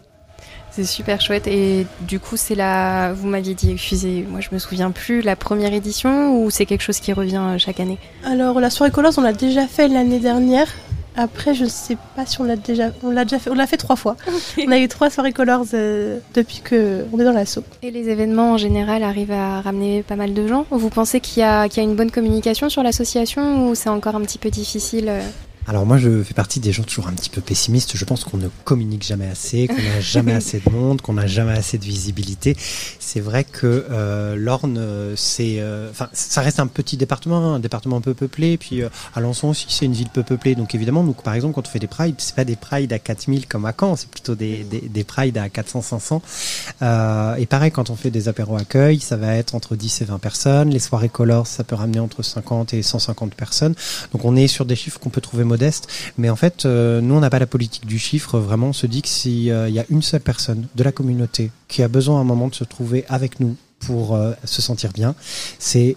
C'est 0.75 0.85
super 0.85 1.21
chouette. 1.21 1.45
Et 1.47 1.85
du 2.01 2.19
coup, 2.19 2.35
c'est 2.35 2.55
la. 2.55 3.13
Vous 3.13 3.27
m'aviez 3.27 3.53
dit, 3.53 3.71
excusez, 3.71 4.25
moi 4.27 4.39
je 4.39 4.49
me 4.51 4.57
souviens 4.59 4.89
plus, 4.91 5.21
la 5.21 5.35
première 5.35 5.71
édition 5.73 6.35
ou 6.43 6.49
c'est 6.49 6.65
quelque 6.65 6.81
chose 6.81 6.99
qui 6.99 7.13
revient 7.13 7.41
euh, 7.41 7.57
chaque 7.59 7.79
année? 7.79 7.99
Alors 8.25 8.59
la 8.59 8.69
soirée 8.71 8.91
Colors, 8.91 9.13
on 9.17 9.21
l'a 9.21 9.33
déjà 9.33 9.67
fait 9.67 9.87
l'année 9.87 10.19
dernière. 10.19 10.67
Après, 11.15 11.53
je 11.53 11.65
ne 11.65 11.69
sais 11.69 11.95
pas 12.15 12.25
si 12.25 12.41
on 12.41 12.43
l'a 12.43 12.55
déjà, 12.55 12.85
on 13.03 13.11
l'a 13.11 13.23
déjà 13.23 13.37
fait. 13.37 13.51
On 13.51 13.53
l'a 13.53 13.67
fait 13.67 13.77
trois 13.77 13.95
fois. 13.95 14.17
On 14.67 14.71
a 14.71 14.79
eu 14.79 14.87
trois 14.87 15.11
soirées 15.11 15.31
Colors 15.31 15.65
euh, 15.75 16.17
depuis 16.33 16.61
que 16.63 17.05
on 17.13 17.19
est 17.19 17.23
dans 17.23 17.33
l'assaut. 17.33 17.63
Et 17.83 17.91
les 17.91 18.09
événements 18.09 18.53
en 18.53 18.57
général 18.57 19.03
arrivent 19.03 19.31
à 19.31 19.61
ramener 19.61 20.01
pas 20.01 20.15
mal 20.15 20.33
de 20.33 20.47
gens? 20.47 20.65
Vous 20.71 20.89
pensez 20.89 21.19
qu'il 21.19 21.41
y, 21.41 21.43
a- 21.43 21.69
qu'il 21.69 21.83
y 21.83 21.85
a 21.85 21.87
une 21.89 21.95
bonne 21.95 22.09
communication 22.09 22.67
sur 22.67 22.81
l'association 22.81 23.67
ou 23.69 23.75
c'est 23.75 23.89
encore 23.89 24.15
un 24.15 24.21
petit 24.21 24.39
peu 24.39 24.49
difficile 24.49 25.05
euh? 25.07 25.21
Alors 25.67 25.85
moi 25.85 25.97
je 25.97 26.23
fais 26.23 26.33
partie 26.33 26.59
des 26.59 26.73
gens 26.73 26.83
toujours 26.83 27.07
un 27.07 27.13
petit 27.13 27.29
peu 27.29 27.41
pessimistes. 27.41 27.95
Je 27.95 28.05
pense 28.05 28.23
qu'on 28.23 28.37
ne 28.37 28.49
communique 28.65 29.03
jamais 29.03 29.27
assez, 29.27 29.67
qu'on 29.67 29.75
n'a 29.75 30.01
jamais 30.01 30.33
assez 30.33 30.59
de 30.59 30.69
monde, 30.69 31.01
qu'on 31.01 31.13
n'a 31.13 31.27
jamais 31.27 31.53
assez 31.53 31.77
de 31.77 31.85
visibilité. 31.85 32.55
C'est 32.99 33.21
vrai 33.21 33.43
que 33.43 33.85
euh, 33.89 34.35
l'Orne, 34.35 35.13
c'est, 35.15 35.55
euh, 35.59 35.89
enfin, 35.89 36.09
ça 36.13 36.41
reste 36.41 36.59
un 36.59 36.67
petit 36.67 36.97
département, 36.97 37.55
un 37.55 37.59
département 37.59 38.01
peu 38.01 38.13
peuplé. 38.13 38.57
Puis 38.57 38.81
euh, 38.81 38.89
Alençon 39.15 39.49
aussi, 39.49 39.67
c'est 39.69 39.85
une 39.85 39.93
ville 39.93 40.09
peu 40.09 40.23
peuplée. 40.23 40.55
Donc 40.55 40.75
évidemment, 40.75 41.03
nous, 41.03 41.13
par 41.13 41.33
exemple, 41.33 41.53
quand 41.55 41.67
on 41.67 41.71
fait 41.71 41.79
des 41.79 41.87
prides, 41.87 42.15
c'est 42.17 42.35
pas 42.35 42.45
des 42.45 42.55
prides 42.55 42.91
à 42.91 42.99
4000 42.99 43.47
comme 43.47 43.65
à 43.65 43.73
Caen, 43.77 43.95
c'est 43.95 44.09
plutôt 44.09 44.35
des, 44.35 44.63
des, 44.63 44.81
des 44.81 45.03
prides 45.03 45.37
à 45.37 45.47
400-500. 45.47 46.21
Euh, 46.81 47.35
et 47.35 47.45
pareil, 47.45 47.71
quand 47.71 47.89
on 47.89 47.95
fait 47.95 48.11
des 48.11 48.27
apéros 48.27 48.57
accueil, 48.57 48.99
ça 48.99 49.15
va 49.15 49.35
être 49.35 49.55
entre 49.55 49.75
10 49.75 50.01
et 50.01 50.05
20 50.05 50.19
personnes. 50.19 50.69
Les 50.69 50.79
soirées 50.79 51.09
colors, 51.09 51.47
ça 51.47 51.63
peut 51.63 51.75
ramener 51.75 51.99
entre 51.99 52.21
50 52.21 52.73
et 52.73 52.81
150 52.81 53.33
personnes. 53.33 53.75
Donc 54.11 54.25
on 54.25 54.35
est 54.35 54.47
sur 54.47 54.65
des 54.65 54.75
chiffres 54.75 54.99
qu'on 54.99 55.09
peut 55.09 55.21
trouver 55.21 55.43
modestes. 55.53 55.87
Mais 56.17 56.29
en 56.29 56.35
fait, 56.35 56.65
euh, 56.65 57.01
nous, 57.01 57.15
on 57.15 57.19
n'a 57.21 57.29
pas 57.29 57.39
la 57.39 57.47
politique 57.55 57.85
du 57.85 57.99
chiffre. 57.99 58.39
Vraiment, 58.39 58.67
on 58.69 58.73
se 58.83 58.87
dit 58.87 59.01
que 59.01 59.07
s'il 59.07 59.43
y 59.45 59.51
a 59.51 59.85
une 59.89 60.01
seule 60.01 60.21
personne 60.21 60.67
de 60.75 60.83
la 60.83 60.91
communauté 60.91 61.51
qui 61.67 61.83
a 61.83 61.87
besoin 61.87 62.17
à 62.17 62.21
un 62.21 62.29
moment 62.33 62.47
de 62.47 62.55
se 62.55 62.63
trouver 62.63 63.05
avec 63.09 63.39
nous 63.39 63.55
pour 63.85 64.15
euh, 64.15 64.31
se 64.45 64.61
sentir 64.61 64.91
bien, 64.93 65.13
c'est 65.59 65.95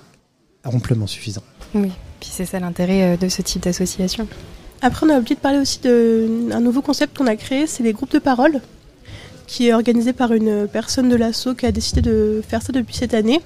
amplement 0.64 1.06
suffisant. 1.06 1.42
Oui, 1.74 1.90
puis 2.20 2.30
c'est 2.32 2.46
ça 2.46 2.58
l'intérêt 2.60 3.02
euh, 3.02 3.16
de 3.16 3.28
ce 3.28 3.42
type 3.42 3.62
d'association. 3.62 4.26
Après, 4.82 5.06
on 5.06 5.10
a 5.10 5.18
oublié 5.18 5.36
de 5.36 5.40
parler 5.40 5.58
aussi 5.58 5.78
d'un 5.80 6.60
nouveau 6.60 6.82
concept 6.82 7.16
qu'on 7.16 7.26
a 7.26 7.36
créé, 7.36 7.66
c'est 7.66 7.82
les 7.82 7.92
groupes 7.92 8.12
de 8.12 8.18
parole, 8.18 8.60
qui 9.46 9.68
est 9.68 9.72
organisé 9.72 10.12
par 10.12 10.32
une 10.32 10.66
personne 10.66 11.08
de 11.08 11.14
l'assaut 11.16 11.54
qui 11.54 11.64
a 11.66 11.72
décidé 11.72 12.02
de 12.02 12.42
faire 12.46 12.60
ça 12.62 12.72
depuis 12.72 12.94
cette 12.96 13.14
année. 13.14 13.40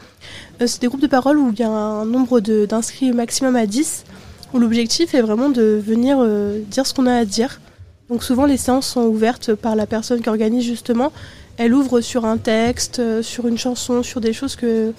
Euh, 0.60 0.66
c'est 0.66 0.80
des 0.80 0.88
groupes 0.88 1.02
de 1.02 1.06
parole 1.06 1.36
où 1.38 1.52
il 1.52 1.58
y 1.60 1.62
a 1.62 1.68
un 1.70 2.04
nombre 2.06 2.40
de- 2.40 2.64
d'inscrits 2.66 3.12
maximum 3.12 3.54
à 3.56 3.66
10, 3.66 4.04
où 4.52 4.58
l'objectif 4.58 5.14
est 5.14 5.22
vraiment 5.22 5.50
de 5.50 5.80
venir 5.84 6.18
euh, 6.20 6.60
dire 6.68 6.86
ce 6.86 6.94
qu'on 6.94 7.06
a 7.06 7.14
à 7.14 7.24
dire. 7.24 7.60
Donc 8.08 8.24
souvent, 8.24 8.46
les 8.46 8.56
séances 8.56 8.88
sont 8.88 9.02
ouvertes 9.02 9.54
par 9.54 9.76
la 9.76 9.86
personne 9.86 10.20
qui 10.20 10.28
organise 10.28 10.64
justement. 10.64 11.12
Elle 11.56 11.74
ouvre 11.74 12.00
sur 12.00 12.24
un 12.24 12.38
texte, 12.38 12.98
euh, 12.98 13.22
sur 13.22 13.46
une 13.46 13.58
chanson, 13.58 14.02
sur 14.02 14.20
des 14.20 14.32
choses 14.32 14.56
que 14.56 14.92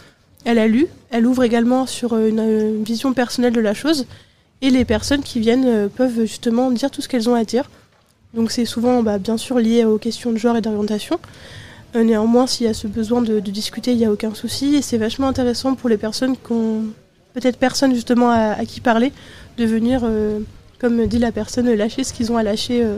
elle 0.46 0.60
a 0.60 0.68
lues. 0.68 0.88
Elle 1.12 1.28
ouvre 1.28 1.44
également 1.44 1.86
sur 1.86 2.14
euh, 2.14 2.30
une, 2.30 2.84
vision 2.84 3.14
personnelle 3.14 3.54
de 3.54 3.62
la 3.62 3.74
chose. 3.74 4.06
Et 4.62 4.70
les 4.70 4.86
personnes 4.86 5.24
qui 5.24 5.40
viennent 5.40 5.90
peuvent 5.90 6.22
justement 6.22 6.70
dire 6.70 6.92
tout 6.92 7.02
ce 7.02 7.10
qu'elles 7.10 7.28
ont 7.28 7.34
à 7.34 7.44
dire. 7.44 7.70
Donc 8.36 8.52
c'est 8.52 8.66
souvent 8.66 9.02
bah, 9.02 9.18
bien 9.18 9.36
sûr 9.36 9.58
lié 9.58 9.86
aux 9.86 9.98
questions 9.98 10.32
de 10.32 10.38
genre 10.38 10.56
et 10.56 10.62
d'orientation. 10.62 11.20
Néanmoins, 11.96 12.46
s'il 12.46 12.68
y 12.68 12.70
a 12.70 12.76
ce 12.76 12.86
besoin 12.86 13.24
de, 13.24 13.40
de 13.40 13.52
discuter, 13.52 13.92
il 13.92 13.98
n'y 13.98 14.06
a 14.06 14.12
aucun 14.12 14.36
souci. 14.36 14.76
Et 14.76 14.84
c'est 14.84 15.00
vachement 15.00 15.28
intéressant 15.28 15.74
pour 15.74 15.90
les 15.90 15.98
personnes 15.98 16.38
qui 16.38 16.52
ont 16.52 16.84
peut-être 17.34 17.58
personne 17.58 17.94
justement 17.94 18.30
à, 18.32 18.54
à 18.60 18.66
qui 18.66 18.82
parler, 18.82 19.12
de 19.58 19.66
venir, 19.66 20.02
euh, 20.04 20.40
comme 20.80 21.06
dit 21.08 21.20
la 21.20 21.32
personne, 21.32 21.72
lâcher 21.74 22.04
ce 22.04 22.14
qu'ils 22.14 22.32
ont 22.32 22.38
à 22.38 22.44
lâcher 22.44 22.84
euh, 22.84 22.98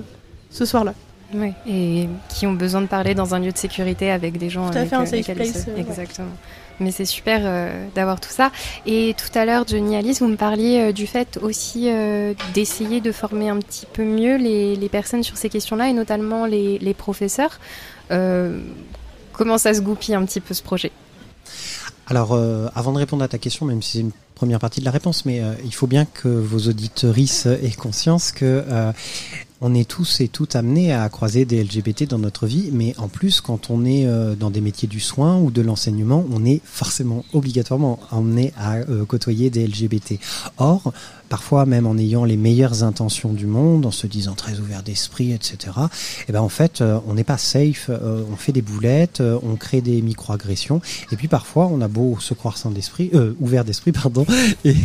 ce 0.52 0.66
soir-là. 0.66 0.94
Oui, 1.36 1.52
et 1.68 2.08
qui 2.30 2.46
ont 2.46 2.54
besoin 2.54 2.82
de 2.82 2.86
parler 2.88 3.16
dans 3.16 3.34
un 3.34 3.40
lieu 3.40 3.52
de 3.52 3.58
sécurité 3.58 4.12
avec 4.12 4.38
des 4.38 4.52
gens 4.52 4.70
Tout 4.70 4.78
à 4.78 4.82
avec 4.82 4.90
fait, 4.92 4.96
un 4.96 5.02
euh, 5.02 5.06
safe 5.06 5.34
place, 5.36 5.64
se- 5.66 5.70
ouais. 5.72 5.80
Exactement. 5.80 6.28
Mais 6.80 6.92
c'est 6.92 7.06
super 7.06 7.40
euh, 7.44 7.88
d'avoir 7.96 8.20
tout 8.20 8.30
ça. 8.32 8.52
Et 8.86 9.16
tout 9.18 9.38
à 9.38 9.46
l'heure, 9.46 9.64
Johnny 9.68 9.96
Alice, 9.96 10.20
vous 10.22 10.28
me 10.28 10.36
parliez 10.36 10.80
euh, 10.80 10.92
du 10.92 11.08
fait 11.08 11.40
aussi 11.42 11.86
euh, 11.90 12.34
d'essayer 12.54 13.02
de 13.02 13.12
former 13.12 13.50
un 13.50 13.58
petit 13.58 13.88
peu 13.92 14.04
mieux 14.04 14.38
les, 14.38 14.76
les 14.76 14.90
personnes 14.90 15.24
sur 15.24 15.38
ces 15.38 15.50
questions-là, 15.50 15.90
et 15.90 15.94
notamment 15.94 16.46
les, 16.46 16.78
les 16.80 16.94
professeurs. 16.94 17.60
Comment 19.34 19.58
ça 19.58 19.74
se 19.74 19.82
goupille 19.82 20.14
un 20.14 20.24
petit 20.26 20.40
peu 20.40 20.54
ce 20.54 20.62
projet? 20.62 20.92
Alors, 22.08 22.34
euh, 22.34 22.68
avant 22.76 22.92
de 22.92 22.98
répondre 22.98 23.24
à 23.24 23.28
ta 23.28 23.38
question, 23.38 23.66
même 23.66 23.82
si 23.82 23.92
c'est 23.92 24.00
une 24.00 24.12
première 24.36 24.60
partie 24.60 24.82
de 24.82 24.86
la 24.86 24.92
réponse, 24.92 25.26
mais 25.26 25.42
euh, 25.42 25.54
il 25.64 25.74
faut 25.74 25.88
bien 25.88 26.06
que 26.06 26.28
vos 26.28 26.68
auditorices 26.68 27.46
aient 27.46 27.72
conscience 27.72 28.32
que 28.32 28.64
euh, 28.68 28.92
on 29.66 29.74
est 29.74 29.88
tous 29.88 30.20
et 30.20 30.28
toutes 30.28 30.58
amenés 30.58 30.94
à 30.94 31.08
croiser 31.08 31.46
des 31.46 31.64
LGBT 31.64 32.10
dans 32.10 32.20
notre 32.20 32.48
vie, 32.48 32.70
mais 32.74 32.94
en 32.98 33.08
plus, 33.08 33.40
quand 33.40 33.70
on 33.70 33.86
est 33.86 34.06
euh, 34.06 34.36
dans 34.36 34.50
des 34.50 34.60
métiers 34.60 34.90
du 34.90 35.00
soin 35.00 35.38
ou 35.40 35.52
de 35.52 35.62
l'enseignement, 35.62 36.26
on 36.34 36.44
est 36.44 36.60
forcément 36.66 37.24
obligatoirement 37.32 37.98
amené 38.12 38.52
à 38.58 38.76
euh, 38.76 39.06
côtoyer 39.06 39.50
des 39.50 39.66
LGBT. 39.66 40.20
Or, 40.58 40.92
parfois 41.30 41.66
même 41.66 41.88
en 41.88 41.98
ayant 41.98 42.26
les 42.26 42.36
meilleures 42.36 42.84
intentions 42.84 43.32
du 43.32 43.46
monde, 43.46 43.86
en 43.86 43.92
se 43.92 44.06
disant 44.06 44.34
très 44.34 44.60
ouvert 44.60 44.84
d'esprit, 44.84 45.32
etc. 45.32 45.58
Et 46.28 46.34
ben 46.34 46.42
en 46.42 46.50
fait, 46.50 46.82
euh, 46.82 47.00
on 47.08 47.14
n'est 47.14 47.24
pas 47.24 47.38
safe. 47.38 47.90
on 47.90 48.36
fait 48.36 48.52
des 48.52 48.62
boulettes, 48.62 49.22
on 49.22 49.56
crée 49.56 49.80
des 49.80 50.02
microagressions, 50.02 50.82
et 51.14 51.16
puis 51.16 51.30
parfois 51.30 51.68
on 51.72 51.80
a 51.80 51.88
beau 51.88 52.18
se 52.20 52.34
croire 52.34 52.58
sans 52.58 52.70
d'esprit, 52.70 53.12
ouvert 53.40 53.64
d'esprit, 53.64 53.94
pardon, 53.94 54.26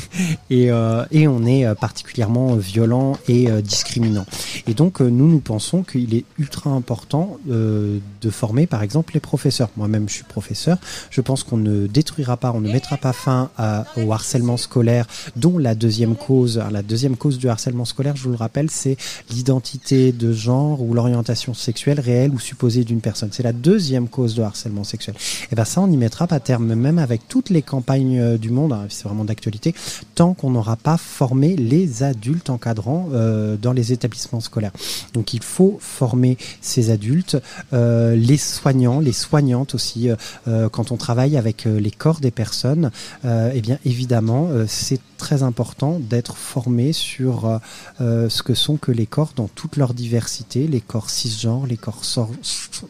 et 0.51 0.71
on 0.71 1.47
est 1.47 1.75
particulièrement 1.75 2.55
violent 2.55 3.19
et 3.27 3.49
discriminant. 3.63 4.27
Et 4.69 4.75
donc 4.75 5.01
euh, 5.01 5.09
nous 5.09 5.27
nous 5.27 5.41
pensons 5.41 5.83
qu'il 5.83 6.15
est 6.15 6.27
ultra 6.39 6.69
important 6.69 7.39
euh, 7.51 7.99
de 8.21 8.29
former 8.29 8.67
par 8.67 8.83
exemple 8.83 9.15
les 9.15 9.21
professeurs. 9.21 9.71
Moi-même 9.79 10.11
je 10.11 10.15
suis 10.15 10.25
professeur. 10.25 10.77
Je 11.11 11.23
pense 11.23 11.43
qu'on 11.43 11.57
ne 11.57 11.87
détruira 11.87 12.37
pas, 12.37 12.53
on 12.55 12.61
ne 12.61 12.71
mettra 12.71 12.99
pas 12.99 13.15
fin 13.15 13.51
au 13.97 14.13
harcèlement 14.13 14.59
scolaire, 14.59 15.07
dont 15.37 15.57
la 15.57 15.75
deuxième 15.75 16.17
cause, 16.17 16.63
la 16.71 16.83
deuxième 16.83 17.17
cause 17.17 17.39
du 17.39 17.49
harcèlement 17.49 17.87
scolaire, 17.87 18.15
je 18.17 18.25
vous 18.25 18.31
le 18.31 18.37
rappelle, 18.37 18.71
c'est 18.71 18.97
l'identité 19.31 20.13
de 20.13 20.33
genre 20.33 20.83
ou 20.83 20.93
l'orientation 20.93 21.55
sexuelle 21.55 22.01
réelle 22.01 22.33
ou 22.33 22.39
supposée 22.39 22.85
d'une 22.85 23.01
personne. 23.01 23.31
C'est 23.33 23.43
la 23.43 23.55
deuxième 23.55 24.09
cause 24.09 24.35
de 24.35 24.43
harcèlement 24.43 24.85
sexuel. 24.85 25.15
Et 25.51 25.55
ben 25.55 25.65
ça, 25.65 25.81
on 25.81 25.87
n'y 25.87 25.97
mettra 25.97 26.27
pas 26.27 26.41
terme, 26.41 26.75
même 26.75 26.99
avec 26.99 27.27
toutes 27.27 27.49
les 27.49 27.63
campagnes 27.63 28.19
euh, 28.19 28.37
du 28.37 28.51
monde. 28.51 28.73
hein, 28.75 28.87
c'est 28.91 29.05
vraiment 29.05 29.25
d'actualité, 29.25 29.75
tant 30.15 30.35
qu'on 30.35 30.51
n'aura 30.51 30.77
pas 30.77 30.99
formé 30.99 31.57
les 31.57 32.03
adultes 32.03 32.51
encadrants 32.51 33.09
dans 33.61 33.73
les 33.73 33.93
établissements 33.93 34.41
scolaires. 34.41 34.48
Donc 35.15 35.35
il 35.35 35.43
faut 35.43 35.79
former 35.81 36.37
ces 36.61 36.91
adultes, 36.91 37.37
euh, 37.73 38.15
les 38.15 38.37
soignants, 38.37 39.01
les 39.01 39.13
soignantes 39.13 39.75
aussi. 39.75 40.11
euh, 40.11 40.17
euh, 40.47 40.69
quand 40.69 40.93
on 40.93 40.97
travaille 40.97 41.37
avec 41.37 41.65
les 41.65 41.91
corps 41.91 42.21
des 42.21 42.31
personnes, 42.31 42.91
eh 43.25 43.61
bien 43.61 43.79
évidemment, 43.85 44.49
c'est 44.67 45.01
très 45.19 45.43
important 45.43 45.99
d'être 46.01 46.37
formé 46.37 46.95
sur 46.95 47.45
euh, 47.45 47.59
euh, 48.01 48.29
ce 48.31 48.43
que 48.43 48.55
sont 48.55 48.77
que 48.77 48.93
les 48.93 49.05
corps 49.05 49.33
dans 49.37 49.49
toute 49.49 49.77
leur 49.77 49.93
diversité, 49.93 50.67
les 50.67 50.81
corps 50.81 51.11
cisgenres, 51.11 51.67
les 51.67 51.77
corps 51.77 52.01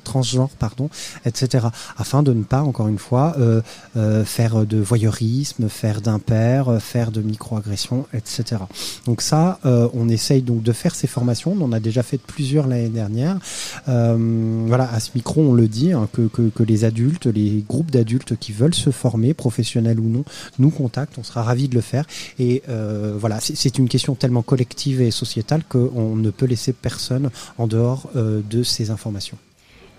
transgenres, 0.04 0.50
pardon, 0.50 0.90
etc. 1.24 1.66
Afin 1.96 2.22
de 2.22 2.32
ne 2.32 2.44
pas, 2.44 2.62
encore 2.62 2.86
une 2.86 2.98
fois, 2.98 3.34
euh, 3.38 4.24
faire 4.24 4.66
de 4.66 4.78
voyeurisme, 4.78 5.68
faire 5.68 6.00
d'impair, 6.00 6.80
faire 6.80 7.10
de 7.10 7.22
microagressions, 7.22 8.06
etc. 8.12 8.62
Donc 9.06 9.22
ça, 9.22 9.58
on 9.64 10.08
essaye 10.08 10.42
donc 10.42 10.62
de 10.62 10.72
faire 10.72 10.94
ces 10.94 11.06
formations. 11.06 11.56
On 11.58 11.62
en 11.62 11.72
a 11.72 11.80
déjà 11.80 12.02
fait 12.02 12.18
plusieurs 12.18 12.66
l'année 12.66 12.90
dernière. 12.90 13.38
Voilà, 13.86 14.92
à 14.92 15.00
ce 15.00 15.10
micro, 15.14 15.40
on 15.40 15.54
le 15.54 15.66
dit, 15.66 15.92
hein, 15.92 16.08
que 16.12 16.62
les 16.62 16.84
adultes, 16.84 17.26
les 17.26 17.64
groupes 17.66 17.90
d'adultes 17.90 18.36
qui 18.36 18.52
veulent 18.52 18.74
se 18.74 18.90
former, 18.90 19.32
professionnels 19.34 19.98
ou 19.98 20.08
non, 20.08 20.24
nous 20.58 20.70
contactent. 20.70 21.18
On 21.18 21.24
sera 21.24 21.42
ravis 21.42 21.68
de 21.68 21.74
le 21.74 21.80
faire. 21.80 22.04
Et 22.38 22.62
euh, 22.68 23.14
voilà, 23.18 23.40
c'est- 23.40 23.78
une 23.78 23.88
question 23.88 24.14
tellement 24.14 24.42
collective 24.42 25.00
et 25.00 25.10
sociétale 25.10 25.62
qu'on 25.68 26.16
ne 26.16 26.30
peut 26.30 26.46
laisser 26.46 26.72
personne 26.72 27.30
en 27.58 27.66
dehors 27.66 28.08
euh, 28.16 28.40
de 28.48 28.62
ces 28.62 28.90
informations. 28.90 29.36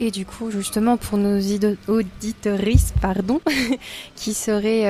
Et 0.01 0.11
du 0.11 0.25
coup, 0.25 0.49
justement, 0.49 0.95
pour 0.97 1.17
nos 1.17 1.39
auditeuristes, 1.87 2.93
pardon, 3.01 3.41
qui 4.15 4.33
seraient, 4.33 4.85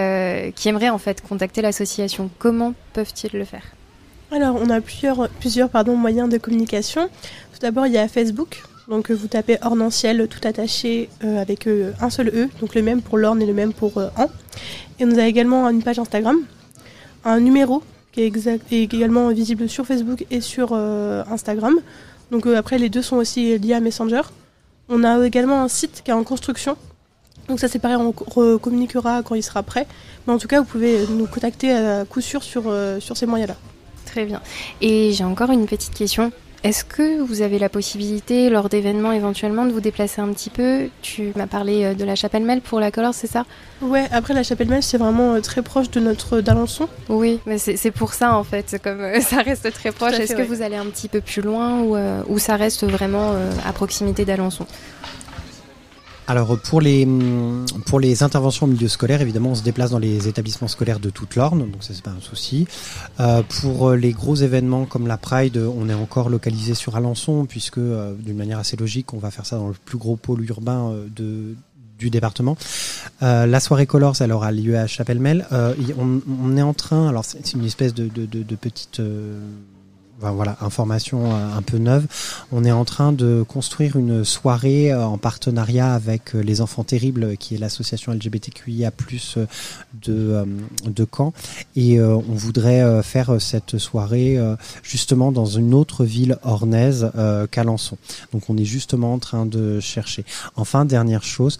euh, 0.47 0.51
qui 0.51 0.69
aimeraient 0.69 0.89
en 0.89 0.97
fait 0.99 1.21
contacter 1.21 1.61
l'association, 1.61 2.29
comment 2.39 2.73
peuvent-ils 2.93 3.31
le 3.37 3.45
faire? 3.45 3.63
Alors, 4.31 4.55
on 4.61 4.69
a 4.69 4.79
plusieurs, 4.81 5.27
plusieurs 5.39 5.69
pardon, 5.69 5.95
moyens 5.95 6.29
de 6.29 6.37
communication. 6.37 7.09
Tout 7.53 7.59
d'abord, 7.61 7.87
il 7.87 7.93
y 7.93 7.97
a 7.97 8.07
Facebook. 8.07 8.61
Donc, 8.87 9.09
vous 9.11 9.27
tapez 9.27 9.57
Ornanciel 9.63 10.27
tout 10.27 10.47
attaché 10.47 11.09
euh, 11.23 11.39
avec 11.41 11.67
euh, 11.67 11.91
un 12.01 12.09
seul 12.09 12.27
E, 12.29 12.47
donc 12.59 12.75
le 12.75 12.81
même 12.81 13.01
pour 13.01 13.17
l'orne 13.17 13.41
et 13.41 13.45
le 13.45 13.53
même 13.53 13.73
pour 13.73 13.97
euh, 13.97 14.09
an. 14.17 14.27
Et 14.99 15.05
on 15.05 15.17
a 15.17 15.25
également 15.27 15.67
une 15.69 15.81
page 15.83 15.97
Instagram, 15.99 16.37
un 17.25 17.39
numéro 17.39 17.83
qui 18.11 18.21
est, 18.21 18.25
exact, 18.25 18.71
est 18.71 18.83
également 18.83 19.29
visible 19.29 19.69
sur 19.69 19.85
Facebook 19.85 20.25
et 20.31 20.41
sur 20.41 20.69
euh, 20.73 21.23
Instagram. 21.29 21.75
Donc, 22.31 22.45
euh, 22.45 22.57
après, 22.57 22.77
les 22.77 22.89
deux 22.89 23.01
sont 23.01 23.17
aussi 23.17 23.57
liés 23.57 23.73
à 23.73 23.79
Messenger. 23.79 24.21
On 24.87 25.03
a 25.03 25.25
également 25.25 25.61
un 25.61 25.67
site 25.67 26.01
qui 26.03 26.11
est 26.11 26.13
en 26.13 26.23
construction. 26.23 26.75
Donc 27.47 27.59
ça 27.59 27.67
c'est 27.67 27.79
pareil, 27.79 27.97
on 27.97 28.11
co- 28.11 28.59
communiquera 28.59 29.23
quand 29.23 29.33
il 29.33 29.41
sera 29.41 29.63
prêt. 29.63 29.87
Mais 30.27 30.33
en 30.33 30.37
tout 30.37 30.47
cas, 30.47 30.59
vous 30.59 30.65
pouvez 30.67 31.07
nous 31.09 31.25
contacter 31.25 31.71
à 31.71 32.05
coup 32.05 32.21
sûr 32.21 32.43
sur, 32.43 32.63
euh, 32.67 32.99
sur 32.99 33.17
ces 33.17 33.25
moyens-là. 33.25 33.55
Très 34.05 34.25
bien. 34.25 34.39
Et 34.81 35.11
j'ai 35.13 35.23
encore 35.23 35.49
une 35.49 35.65
petite 35.65 35.95
question. 35.95 36.31
Est-ce 36.63 36.83
que 36.83 37.21
vous 37.21 37.41
avez 37.41 37.57
la 37.57 37.69
possibilité, 37.69 38.49
lors 38.49 38.67
d'événements 38.67 39.13
éventuellement, 39.13 39.65
de 39.65 39.71
vous 39.71 39.79
déplacer 39.79 40.19
un 40.19 40.27
petit 40.33 40.49
peu? 40.49 40.89
Tu 41.01 41.31
m'as 41.37 41.47
parlé 41.47 41.85
euh, 41.85 41.93
de 41.93 42.03
la 42.03 42.15
Chapelle 42.15 42.43
Mel 42.43 42.59
pour 42.59 42.81
la 42.81 42.91
Color, 42.91 43.13
c'est 43.13 43.27
ça? 43.27 43.45
Ouais, 43.81 44.05
après 44.11 44.33
la 44.33 44.43
Chapelle 44.43 44.67
Mel, 44.67 44.83
c'est 44.83 44.97
vraiment 44.97 45.35
euh, 45.35 45.39
très 45.39 45.61
proche 45.61 45.89
de 45.89 46.01
notre 46.01 46.41
d'Alençon. 46.41 46.89
Oui, 47.07 47.39
mais 47.45 47.57
c'est 47.57 47.91
pour 47.91 48.13
ça 48.13 48.35
en 48.35 48.43
fait, 48.43 48.77
comme 48.83 48.99
euh, 48.99 49.21
ça 49.21 49.37
reste 49.41 49.71
très 49.71 49.93
proche. 49.93 50.13
Est-ce 50.13 50.33
que 50.33 50.39
ouais. 50.39 50.43
vous 50.43 50.61
allez 50.61 50.75
un 50.75 50.87
petit 50.87 51.07
peu 51.07 51.21
plus 51.21 51.41
loin 51.41 51.79
ou, 51.79 51.95
euh, 51.95 52.23
ou 52.27 52.39
ça 52.39 52.57
reste 52.57 52.85
vraiment 52.85 53.31
euh, 53.31 53.51
à 53.65 53.71
proximité 53.71 54.25
d'Alençon? 54.25 54.65
Alors 56.29 56.59
pour 56.59 56.79
les 56.79 57.05
hum, 57.05 57.65
pour 57.87 57.99
les 57.99 58.21
interventions 58.21 58.67
au 58.67 58.69
milieu 58.69 58.87
scolaire, 58.87 59.19
évidemment, 59.21 59.49
on 59.49 59.55
se 59.55 59.63
déplace 59.63 59.89
dans 59.89 59.97
les 59.97 60.27
établissements 60.27 60.67
scolaires 60.67 60.99
de 60.99 61.09
toute 61.09 61.35
l'Orne, 61.35 61.71
donc 61.71 61.83
ça 61.83 61.95
c'est 61.95 62.03
pas 62.03 62.11
un 62.11 62.21
souci. 62.21 62.67
Euh, 63.19 63.41
pour 63.61 63.93
les 63.93 64.11
gros 64.11 64.35
événements 64.35 64.85
comme 64.85 65.07
la 65.07 65.17
Pride, 65.17 65.57
on 65.57 65.89
est 65.89 65.93
encore 65.95 66.29
localisé 66.29 66.75
sur 66.75 66.95
Alençon, 66.95 67.47
puisque 67.47 67.79
euh, 67.79 68.13
d'une 68.13 68.37
manière 68.37 68.59
assez 68.59 68.77
logique, 68.77 69.11
on 69.15 69.17
va 69.17 69.31
faire 69.31 69.47
ça 69.47 69.57
dans 69.57 69.69
le 69.69 69.73
plus 69.73 69.97
gros 69.97 70.17
pôle 70.17 70.47
urbain 70.47 70.91
euh, 70.91 71.07
de 71.15 71.55
du 71.99 72.09
département. 72.09 72.57
Euh, 73.21 73.45
la 73.45 73.59
soirée 73.59 73.85
Colors, 73.85 74.15
elle 74.21 74.31
aura 74.31 74.51
lieu 74.51 74.77
à 74.77 74.87
Chapelle-Mel. 74.87 75.45
Euh, 75.51 75.75
on, 75.97 76.57
est 76.57 76.61
en 76.61 76.73
train, 76.73 77.09
alors 77.09 77.25
c'est 77.25 77.53
une 77.53 77.65
espèce 77.65 77.93
de, 77.93 78.07
de, 78.07 78.55
petite 78.55 79.01
euh, 79.01 79.39
voilà, 80.19 80.57
information 80.61 81.31
euh, 81.31 81.57
un 81.57 81.61
peu 81.61 81.77
neuve. 81.77 82.07
On 82.51 82.65
est 82.65 82.71
en 82.71 82.85
train 82.85 83.11
de 83.11 83.43
construire 83.47 83.95
une 83.95 84.23
soirée 84.25 84.91
euh, 84.91 85.05
en 85.05 85.17
partenariat 85.17 85.93
avec 85.93 86.35
euh, 86.35 86.41
les 86.41 86.61
Enfants 86.61 86.83
Terribles, 86.83 87.37
qui 87.37 87.55
est 87.55 87.57
l'association 87.57 88.11
LGBTQIA+ 88.13 88.91
de 90.01 90.45
de 90.85 91.07
Caen, 91.15 91.33
et 91.75 91.99
on 92.01 92.21
voudrait 92.21 93.03
faire 93.03 93.41
cette 93.41 93.77
soirée 93.77 94.37
justement 94.83 95.31
dans 95.31 95.45
une 95.45 95.73
autre 95.73 96.05
ville 96.05 96.37
ornaise 96.43 97.11
qu'Alençon. 97.51 97.97
Donc 98.33 98.49
on 98.49 98.57
est 98.57 98.65
justement 98.65 99.13
en 99.13 99.19
train 99.19 99.45
de 99.45 99.79
chercher. 99.79 100.25
Enfin, 100.55 100.85
dernière 100.85 101.23
chose, 101.23 101.59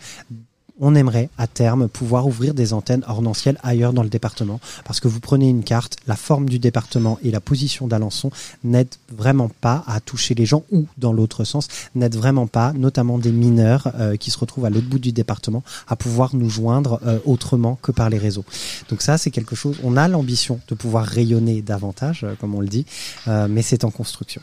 on 0.80 0.96
aimerait 0.96 1.30
à 1.38 1.48
terme 1.48 1.88
pouvoir 1.88 2.28
ouvrir 2.28 2.54
des 2.54 2.74
antennes 2.74 3.04
ornancielles 3.08 3.58
ailleurs 3.64 3.94
dans 3.94 4.04
le 4.04 4.10
département 4.10 4.60
parce 4.86 5.00
que 5.00 5.08
vous 5.08 5.20
prenez 5.20 5.50
une 5.50 5.64
carte, 5.64 5.98
la 6.08 6.16
forme 6.16 6.50
du 6.50 6.60
département 6.60 7.20
et 7.24 7.32
la 7.32 7.40
position 7.40 7.88
d'Alençon 7.88 8.32
n'aident 8.64 8.96
vraiment 9.12 9.50
pas 9.62 9.84
à 9.88 10.00
toucher 10.00 10.36
les 10.36 10.46
gens 10.46 10.64
ou 10.72 10.88
dans 10.98 11.14
l'autre 11.14 11.44
sens 11.44 11.68
n'aident 11.96 12.16
vraiment 12.16 12.48
pas, 12.48 12.74
notamment 12.74 13.18
des 13.18 13.32
mineurs 13.32 13.92
euh, 14.00 14.16
qui 14.16 14.32
se 14.32 14.38
retrouvent 14.38 14.66
à 14.66 14.70
l'autre 14.70 14.88
bout 14.88 15.00
du 15.00 15.12
département, 15.12 15.64
à 15.88 15.96
pouvoir 15.96 16.36
nous 16.36 16.50
joindre 16.50 17.00
euh, 17.06 17.20
autrement 17.26 17.78
que 17.82 17.92
par 17.92 18.10
les 18.10 18.18
réseaux. 18.18 18.46
Donc 18.90 19.02
ça 19.02 19.18
c'est 19.18 19.32
quelque 19.32 19.56
chose, 19.56 19.78
on 19.84 19.98
a 19.98 20.08
l'ambition 20.08 20.60
de 20.68 20.76
pouvoir 20.76 21.06
rayonner 21.06 21.62
davantage, 21.62 22.24
euh, 22.24 22.36
comme 22.40 22.56
on 22.56 22.62
le 22.62 22.68
dit, 22.68 22.86
mais 23.28 23.62
c'est 23.62 23.84
en 23.84 23.92
construction. 23.92 24.42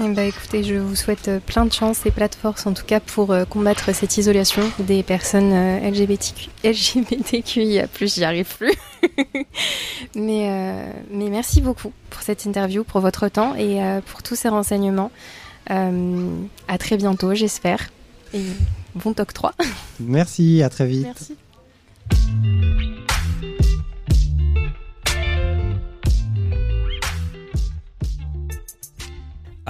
Eh 0.00 0.08
ben, 0.10 0.28
écoutez, 0.28 0.62
je 0.62 0.76
vous 0.76 0.94
souhaite 0.94 1.26
euh, 1.26 1.40
plein 1.40 1.64
de 1.64 1.72
chance 1.72 2.06
et 2.06 2.12
plein 2.12 2.28
de 2.28 2.34
force 2.34 2.66
en 2.66 2.72
tout 2.72 2.84
cas 2.84 3.00
pour 3.00 3.32
euh, 3.32 3.44
combattre 3.44 3.92
cette 3.92 4.16
isolation 4.16 4.62
des 4.78 5.02
personnes 5.02 5.52
euh, 5.52 5.90
LGBTQ, 5.90 6.50
LGBTQIA+, 6.62 7.88
j'y 8.02 8.24
arrive 8.24 8.56
plus. 8.56 8.74
mais, 10.14 10.50
euh, 10.50 10.92
mais 11.10 11.30
merci 11.30 11.60
beaucoup 11.60 11.92
pour 12.10 12.22
cette 12.22 12.44
interview, 12.44 12.84
pour 12.84 13.00
votre 13.00 13.28
temps 13.28 13.56
et 13.56 13.82
euh, 13.82 14.00
pour 14.00 14.22
tous 14.22 14.36
ces 14.36 14.48
renseignements. 14.48 15.10
Euh, 15.70 16.30
à 16.68 16.78
très 16.78 16.96
bientôt, 16.96 17.34
j'espère. 17.34 17.88
Et 18.32 18.44
bon 18.94 19.12
TOC 19.14 19.32
3. 19.32 19.54
Merci, 19.98 20.62
à 20.62 20.68
très 20.68 20.86
vite. 20.86 21.06
Merci. 21.06 21.36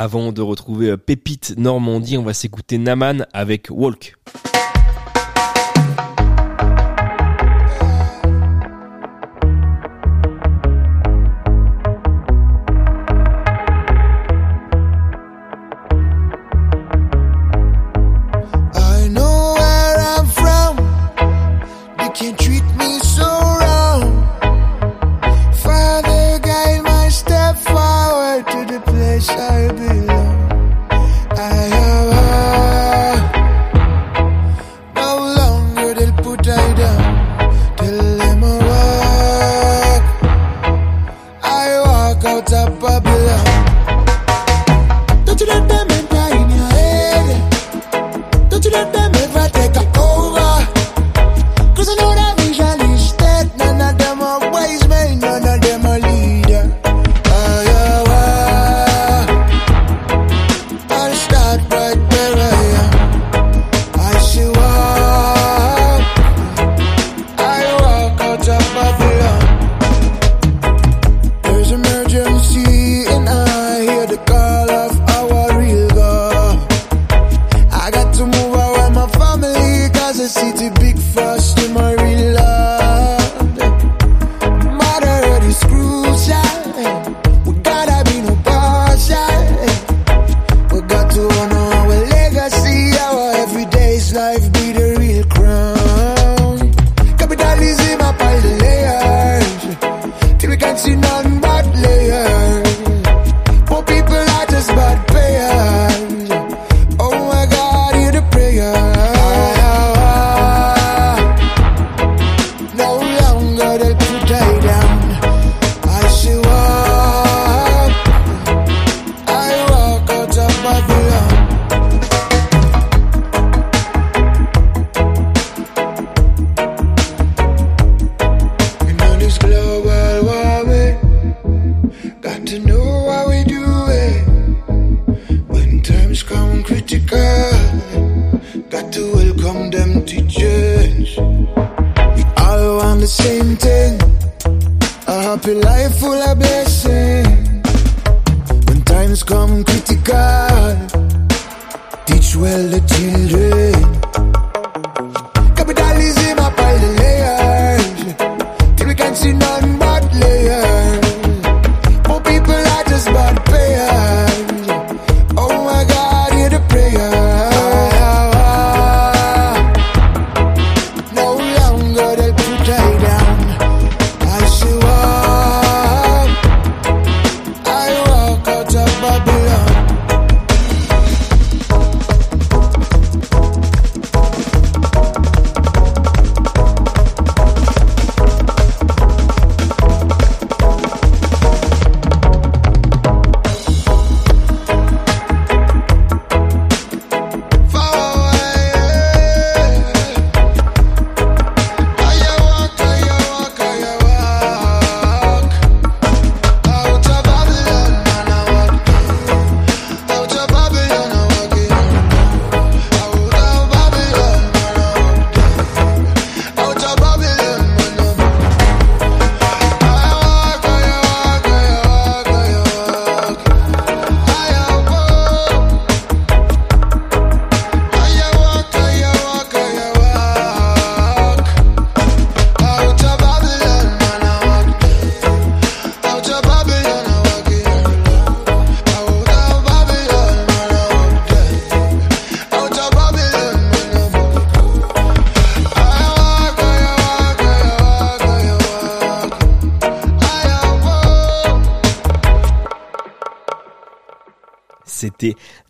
Avant 0.01 0.30
de 0.30 0.40
retrouver 0.42 0.90
euh, 0.90 0.96
Pépite 0.96 1.55
Normandie, 1.59 2.18
on 2.18 2.22
va 2.22 2.32
s'écouter 2.32 2.78
Naman 2.78 3.26
avec 3.32 3.66
Walk. 3.68 4.14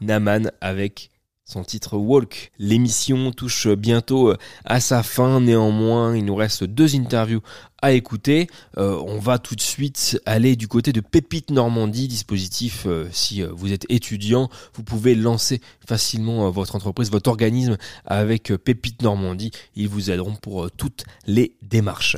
Naman 0.08 0.50
avec 0.60 1.10
son 1.44 1.64
titre 1.64 1.96
Walk. 1.96 2.50
L'émission 2.58 3.30
touche 3.32 3.68
bientôt 3.68 4.34
à 4.64 4.80
sa 4.80 5.02
fin. 5.02 5.40
Néanmoins, 5.40 6.14
il 6.14 6.24
nous 6.26 6.34
reste 6.34 6.64
deux 6.64 6.94
interviews 6.94 7.40
à 7.80 7.92
écouter. 7.92 8.48
Euh, 8.76 9.00
on 9.06 9.18
va 9.18 9.38
tout 9.38 9.54
de 9.54 9.60
suite 9.60 10.20
aller 10.26 10.56
du 10.56 10.68
côté 10.68 10.92
de 10.92 11.00
Pépite 11.00 11.50
Normandie, 11.50 12.08
dispositif 12.08 12.84
euh, 12.86 13.08
si 13.12 13.42
euh, 13.42 13.48
vous 13.52 13.72
êtes 13.72 13.86
étudiant, 13.88 14.48
vous 14.74 14.82
pouvez 14.82 15.14
lancer 15.14 15.60
facilement 15.86 16.46
euh, 16.46 16.50
votre 16.50 16.74
entreprise, 16.74 17.10
votre 17.10 17.30
organisme 17.30 17.76
avec 18.04 18.50
euh, 18.50 18.58
Pépite 18.58 19.02
Normandie. 19.02 19.52
Ils 19.76 19.88
vous 19.88 20.10
aideront 20.10 20.34
pour 20.34 20.64
euh, 20.64 20.70
toutes 20.76 21.04
les 21.26 21.54
démarches. 21.62 22.16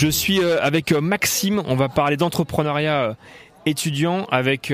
Je 0.00 0.08
suis 0.08 0.40
euh, 0.40 0.56
avec 0.62 0.92
euh, 0.92 1.02
Maxime, 1.02 1.62
on 1.66 1.76
va 1.76 1.90
parler 1.90 2.16
d'entrepreneuriat 2.16 3.02
euh, 3.02 3.14
étudiant 3.66 4.24
avec 4.30 4.72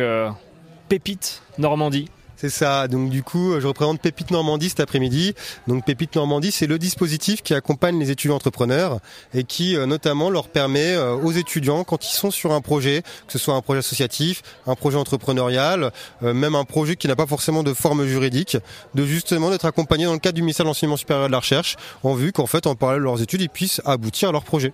Pépite 0.88 1.42
Normandie. 1.58 2.08
C'est 2.36 2.48
ça. 2.48 2.86
Donc 2.86 3.10
du 3.10 3.24
coup, 3.24 3.58
je 3.58 3.66
représente 3.66 4.00
Pépite 4.00 4.30
Normandie 4.30 4.68
cet 4.68 4.78
après-midi. 4.78 5.34
Donc 5.66 5.84
Pépite 5.84 6.14
Normandie, 6.14 6.52
c'est 6.52 6.68
le 6.68 6.78
dispositif 6.78 7.42
qui 7.42 7.54
accompagne 7.54 7.98
les 7.98 8.12
étudiants 8.12 8.36
entrepreneurs 8.36 9.00
et 9.34 9.42
qui 9.42 9.76
notamment 9.76 10.30
leur 10.30 10.46
permet 10.46 10.96
aux 10.96 11.32
étudiants 11.32 11.82
quand 11.82 12.06
ils 12.06 12.14
sont 12.14 12.30
sur 12.30 12.52
un 12.52 12.60
projet, 12.60 13.02
que 13.26 13.32
ce 13.32 13.38
soit 13.38 13.54
un 13.54 13.62
projet 13.62 13.80
associatif, 13.80 14.42
un 14.68 14.76
projet 14.76 14.96
entrepreneurial, 14.96 15.90
même 16.20 16.54
un 16.54 16.64
projet 16.64 16.94
qui 16.94 17.08
n'a 17.08 17.16
pas 17.16 17.26
forcément 17.26 17.64
de 17.64 17.74
forme 17.74 18.06
juridique, 18.06 18.58
de 18.94 19.04
justement 19.04 19.50
d'être 19.50 19.64
accompagnés 19.64 20.04
dans 20.04 20.12
le 20.12 20.20
cadre 20.20 20.36
du 20.36 20.42
ministère 20.42 20.64
de 20.64 20.68
l'enseignement 20.68 20.96
supérieur 20.96 21.26
de 21.26 21.32
la 21.32 21.40
recherche, 21.40 21.74
en 22.04 22.14
vue 22.14 22.30
qu'en 22.30 22.46
fait, 22.46 22.68
en 22.68 22.76
parallèle 22.76 23.00
de 23.00 23.06
leurs 23.06 23.22
études, 23.22 23.40
ils 23.40 23.50
puissent 23.50 23.82
aboutir 23.84 24.28
à 24.28 24.32
leur 24.32 24.44
projet. 24.44 24.72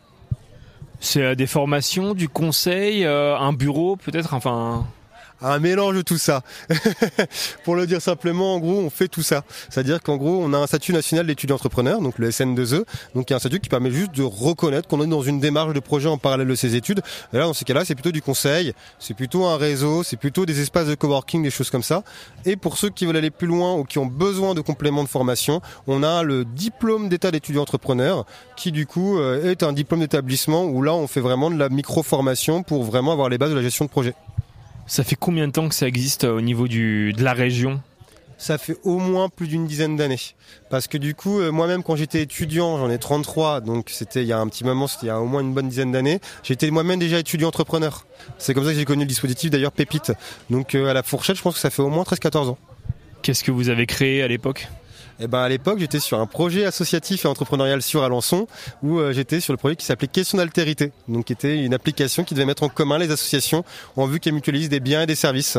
C'est 1.05 1.21
euh, 1.21 1.35
des 1.35 1.49
formations, 1.49 2.15
du 2.15 2.29
conseil, 2.29 3.05
euh, 3.05 3.37
un 3.37 3.53
bureau 3.53 3.97
peut-être, 3.97 4.35
enfin... 4.35 4.87
un 5.43 5.59
mélange 5.59 5.97
de 5.97 6.03
tout 6.03 6.19
ça. 6.19 6.43
Pour 7.65 7.77
le 7.77 7.87
dire 7.87 8.01
simplement, 8.01 8.55
en 8.55 8.59
gros, 8.59 8.79
on 8.79 8.91
fait 8.91 9.09
tout 9.09 9.23
ça. 9.23 9.45
C'est-à-dire 9.71 10.03
qu'en 10.03 10.17
gros, 10.17 10.43
on 10.43 10.53
a 10.53 10.59
un 10.59 10.67
statut 10.67 10.93
national 10.93 11.27
d'étudiant 11.27 11.57
entrepreneur, 11.57 12.01
donc 12.01 12.19
le 12.19 12.31
SN2E, 12.31 12.85
donc 13.15 13.31
y 13.31 13.33
a 13.33 13.37
un 13.37 13.39
statut 13.39 13.61
qui 13.61 13.69
permet 13.69 13.91
juste 13.91 14.15
de 14.15 14.23
reconnaître 14.23 14.89
qu'on 14.89 15.03
est 15.03 15.07
dans 15.07 15.23
une 15.23 15.41
démarche 15.41 15.75
de 15.75 15.81
projet 15.81 16.09
en 16.09 16.19
parallèle 16.19 16.49
de 16.49 16.55
ses 16.55 16.77
études. 16.77 17.03
Et 17.33 17.37
là, 17.37 17.45
dans 17.45 17.55
ces 17.55 17.65
cas-là, 17.65 17.85
c'est 17.85 17.95
plutôt 17.95 18.13
du 18.13 18.23
conseil, 18.23 18.73
c'est 18.99 19.15
plutôt 19.15 19.47
un 19.47 19.57
réseau, 19.57 20.03
c'est 20.03 20.17
plutôt 20.17 20.47
des 20.47 20.61
espaces 20.61 20.87
de 20.87 20.95
coworking, 20.95 21.43
des 21.43 21.51
choses 21.51 21.71
comme 21.71 21.83
ça. 21.83 22.03
Et 22.45 22.57
pour 22.57 22.79
ceux 22.79 22.91
qui 22.91 23.07
veulent 23.07 23.17
aller 23.17 23.31
plus 23.31 23.47
loin 23.47 23.75
ou 23.75 23.85
qui 23.85 23.99
ont 23.99 24.07
besoin 24.07 24.55
de 24.55 24.61
compléments 24.61 25.05
de 25.05 25.09
formation, 25.09 25.61
on 25.87 26.03
a 26.03 26.23
le 26.23 26.45
diplôme 26.45 27.09
d'état 27.09 27.31
d'étudiant 27.31 27.63
entrepreneur, 27.63 28.27
qui 28.57 28.73
du 28.73 28.87
coup 28.87 29.19
euh, 29.19 29.51
est 29.51 29.63
un 29.63 29.73
diplôme 29.73 30.01
d'établissement 30.01 30.65
où 30.65 30.83
là, 30.83 30.95
on 30.95 31.07
fait 31.07 31.21
vraiment 31.21 31.51
de 31.51 31.59
la 31.59 31.69
micro-formation 31.69 32.63
pour 32.63 32.85
vraiment 32.85 33.13
avoir 33.13 33.29
les 33.29 33.39
bases 33.39 33.51
de 33.51 33.57
la 33.57 33.63
gestion 33.63 33.85
de 33.85 33.91
projet. 33.91 34.15
Ça 34.93 35.05
fait 35.05 35.17
combien 35.17 35.47
de 35.47 35.53
temps 35.53 35.71
que 35.71 35.75
ça 35.75 35.89
existe 35.89 36.25
euh, 36.25 36.37
au 36.37 36.43
niveau 36.43 36.69
du, 36.69 37.15
de 37.15 37.25
la 37.25 37.33
région? 37.33 37.81
Ça 38.37 38.59
fait 38.59 38.77
au 38.85 38.99
moins 38.99 39.31
plus 39.31 39.49
d'une 39.49 39.67
dizaine 39.67 39.97
d'années. 39.97 40.21
Parce 40.69 40.87
que 40.87 40.99
du 40.99 41.15
coup, 41.15 41.41
euh, 41.41 41.51
moi-même 41.51 41.83
quand 41.83 41.97
j'étais 41.97 42.21
étudiant, 42.21 42.77
j'en 42.77 42.91
ai 42.91 42.99
33, 42.99 43.63
donc 43.63 43.89
c'était 43.89 44.21
il 44.21 44.27
y 44.27 44.35
a 44.35 44.39
un 44.39 44.47
petit 44.49 44.65
moment, 44.65 44.87
c'était 44.87 45.07
il 45.07 45.09
y 45.09 45.11
a 45.11 45.19
au 45.19 45.25
moins 45.25 45.41
une 45.41 45.55
bonne 45.55 45.71
dizaine 45.71 45.93
d'années, 45.93 46.21
j'étais 46.43 46.71
moi-même 46.71 46.99
déjà 46.99 47.21
étudiant 47.21 47.49
entrepreneur. 47.49 48.05
C'est 48.37 48.53
comme 48.53 48.65
ça 48.65 48.73
que 48.73 48.77
j'ai 48.77 48.85
connu 48.85 49.05
le 49.05 49.09
dispositif 49.09 49.49
d'ailleurs 49.49 49.73
Pépite. 49.73 50.13
Donc 50.51 50.75
euh, 50.75 50.91
à 50.91 50.93
la 50.93 51.03
fourchette, 51.03 51.37
je 51.37 51.43
pense 51.43 51.55
que 51.55 51.61
ça 51.61 51.71
fait 51.71 51.81
au 51.81 51.89
moins 51.89 52.03
13-14 52.03 52.49
ans. 52.49 52.59
Qu'est-ce 53.23 53.45
que 53.45 53.51
vous 53.51 53.71
avez 53.71 53.87
créé 53.87 54.23
à 54.23 54.29
l'époque? 54.29 54.69
Eh 55.21 55.27
ben 55.27 55.41
à 55.41 55.49
l'époque, 55.49 55.79
j'étais 55.79 56.01
sur 56.01 56.21
un 56.21 56.27
projet 56.27 56.65
associatif 56.65 57.25
et 57.25 57.29
entrepreneurial 57.29 57.83
sur 57.83 58.03
Alençon 58.03 58.47
où 58.83 58.99
euh, 58.99 59.13
j'étais 59.13 59.41
sur 59.41 59.53
le 59.53 59.57
projet 59.57 59.77
qui 59.77 59.85
s'appelait 59.85 60.09
Question 60.09 60.39
d'altérité. 60.39 60.93
Donc 61.09 61.27
qui 61.27 61.33
était 61.33 61.65
une 61.65 61.75
application 61.75 62.25
qui 62.25 62.35
devait 62.35 62.47
mettre 62.47 62.63
en 62.63 62.69
commun 62.69 62.99
les 62.99 63.11
associations 63.11 63.65
en 63.97 64.07
vue 64.07 64.21
qu'elles 64.21 64.35
mutualisent 64.35 64.69
des 64.69 64.81
biens 64.81 65.03
et 65.03 65.07
des 65.07 65.15
services. 65.15 65.59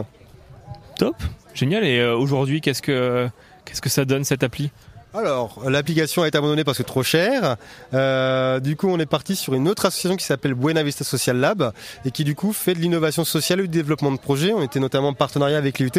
Top, 0.98 1.16
génial. 1.54 1.84
Et 1.86 2.00
euh, 2.00 2.16
aujourd'hui, 2.16 2.62
qu'est-ce 2.62 2.82
que 2.82 3.30
qu'est-ce 3.66 3.82
que 3.82 3.90
ça 3.90 4.06
donne 4.06 4.24
cette 4.24 4.44
appli? 4.44 4.72
Alors, 5.16 5.62
l'application 5.70 6.24
a 6.24 6.28
été 6.28 6.40
abandonnée 6.40 6.64
parce 6.64 6.80
que 6.80 6.84
trop 6.84 7.04
cher. 7.04 7.58
Euh, 7.94 8.60
du 8.60 8.76
coup, 8.76 8.88
on 8.88 8.98
est 8.98 9.06
parti 9.06 9.36
sur 9.36 9.54
une 9.54 9.68
autre 9.68 9.86
association 9.86 10.18
qui 10.18 10.26
s'appelle 10.26 10.56
Buena 10.56 10.82
Vista 10.82 11.04
Social 11.04 11.38
Lab 11.38 11.72
et 12.04 12.10
qui 12.10 12.24
du 12.24 12.34
coup 12.34 12.52
fait 12.52 12.74
de 12.74 12.80
l'innovation 12.80 13.24
sociale 13.24 13.60
et 13.60 13.64
du 13.64 13.70
développement 13.70 14.12
de 14.12 14.18
projets. 14.18 14.54
On 14.54 14.64
était 14.64 14.80
notamment 14.80 15.10
en 15.10 15.14
partenariat 15.14 15.60
avec 15.60 15.78
l'UT. 15.78 15.92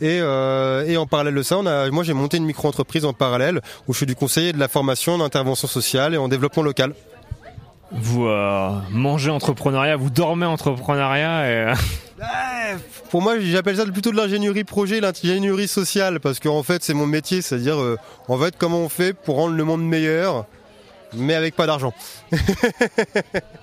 Et, 0.00 0.20
euh, 0.20 0.86
et 0.86 0.96
en 0.96 1.06
parallèle 1.06 1.34
de 1.34 1.42
ça, 1.42 1.58
on 1.58 1.66
a, 1.66 1.90
moi 1.90 2.04
j'ai 2.04 2.12
monté 2.12 2.36
une 2.36 2.44
micro-entreprise 2.44 3.04
en 3.04 3.12
parallèle 3.12 3.60
où 3.88 3.92
je 3.92 3.98
fais 3.98 4.06
du 4.06 4.14
conseiller 4.14 4.52
de 4.52 4.58
la 4.58 4.68
formation, 4.68 5.18
d'intervention 5.18 5.66
sociale 5.66 6.14
et 6.14 6.18
en 6.18 6.28
développement 6.28 6.62
local. 6.62 6.94
Vous 7.90 8.26
euh, 8.26 8.70
mangez 8.90 9.30
entrepreneuriat, 9.30 9.96
vous 9.96 10.10
dormez 10.10 10.46
entrepreneuriat 10.46 11.50
et... 11.50 11.72
Pour 13.10 13.22
moi, 13.22 13.38
j'appelle 13.40 13.76
ça 13.76 13.86
plutôt 13.86 14.10
de 14.10 14.16
l'ingénierie 14.16 14.64
projet, 14.64 15.00
l'ingénierie 15.00 15.68
sociale, 15.68 16.20
parce 16.20 16.40
qu'en 16.40 16.62
fait, 16.62 16.82
c'est 16.82 16.92
mon 16.92 17.06
métier, 17.06 17.40
c'est-à-dire, 17.40 17.78
euh, 17.78 17.96
en 18.26 18.36
fait, 18.38 18.54
comment 18.58 18.80
on 18.80 18.88
fait 18.88 19.14
pour 19.14 19.36
rendre 19.36 19.54
le 19.54 19.64
monde 19.64 19.82
meilleur, 19.82 20.44
mais 21.14 21.34
avec 21.34 21.56
pas 21.56 21.66
d'argent. 21.66 21.94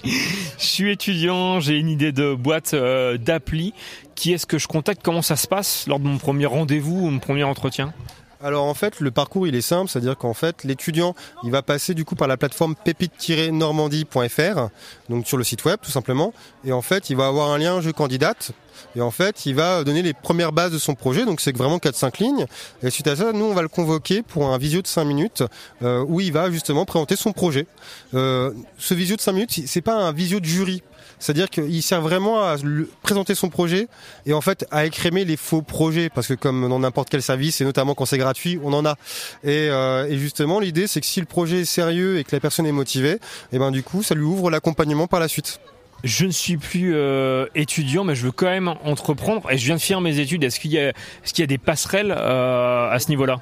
je 0.03 0.09
suis 0.57 0.91
étudiant, 0.91 1.59
j'ai 1.59 1.77
une 1.77 1.89
idée 1.89 2.11
de 2.11 2.33
boîte 2.33 2.73
euh, 2.73 3.17
d'appli. 3.17 3.73
Qui 4.15 4.33
est-ce 4.33 4.45
que 4.45 4.57
je 4.57 4.67
contacte? 4.67 5.01
Comment 5.03 5.21
ça 5.21 5.35
se 5.35 5.47
passe 5.47 5.87
lors 5.87 5.99
de 5.99 6.05
mon 6.05 6.17
premier 6.17 6.45
rendez-vous 6.45 7.05
ou 7.05 7.09
mon 7.09 7.19
premier 7.19 7.43
entretien? 7.43 7.93
Alors 8.41 8.65
en 8.65 8.73
fait, 8.73 8.99
le 8.99 9.11
parcours 9.11 9.47
il 9.47 9.55
est 9.55 9.61
simple, 9.61 9.89
c'est-à-dire 9.89 10.17
qu'en 10.17 10.33
fait, 10.33 10.63
l'étudiant, 10.63 11.15
il 11.43 11.51
va 11.51 11.61
passer 11.61 11.93
du 11.93 12.05
coup 12.05 12.15
par 12.15 12.27
la 12.27 12.37
plateforme 12.37 12.75
pépite-normandie.fr, 12.75 14.69
donc 15.09 15.25
sur 15.25 15.37
le 15.37 15.43
site 15.43 15.65
web 15.65 15.79
tout 15.81 15.91
simplement, 15.91 16.33
et 16.63 16.71
en 16.71 16.81
fait, 16.81 17.09
il 17.09 17.15
va 17.15 17.27
avoir 17.27 17.51
un 17.51 17.57
lien 17.57 17.81
je 17.81 17.89
candidate 17.89 18.51
et 18.95 19.01
en 19.01 19.11
fait, 19.11 19.45
il 19.45 19.55
va 19.55 19.83
donner 19.83 20.01
les 20.01 20.13
premières 20.13 20.51
bases 20.51 20.71
de 20.71 20.77
son 20.77 20.95
projet, 20.95 21.25
donc 21.25 21.41
c'est 21.41 21.55
vraiment 21.55 21.77
4-5 21.77 22.21
lignes. 22.21 22.45
Et 22.83 22.89
suite 22.89 23.07
à 23.07 23.15
ça, 23.15 23.31
nous, 23.33 23.45
on 23.45 23.53
va 23.53 23.61
le 23.61 23.67
convoquer 23.67 24.21
pour 24.21 24.47
un 24.47 24.57
visio 24.57 24.81
de 24.81 24.87
5 24.87 25.05
minutes 25.05 25.43
euh, 25.81 26.03
où 26.07 26.19
il 26.21 26.31
va 26.31 26.51
justement 26.51 26.85
présenter 26.85 27.15
son 27.15 27.31
projet. 27.31 27.67
Euh, 28.13 28.51
ce 28.77 28.93
visio 28.93 29.15
de 29.15 29.21
5 29.21 29.31
minutes, 29.31 29.61
c'est 29.65 29.81
pas 29.81 29.95
un 29.95 30.11
visio 30.11 30.39
de 30.39 30.45
jury. 30.45 30.83
C'est-à-dire 31.25 31.49
qu'il 31.49 31.81
sert 31.81 32.01
vraiment 32.01 32.43
à 32.43 32.55
présenter 33.01 33.33
son 33.33 33.49
projet 33.49 33.87
et 34.27 34.33
en 34.33 34.41
fait 34.41 34.67
à 34.69 34.85
écrémer 34.85 35.25
les 35.25 35.37
faux 35.37 35.63
projets 35.63 36.09
parce 36.13 36.27
que 36.27 36.35
comme 36.35 36.69
dans 36.69 36.77
n'importe 36.77 37.09
quel 37.09 37.23
service 37.23 37.61
et 37.61 37.63
notamment 37.63 37.95
quand 37.95 38.05
c'est 38.05 38.19
gratuit, 38.19 38.59
on 38.63 38.73
en 38.73 38.85
a. 38.85 38.95
Et, 39.43 39.71
euh, 39.71 40.15
justement 40.19 40.59
l'idée 40.59 40.85
c'est 40.85 41.01
que 41.01 41.07
si 41.07 41.19
le 41.19 41.25
projet 41.25 41.61
est 41.61 41.65
sérieux 41.65 42.19
et 42.19 42.23
que 42.23 42.35
la 42.35 42.39
personne 42.39 42.67
est 42.67 42.71
motivée, 42.71 43.17
et 43.51 43.57
ben 43.57 43.71
du 43.71 43.81
coup 43.81 44.03
ça 44.03 44.13
lui 44.13 44.23
ouvre 44.23 44.51
l'accompagnement 44.51 45.07
par 45.07 45.19
la 45.19 45.27
suite 45.27 45.59
je 46.03 46.25
ne 46.25 46.31
suis 46.31 46.57
plus 46.57 46.93
euh, 46.93 47.47
étudiant, 47.55 48.03
mais 48.03 48.13
je 48.13 48.25
veux 48.25 48.31
quand 48.31 48.45
même 48.45 48.67
entreprendre. 48.83 49.49
Et 49.49 49.57
je 49.57 49.65
viens 49.65 49.77
de 49.77 49.81
finir 49.81 50.01
mes 50.01 50.19
études. 50.19 50.43
Est-ce 50.43 50.59
qu'il 50.59 50.71
y 50.71 50.77
a, 50.77 50.89
est-ce 50.89 51.33
qu'il 51.33 51.41
y 51.41 51.43
a 51.43 51.47
des 51.47 51.57
passerelles 51.57 52.13
euh, 52.15 52.91
à 52.91 52.99
ce 52.99 53.09
niveau-là? 53.09 53.39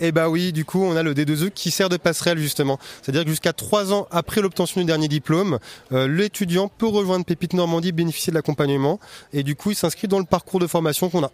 Eh 0.00 0.12
bah 0.12 0.28
oui, 0.28 0.52
du 0.52 0.64
coup, 0.64 0.82
on 0.82 0.96
a 0.96 1.02
le 1.02 1.14
D2E 1.14 1.50
qui 1.50 1.70
sert 1.70 1.88
de 1.88 1.96
passerelle 1.96 2.38
justement. 2.38 2.78
C'est-à-dire 3.02 3.24
que 3.24 3.30
jusqu'à 3.30 3.52
trois 3.52 3.92
ans 3.92 4.06
après 4.10 4.40
l'obtention 4.40 4.80
du 4.80 4.86
dernier 4.86 5.08
diplôme, 5.08 5.58
euh, 5.92 6.08
l'étudiant 6.08 6.68
peut 6.68 6.86
rejoindre 6.86 7.24
Pépite 7.24 7.54
Normandie, 7.54 7.92
bénéficier 7.92 8.30
de 8.30 8.36
l'accompagnement, 8.36 9.00
et 9.32 9.42
du 9.42 9.56
coup, 9.56 9.70
il 9.70 9.74
s'inscrit 9.74 10.08
dans 10.08 10.18
le 10.18 10.24
parcours 10.24 10.60
de 10.60 10.66
formation 10.66 11.10
qu'on 11.10 11.24
a. 11.24 11.30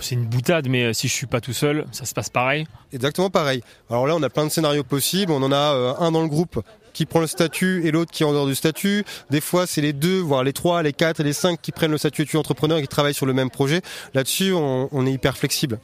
C'est 0.00 0.14
une 0.14 0.24
boutade, 0.24 0.68
mais 0.68 0.84
euh, 0.84 0.92
si 0.92 1.08
je 1.08 1.12
suis 1.12 1.26
pas 1.26 1.40
tout 1.40 1.52
seul, 1.52 1.84
ça 1.92 2.04
se 2.04 2.14
passe 2.14 2.30
pareil. 2.30 2.66
Exactement 2.92 3.30
pareil. 3.30 3.62
Alors 3.90 4.06
là, 4.06 4.16
on 4.16 4.22
a 4.22 4.30
plein 4.30 4.44
de 4.44 4.50
scénarios 4.50 4.84
possibles. 4.84 5.32
On 5.32 5.42
en 5.42 5.52
a 5.52 5.74
euh, 5.74 5.94
un 5.98 6.10
dans 6.10 6.22
le 6.22 6.28
groupe 6.28 6.62
qui 6.92 7.06
prend 7.06 7.20
le 7.20 7.26
statut 7.26 7.86
et 7.86 7.90
l'autre 7.90 8.10
qui 8.10 8.22
est 8.22 8.26
en 8.26 8.32
dehors 8.32 8.46
du 8.46 8.54
statut. 8.54 9.04
Des 9.30 9.40
fois, 9.40 9.66
c'est 9.66 9.80
les 9.80 9.92
deux, 9.92 10.18
voire 10.18 10.44
les 10.44 10.52
trois, 10.52 10.82
les 10.82 10.92
quatre 10.92 11.20
et 11.20 11.24
les 11.24 11.32
cinq 11.32 11.60
qui 11.62 11.72
prennent 11.72 11.90
le 11.90 11.98
statut 11.98 12.22
étudiant 12.22 12.40
entrepreneur 12.40 12.78
et 12.78 12.82
qui 12.82 12.88
travaillent 12.88 13.14
sur 13.14 13.26
le 13.26 13.32
même 13.32 13.50
projet. 13.50 13.80
Là-dessus, 14.14 14.52
on, 14.52 14.88
on 14.92 15.06
est 15.06 15.12
hyper 15.12 15.36
flexible 15.36 15.78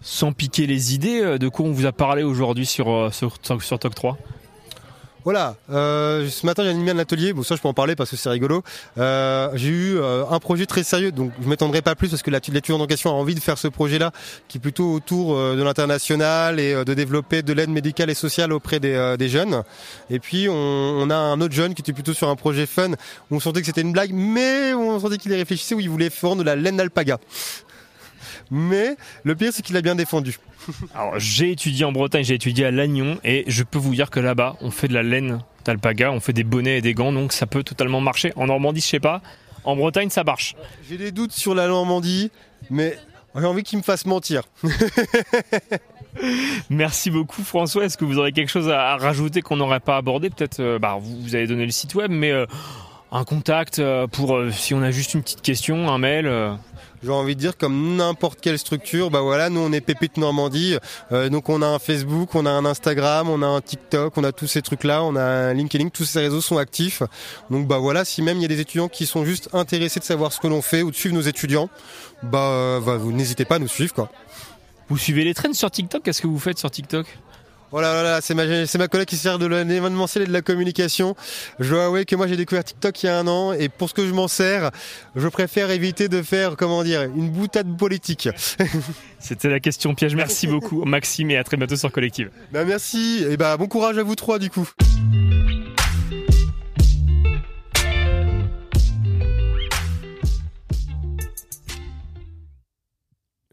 sans 0.00 0.32
piquer 0.32 0.66
les 0.66 0.94
idées, 0.94 1.20
euh, 1.20 1.38
de 1.38 1.48
quoi 1.48 1.66
on 1.66 1.72
vous 1.72 1.86
a 1.86 1.92
parlé 1.92 2.22
aujourd'hui 2.22 2.66
sur, 2.66 2.90
euh, 2.90 3.10
sur, 3.10 3.38
Talk 3.38 3.94
3 3.94 4.16
voilà, 5.22 5.56
euh, 5.70 6.26
ce 6.30 6.46
matin 6.46 6.64
j'ai 6.64 6.70
animé 6.70 6.92
un 6.92 6.98
atelier, 6.98 7.34
bon 7.34 7.42
ça 7.42 7.54
je 7.54 7.60
peux 7.60 7.68
en 7.68 7.74
parler 7.74 7.94
parce 7.94 8.08
que 8.08 8.16
c'est 8.16 8.30
rigolo. 8.30 8.62
J'ai 8.96 9.68
eu 9.68 9.98
un 10.00 10.38
projet 10.38 10.64
très 10.64 10.82
sérieux, 10.82 11.12
donc 11.12 11.32
je 11.42 11.46
m'étendrai 11.46 11.82
pas 11.82 11.94
plus 11.94 12.08
parce 12.08 12.22
que 12.22 12.30
l'étudiant 12.30 12.80
en 12.80 12.86
question 12.86 13.10
a 13.10 13.12
envie 13.12 13.34
de 13.34 13.40
faire 13.40 13.58
ce 13.58 13.68
projet-là, 13.68 14.12
qui 14.48 14.56
est 14.56 14.60
plutôt 14.62 14.90
autour 14.90 15.36
de 15.36 15.62
l'international 15.62 16.58
et 16.58 16.86
de 16.86 16.94
développer 16.94 17.42
de 17.42 17.52
l'aide 17.52 17.68
médicale 17.68 18.08
et 18.08 18.14
sociale 18.14 18.50
auprès 18.50 18.80
des, 18.80 19.28
jeunes. 19.28 19.62
Et 20.08 20.20
puis 20.20 20.48
on, 20.48 21.10
a 21.10 21.14
un 21.14 21.38
autre 21.42 21.52
jeune 21.52 21.74
qui 21.74 21.82
était 21.82 21.92
plutôt 21.92 22.14
sur 22.14 22.30
un 22.30 22.36
projet 22.36 22.64
fun, 22.64 22.92
où 23.30 23.36
on 23.36 23.40
sentait 23.40 23.60
que 23.60 23.66
c'était 23.66 23.82
une 23.82 23.92
blague, 23.92 24.12
mais 24.14 24.72
on 24.72 24.98
sentait 25.00 25.18
qu'il 25.18 25.32
y 25.32 25.36
réfléchissait, 25.36 25.74
où 25.74 25.80
il 25.80 25.90
voulait 25.90 26.10
vendre 26.22 26.38
de 26.38 26.44
la 26.44 26.56
laine 26.56 26.80
alpaga. 26.80 27.18
Mais 28.50 28.96
le 29.24 29.34
pire, 29.34 29.52
c'est 29.52 29.62
qu'il 29.62 29.76
a 29.76 29.82
bien 29.82 29.94
défendu. 29.94 30.38
Alors, 30.94 31.18
j'ai 31.18 31.52
étudié 31.52 31.84
en 31.84 31.92
Bretagne, 31.92 32.24
j'ai 32.24 32.34
étudié 32.34 32.66
à 32.66 32.70
Lannion, 32.70 33.18
et 33.24 33.44
je 33.46 33.62
peux 33.62 33.78
vous 33.78 33.94
dire 33.94 34.10
que 34.10 34.20
là-bas, 34.20 34.56
on 34.60 34.70
fait 34.70 34.88
de 34.88 34.94
la 34.94 35.02
laine 35.02 35.40
d'alpaga, 35.64 36.10
on 36.10 36.20
fait 36.20 36.32
des 36.32 36.44
bonnets 36.44 36.78
et 36.78 36.80
des 36.80 36.94
gants, 36.94 37.12
donc 37.12 37.32
ça 37.32 37.46
peut 37.46 37.62
totalement 37.62 38.00
marcher. 38.00 38.32
En 38.36 38.46
Normandie, 38.46 38.80
je 38.80 38.86
sais 38.86 39.00
pas. 39.00 39.22
En 39.64 39.76
Bretagne, 39.76 40.10
ça 40.10 40.24
marche. 40.24 40.56
J'ai 40.88 40.96
des 40.96 41.12
doutes 41.12 41.32
sur 41.32 41.54
la 41.54 41.68
Normandie, 41.68 42.30
mais 42.70 42.98
j'ai 43.36 43.46
envie 43.46 43.62
qu'il 43.62 43.78
me 43.78 43.82
fasse 43.82 44.06
mentir. 44.06 44.42
Merci 46.70 47.10
beaucoup 47.10 47.42
François. 47.42 47.84
Est-ce 47.84 47.96
que 47.96 48.04
vous 48.04 48.18
aurez 48.18 48.32
quelque 48.32 48.48
chose 48.48 48.68
à 48.68 48.96
rajouter 48.96 49.42
qu'on 49.42 49.56
n'aurait 49.56 49.80
pas 49.80 49.96
abordé? 49.96 50.30
Peut-être, 50.30 50.60
euh, 50.60 50.78
bah, 50.78 50.98
vous, 51.00 51.34
avez 51.34 51.46
donné 51.46 51.64
le 51.64 51.70
site 51.70 51.94
web, 51.94 52.10
mais 52.10 52.32
euh, 52.32 52.46
un 53.12 53.24
contact 53.24 53.78
euh, 53.78 54.06
pour 54.06 54.40
si 54.50 54.74
on 54.74 54.82
a 54.82 54.90
juste 54.90 55.14
une 55.14 55.22
petite 55.22 55.42
question, 55.42 55.88
un 55.88 55.98
mail 55.98 56.26
j'ai 57.02 57.10
envie 57.10 57.34
de 57.34 57.40
dire 57.40 57.56
comme 57.56 57.96
n'importe 57.96 58.40
quelle 58.40 58.58
structure, 58.58 59.10
bah 59.10 59.20
voilà, 59.20 59.50
nous 59.50 59.60
on 59.60 59.72
est 59.72 59.80
Pépite 59.80 60.16
Normandie, 60.16 60.76
euh, 61.12 61.28
donc 61.28 61.48
on 61.48 61.62
a 61.62 61.66
un 61.66 61.78
Facebook, 61.78 62.34
on 62.34 62.46
a 62.46 62.50
un 62.50 62.64
Instagram, 62.64 63.28
on 63.28 63.42
a 63.42 63.46
un 63.46 63.60
TikTok, 63.60 64.16
on 64.16 64.24
a 64.24 64.32
tous 64.32 64.46
ces 64.46 64.62
trucs-là, 64.62 65.02
on 65.02 65.16
a 65.16 65.22
un 65.22 65.54
LinkedIn, 65.54 65.88
tous 65.88 66.04
ces 66.04 66.20
réseaux 66.20 66.40
sont 66.40 66.58
actifs. 66.58 67.02
Donc 67.50 67.66
bah 67.66 67.78
voilà, 67.78 68.04
si 68.04 68.22
même 68.22 68.38
il 68.38 68.42
y 68.42 68.44
a 68.44 68.48
des 68.48 68.60
étudiants 68.60 68.88
qui 68.88 69.06
sont 69.06 69.24
juste 69.24 69.48
intéressés 69.52 70.00
de 70.00 70.04
savoir 70.04 70.32
ce 70.32 70.40
que 70.40 70.46
l'on 70.46 70.62
fait 70.62 70.82
ou 70.82 70.90
de 70.90 70.96
suivre 70.96 71.14
nos 71.14 71.22
étudiants, 71.22 71.70
bah, 72.22 72.50
euh, 72.50 72.80
bah 72.80 72.96
vous 72.96 73.12
n'hésitez 73.12 73.44
pas 73.44 73.56
à 73.56 73.58
nous 73.58 73.68
suivre 73.68 73.94
quoi. 73.94 74.10
Vous 74.88 74.98
suivez 74.98 75.24
les 75.24 75.34
trends 75.34 75.52
sur 75.52 75.70
TikTok? 75.70 76.02
Qu'est-ce 76.02 76.20
que 76.20 76.26
vous 76.26 76.40
faites 76.40 76.58
sur 76.58 76.70
TikTok? 76.70 77.06
Voilà, 77.70 78.16
oh 78.16 78.20
c'est 78.22 78.34
ma, 78.34 78.66
c'est 78.66 78.78
ma 78.78 78.88
collègue 78.88 79.06
qui 79.06 79.16
sert 79.16 79.38
de 79.38 79.46
l'événementiel 79.46 80.24
et 80.24 80.26
de 80.26 80.32
la 80.32 80.42
communication. 80.42 81.14
Je 81.60 81.70
dois 81.70 81.86
avouer 81.86 82.04
que 82.04 82.16
moi 82.16 82.26
j'ai 82.26 82.36
découvert 82.36 82.64
TikTok 82.64 83.02
il 83.02 83.06
y 83.06 83.08
a 83.08 83.18
un 83.18 83.26
an 83.28 83.52
et 83.52 83.68
pour 83.68 83.88
ce 83.88 83.94
que 83.94 84.06
je 84.06 84.12
m'en 84.12 84.28
sers, 84.28 84.70
je 85.14 85.28
préfère 85.28 85.70
éviter 85.70 86.08
de 86.08 86.22
faire, 86.22 86.56
comment 86.56 86.82
dire, 86.82 87.02
une 87.02 87.30
boutade 87.30 87.76
politique. 87.76 88.28
C'était 89.20 89.48
la 89.48 89.60
question 89.60 89.94
piège. 89.94 90.16
Merci 90.16 90.46
beaucoup 90.46 90.84
Maxime 90.84 91.30
et 91.30 91.36
à 91.36 91.44
très 91.44 91.56
bientôt 91.56 91.76
sur 91.76 91.92
Collective. 91.92 92.30
Bah 92.52 92.64
merci 92.64 93.24
et 93.28 93.36
bah 93.36 93.56
bon 93.56 93.68
courage 93.68 93.98
à 93.98 94.02
vous 94.02 94.16
trois 94.16 94.38
du 94.38 94.50
coup. 94.50 94.68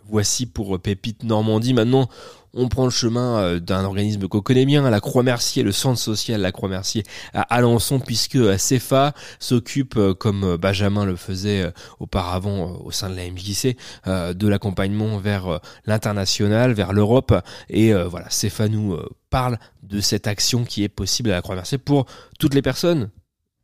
Voici 0.09 0.45
pour 0.45 0.79
Pépite 0.79 1.23
Normandie. 1.23 1.73
Maintenant, 1.73 2.09
on 2.53 2.67
prend 2.69 2.85
le 2.85 2.91
chemin 2.91 3.37
euh, 3.37 3.59
d'un 3.59 3.83
organisme 3.83 4.27
qu'on 4.27 4.41
connaît 4.41 4.65
bien, 4.65 4.89
la 4.89 4.99
Croix-Mercier, 4.99 5.63
le 5.63 5.71
centre 5.71 5.99
social 5.99 6.41
La 6.41 6.51
Croix-Mercier 6.51 7.03
à 7.33 7.41
Alençon, 7.41 7.99
puisque 7.99 8.35
euh, 8.35 8.57
CEFA 8.57 9.13
s'occupe, 9.39 9.95
euh, 9.97 10.13
comme 10.13 10.57
Benjamin 10.57 11.05
le 11.05 11.15
faisait 11.15 11.71
auparavant 11.99 12.79
au 12.83 12.91
sein 12.91 13.09
de 13.09 13.15
la 13.15 13.29
MJC, 13.29 13.77
de 14.05 14.47
l'accompagnement 14.47 15.17
vers 15.17 15.59
l'international, 15.85 16.73
vers 16.73 16.93
l'Europe. 16.93 17.33
Et 17.69 17.93
voilà, 17.93 18.29
CEFA 18.29 18.67
nous 18.67 18.97
parle 19.29 19.57
de 19.83 19.99
cette 19.99 20.27
action 20.27 20.63
qui 20.63 20.83
est 20.83 20.89
possible 20.89 21.31
à 21.31 21.35
la 21.35 21.41
Croix-Mercier 21.41 21.77
pour 21.77 22.05
toutes 22.39 22.53
les 22.53 22.61
personnes, 22.61 23.09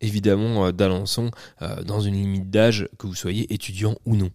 évidemment, 0.01 0.71
d'Alençon, 0.71 1.31
dans 1.85 2.01
une 2.01 2.15
limite 2.15 2.49
d'âge, 2.49 2.87
que 2.97 3.07
vous 3.07 3.15
soyez 3.15 3.51
étudiant 3.53 3.95
ou 4.05 4.15
non. 4.15 4.29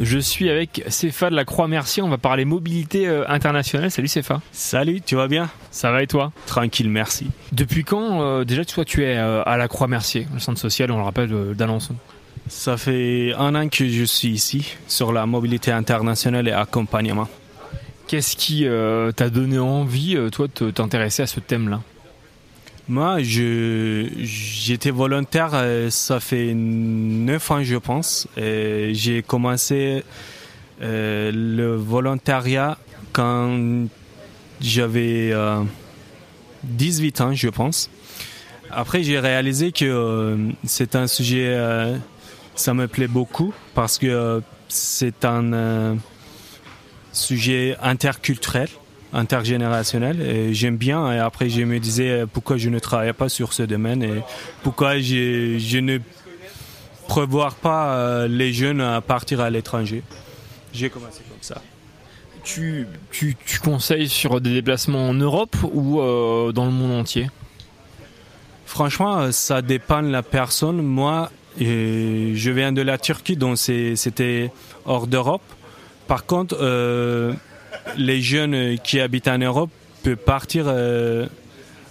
Je 0.00 0.18
suis 0.18 0.50
avec 0.50 0.82
Cefa 0.88 1.30
de 1.30 1.36
la 1.36 1.44
Croix-Mercier. 1.44 2.02
On 2.02 2.08
va 2.08 2.18
parler 2.18 2.44
mobilité 2.44 3.06
euh, 3.06 3.24
internationale. 3.28 3.90
Salut 3.90 4.08
Cefa. 4.08 4.40
Salut, 4.50 5.00
tu 5.00 5.16
vas 5.16 5.28
bien? 5.28 5.50
Ça 5.70 5.92
va 5.92 6.02
et 6.02 6.06
toi? 6.06 6.32
Tranquille, 6.46 6.88
merci. 6.88 7.26
Depuis 7.52 7.84
quand 7.84 8.22
euh, 8.22 8.44
déjà 8.44 8.64
toi 8.64 8.84
tu 8.84 9.04
es 9.04 9.16
euh, 9.16 9.42
à 9.44 9.56
la 9.56 9.68
Croix-Mercier, 9.68 10.26
le 10.32 10.40
centre 10.40 10.58
social, 10.58 10.90
on 10.90 10.96
le 10.96 11.04
rappelle, 11.04 11.32
euh, 11.32 11.54
d'Alençon? 11.54 11.94
Ça 12.48 12.76
fait 12.76 13.32
un 13.38 13.54
an 13.54 13.68
que 13.68 13.86
je 13.86 14.04
suis 14.04 14.28
ici 14.30 14.74
sur 14.88 15.12
la 15.12 15.26
mobilité 15.26 15.70
internationale 15.70 16.48
et 16.48 16.52
accompagnement. 16.52 17.28
Qu'est-ce 18.08 18.36
qui 18.36 18.66
t'a 19.16 19.30
donné 19.30 19.58
envie, 19.58 20.18
toi, 20.32 20.48
de 20.60 20.70
t'intéresser 20.70 21.22
à 21.22 21.26
ce 21.26 21.38
thème-là? 21.38 21.80
Moi, 22.88 23.22
je 23.22 24.08
j'étais 24.18 24.90
volontaire, 24.90 25.50
euh, 25.54 25.88
ça 25.90 26.18
fait 26.20 26.52
neuf 26.54 27.50
ans, 27.50 27.62
je 27.62 27.76
pense. 27.76 28.26
J'ai 28.36 29.22
commencé 29.26 30.02
euh, 30.82 31.30
le 31.32 31.76
volontariat 31.76 32.76
quand 33.12 33.86
j'avais 34.60 35.30
euh, 35.32 35.62
18 36.64 37.20
ans, 37.20 37.34
je 37.34 37.48
pense. 37.48 37.88
Après, 38.70 39.02
j'ai 39.02 39.20
réalisé 39.20 39.70
que 39.70 39.84
euh, 39.84 40.50
c'est 40.64 40.96
un 40.96 41.06
sujet, 41.06 41.46
euh, 41.48 41.96
ça 42.56 42.74
me 42.74 42.88
plaît 42.88 43.06
beaucoup 43.08 43.52
parce 43.74 43.98
que 43.98 44.42
c'est 44.68 45.24
un 45.24 45.98
sujet 47.12 47.76
interculturel, 47.82 48.68
intergénérationnel. 49.12 50.20
Et 50.20 50.54
j'aime 50.54 50.76
bien. 50.76 51.12
Et 51.12 51.18
après, 51.18 51.48
je 51.48 51.62
me 51.62 51.78
disais 51.78 52.10
euh, 52.10 52.26
pourquoi 52.26 52.56
je 52.56 52.68
ne 52.68 52.78
travaille 52.78 53.12
pas 53.12 53.28
sur 53.28 53.52
ce 53.52 53.62
domaine 53.62 54.02
et 54.02 54.22
pourquoi 54.62 54.98
je, 54.98 55.56
je 55.58 55.78
ne 55.78 55.98
prévois 57.08 57.54
pas 57.60 57.94
euh, 57.94 58.28
les 58.28 58.52
jeunes 58.52 58.80
à 58.80 59.00
partir 59.00 59.40
à 59.40 59.50
l'étranger. 59.50 60.02
J'ai 60.72 60.88
commencé 60.88 61.20
comme 61.28 61.42
ça. 61.42 61.60
tu, 62.44 62.86
tu, 63.10 63.36
tu 63.44 63.58
conseilles 63.60 64.08
sur 64.08 64.40
des 64.40 64.52
déplacements 64.54 65.08
en 65.08 65.14
Europe 65.14 65.56
ou 65.62 66.00
euh, 66.00 66.52
dans 66.52 66.64
le 66.64 66.72
monde 66.72 66.92
entier? 66.92 67.28
Franchement, 68.66 69.30
ça 69.32 69.60
dépend 69.60 70.02
de 70.02 70.08
la 70.08 70.22
personne. 70.22 70.80
Moi, 70.80 71.30
je 71.58 72.50
viens 72.50 72.72
de 72.72 72.80
la 72.80 72.96
Turquie, 72.96 73.36
donc 73.36 73.58
c'était 73.58 74.50
hors 74.86 75.06
d'Europe. 75.06 75.42
Par 76.06 76.24
contre, 76.24 76.56
euh, 76.58 77.34
les 77.96 78.20
jeunes 78.20 78.78
qui 78.78 79.00
habitent 79.00 79.28
en 79.28 79.38
Europe 79.38 79.70
peuvent 80.02 80.16
partir 80.16 80.64
euh, 80.66 81.26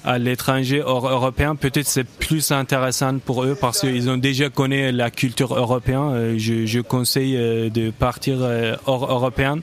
à 0.03 0.17
l'étranger 0.17 0.81
hors 0.81 1.07
européen. 1.07 1.55
Peut-être 1.55 1.87
c'est 1.87 2.03
plus 2.07 2.51
intéressant 2.51 3.17
pour 3.19 3.43
eux 3.43 3.57
parce 3.59 3.81
qu'ils 3.81 4.09
ont 4.09 4.17
déjà 4.17 4.49
connu 4.49 4.91
la 4.91 5.11
culture 5.11 5.55
européenne. 5.55 6.11
Euh, 6.13 6.35
Je, 6.37 6.79
conseille 6.81 7.37
euh, 7.37 7.69
de 7.69 7.91
partir 7.91 8.37
hors 8.85 9.11
européen 9.11 9.59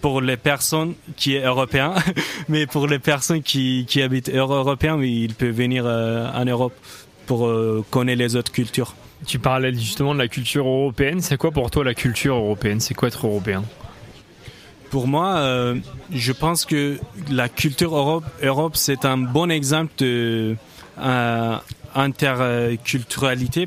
pour 0.00 0.20
les 0.20 0.36
personnes 0.36 0.94
qui 1.16 1.34
est 1.36 1.44
européen, 1.44 1.94
mais 2.48 2.66
pour 2.66 2.86
les 2.86 2.98
personnes 2.98 3.42
qui, 3.42 3.86
qui 3.88 4.02
habitent 4.02 4.30
hors 4.34 4.52
européen, 4.52 5.00
ils 5.02 5.34
peuvent 5.34 5.50
venir 5.50 5.84
en 5.86 6.44
Europe 6.44 6.74
pour 7.26 7.50
connaître 7.90 8.18
les 8.18 8.36
autres 8.36 8.52
cultures. 8.52 8.94
Tu 9.26 9.38
parlais 9.38 9.72
justement 9.72 10.14
de 10.14 10.18
la 10.18 10.28
culture 10.28 10.66
européenne. 10.66 11.20
C'est 11.22 11.38
quoi 11.38 11.50
pour 11.50 11.70
toi 11.70 11.82
la 11.82 11.94
culture 11.94 12.36
européenne? 12.36 12.78
C'est 12.78 12.94
quoi 12.94 13.08
être 13.08 13.26
européen? 13.26 13.64
Pour 14.96 15.08
moi, 15.08 15.36
euh, 15.36 15.74
je 16.10 16.32
pense 16.32 16.64
que 16.64 16.98
la 17.30 17.50
culture 17.50 17.94
Europe, 17.94 18.24
Europe 18.42 18.76
c'est 18.76 19.04
un 19.04 19.18
bon 19.18 19.50
exemple 19.50 19.92
de 19.98 20.56
euh, 20.98 21.58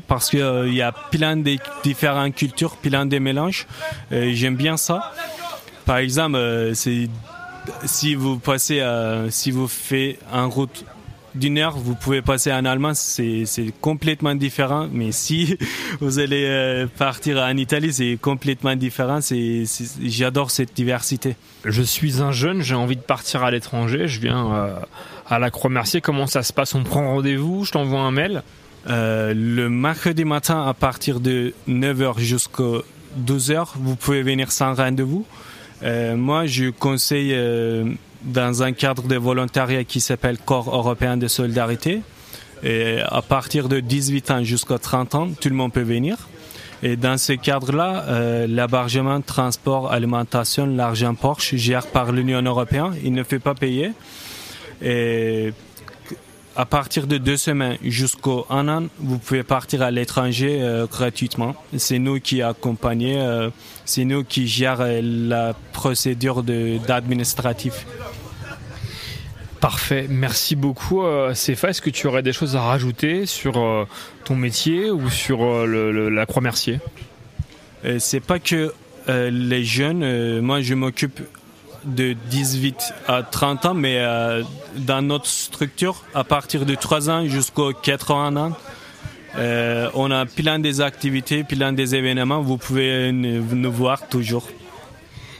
parce 0.08 0.28
qu'il 0.28 0.64
il 0.66 0.74
y 0.74 0.82
a 0.82 0.90
plein 0.90 1.36
de 1.36 1.56
différentes 1.84 2.34
cultures, 2.34 2.76
plein 2.78 3.06
de 3.06 3.20
mélanges. 3.20 3.68
Euh, 4.10 4.32
J'aime 4.34 4.56
bien 4.56 4.76
ça. 4.76 5.12
Par 5.84 5.98
exemple, 5.98 6.34
euh, 6.34 6.74
si 6.74 8.14
vous 8.16 8.40
passez, 8.40 8.80
euh, 8.80 9.30
si 9.30 9.52
vous 9.52 9.68
faites 9.68 10.18
en 10.32 10.50
route 10.50 10.84
d'une 11.34 11.58
heure, 11.58 11.76
vous 11.76 11.94
pouvez 11.94 12.22
passer 12.22 12.52
en 12.52 12.64
Allemagne, 12.64 12.94
c'est 12.94 13.72
complètement 13.80 14.34
différent. 14.34 14.88
Mais 14.92 15.12
si 15.12 15.56
vous 16.00 16.18
allez 16.18 16.44
euh, 16.46 16.86
partir 16.86 17.38
en 17.38 17.56
Italie, 17.56 17.92
c'est 17.92 18.18
complètement 18.20 18.76
différent. 18.76 19.20
J'adore 20.02 20.50
cette 20.50 20.74
diversité. 20.74 21.36
Je 21.64 21.82
suis 21.82 22.20
un 22.20 22.32
jeune, 22.32 22.62
j'ai 22.62 22.74
envie 22.74 22.96
de 22.96 23.02
partir 23.02 23.42
à 23.42 23.50
l'étranger. 23.50 24.08
Je 24.08 24.20
viens 24.20 24.52
euh, 24.52 24.74
à 25.28 25.38
la 25.38 25.50
Croix-Mercier. 25.50 26.00
Comment 26.00 26.26
ça 26.26 26.42
se 26.42 26.52
passe? 26.52 26.74
On 26.74 26.82
prend 26.82 27.14
rendez-vous? 27.14 27.64
Je 27.64 27.72
t'envoie 27.72 28.00
un 28.00 28.10
mail? 28.10 28.42
Euh, 28.88 29.34
le 29.34 29.68
mercredi 29.68 30.24
matin, 30.24 30.66
à 30.66 30.74
partir 30.74 31.20
de 31.20 31.52
9h 31.68 32.18
jusqu'à 32.18 32.80
12h, 33.26 33.68
vous 33.76 33.96
pouvez 33.96 34.22
venir 34.22 34.52
sans 34.52 34.74
rendez-vous. 34.74 35.26
Euh, 35.82 36.16
moi, 36.16 36.46
je 36.46 36.70
conseille 36.70 37.34
dans 38.22 38.62
un 38.62 38.72
cadre 38.72 39.04
de 39.04 39.16
volontariat 39.16 39.84
qui 39.84 40.00
s'appelle 40.00 40.38
Corps 40.38 40.74
européen 40.74 41.16
de 41.16 41.28
solidarité. 41.28 42.02
Et 42.62 42.98
à 43.00 43.22
partir 43.22 43.68
de 43.68 43.80
18 43.80 44.30
ans 44.30 44.44
jusqu'à 44.44 44.78
30 44.78 45.14
ans, 45.14 45.28
tout 45.40 45.48
le 45.48 45.54
monde 45.54 45.72
peut 45.72 45.80
venir. 45.82 46.28
Et 46.82 46.96
dans 46.96 47.18
ce 47.18 47.34
cadre-là, 47.34 48.04
euh, 48.08 49.20
transport, 49.26 49.92
alimentation, 49.92 50.66
l'argent 50.66 51.14
Porsche 51.14 51.56
gère 51.56 51.86
par 51.86 52.12
l'Union 52.12 52.42
européenne. 52.42 52.94
Il 53.04 53.12
ne 53.12 53.22
fait 53.22 53.38
pas 53.38 53.54
payer. 53.54 53.92
À 56.56 56.66
partir 56.66 57.06
de 57.06 57.16
deux 57.16 57.36
semaines 57.36 57.78
jusqu'au 57.82 58.44
un 58.50 58.68
an, 58.68 58.86
vous 58.98 59.18
pouvez 59.18 59.42
partir 59.42 59.82
à 59.82 59.90
l'étranger 59.90 60.58
euh, 60.60 60.86
gratuitement. 60.86 61.54
C'est 61.76 61.98
nous 61.98 62.20
qui 62.20 62.42
accompagnons, 62.42 63.18
euh, 63.20 63.50
c'est 63.84 64.04
nous 64.04 64.24
qui 64.24 64.46
gérons 64.48 64.82
euh, 64.82 65.00
la 65.02 65.54
procédure 65.72 66.42
d'administratif. 66.42 67.86
Parfait, 69.60 70.06
merci 70.08 70.56
beaucoup 70.56 71.02
Cefa. 71.34 71.68
Est-ce 71.68 71.82
que 71.82 71.90
tu 71.90 72.06
aurais 72.06 72.22
des 72.22 72.32
choses 72.32 72.56
à 72.56 72.62
rajouter 72.62 73.26
sur 73.26 73.86
ton 74.24 74.34
métier 74.34 74.90
ou 74.90 75.10
sur 75.10 75.66
le- 75.66 75.92
le- 75.92 76.08
la 76.08 76.24
Croix-Mercier? 76.24 76.80
Euh, 77.84 77.98
c'est 77.98 78.20
pas 78.20 78.38
que 78.38 78.72
euh, 79.10 79.30
les 79.30 79.62
jeunes, 79.64 80.02
euh, 80.02 80.40
moi 80.40 80.62
je 80.62 80.72
m'occupe 80.72 81.20
de 81.84 82.14
18 82.30 82.76
à 83.08 83.22
30 83.22 83.66
ans, 83.66 83.74
mais 83.74 83.98
euh, 83.98 84.42
dans 84.76 85.02
notre 85.02 85.26
structure, 85.26 86.04
à 86.14 86.24
partir 86.24 86.66
de 86.66 86.74
3 86.74 87.10
ans 87.10 87.26
jusqu'aux 87.26 87.72
80 87.72 88.36
ans, 88.36 88.56
euh, 89.36 89.88
on 89.94 90.10
a 90.10 90.26
plein 90.26 90.58
des 90.58 90.80
activités, 90.80 91.44
plein 91.44 91.72
des 91.72 91.94
événements. 91.94 92.40
Vous 92.42 92.58
pouvez 92.58 93.12
nous, 93.12 93.72
voir 93.72 94.08
toujours. 94.08 94.48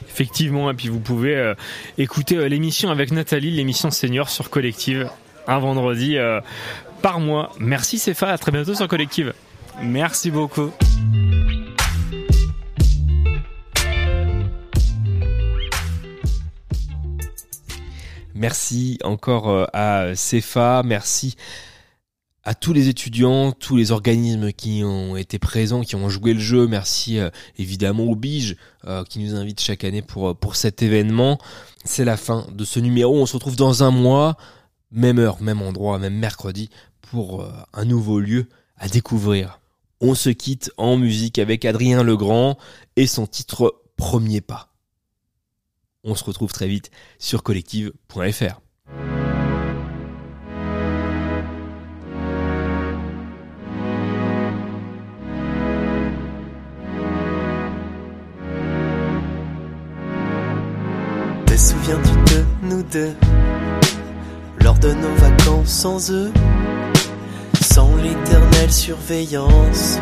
Effectivement, 0.09 0.71
et 0.71 0.75
puis 0.75 0.89
vous 0.89 1.01
pouvez 1.01 1.37
euh, 1.37 1.55
écouter 1.99 2.49
l'émission 2.49 2.91
avec 2.91 3.11
Nathalie, 3.11 3.51
l'émission 3.51 3.91
senior 3.91 4.29
sur 4.29 4.51
Collective, 4.51 5.09
un 5.47 5.59
vendredi 5.59 6.17
par 7.03 7.21
mois. 7.21 7.53
Merci 7.59 7.99
Cefa, 7.99 8.29
à 8.29 8.39
très 8.39 8.53
bientôt 8.53 8.75
sur 8.75 8.89
Collective. 8.89 9.33
Merci 9.83 10.31
beaucoup. 10.31 10.73
Merci 18.41 18.99
encore 19.05 19.51
euh, 19.51 19.67
à 19.75 20.15
CEFA, 20.17 20.83
merci 20.83 21.37
à 22.43 22.55
tous 22.55 22.73
les 22.73 22.89
étudiants, 22.89 23.53
tous 23.53 23.77
les 23.77 23.93
organismes 23.93 24.51
qui 24.51 24.81
ont 24.83 25.15
été 25.19 25.39
présents, 25.39 25.83
qui 25.83 25.95
ont 25.95 26.09
joué 26.09 26.33
le 26.33 26.41
jeu. 26.41 26.67
Merci 26.67 27.19
euh, 27.19 27.29
évidemment 27.59 28.05
au 28.05 28.17
Bige 28.17 28.57
euh, 28.87 29.05
qui 29.05 29.19
nous 29.19 29.35
invite 29.35 29.61
chaque 29.61 29.85
année 29.85 30.01
pour, 30.01 30.31
euh, 30.31 30.35
pour 30.35 30.57
cet 30.57 30.83
événement. 30.83 31.37
C'est 31.85 32.07
la 32.07 32.17
fin 32.17 32.47
de 32.51 32.65
ce 32.65 32.81
numéro. 32.81 33.15
On 33.15 33.27
se 33.27 33.35
retrouve 33.35 33.57
dans 33.57 33.83
un 33.83 33.91
mois, 33.91 34.39
même 34.91 35.19
heure, 35.19 35.43
même 35.43 35.61
endroit, 35.61 35.99
même 35.99 36.17
mercredi, 36.17 36.71
pour 37.03 37.43
euh, 37.43 37.53
un 37.75 37.85
nouveau 37.85 38.21
lieu 38.21 38.49
à 38.79 38.89
découvrir. 38.89 39.61
On 40.01 40.15
se 40.15 40.31
quitte 40.31 40.73
en 40.79 40.97
musique 40.97 41.39
avec 41.39 41.67
Adrien 41.67 42.03
Legrand 42.03 42.57
et 42.97 43.07
son 43.07 43.27
titre 43.27 43.83
Premier 43.99 44.41
pas. 44.41 44.70
On 46.03 46.15
se 46.15 46.25
retrouve 46.25 46.53
très 46.53 46.67
vite 46.67 46.91
sur 47.19 47.43
collective.fr. 47.43 48.61
Te 61.47 61.57
souviens-tu 61.57 62.35
de 62.35 62.45
nous 62.63 62.83
deux 62.83 63.15
Lors 64.61 64.79
de 64.79 64.95
nos 64.95 65.15
vacances 65.17 65.69
sans 65.69 66.11
eux? 66.11 66.33
Sans 67.61 67.95
l'éternelle 67.97 68.73
surveillance 68.73 69.99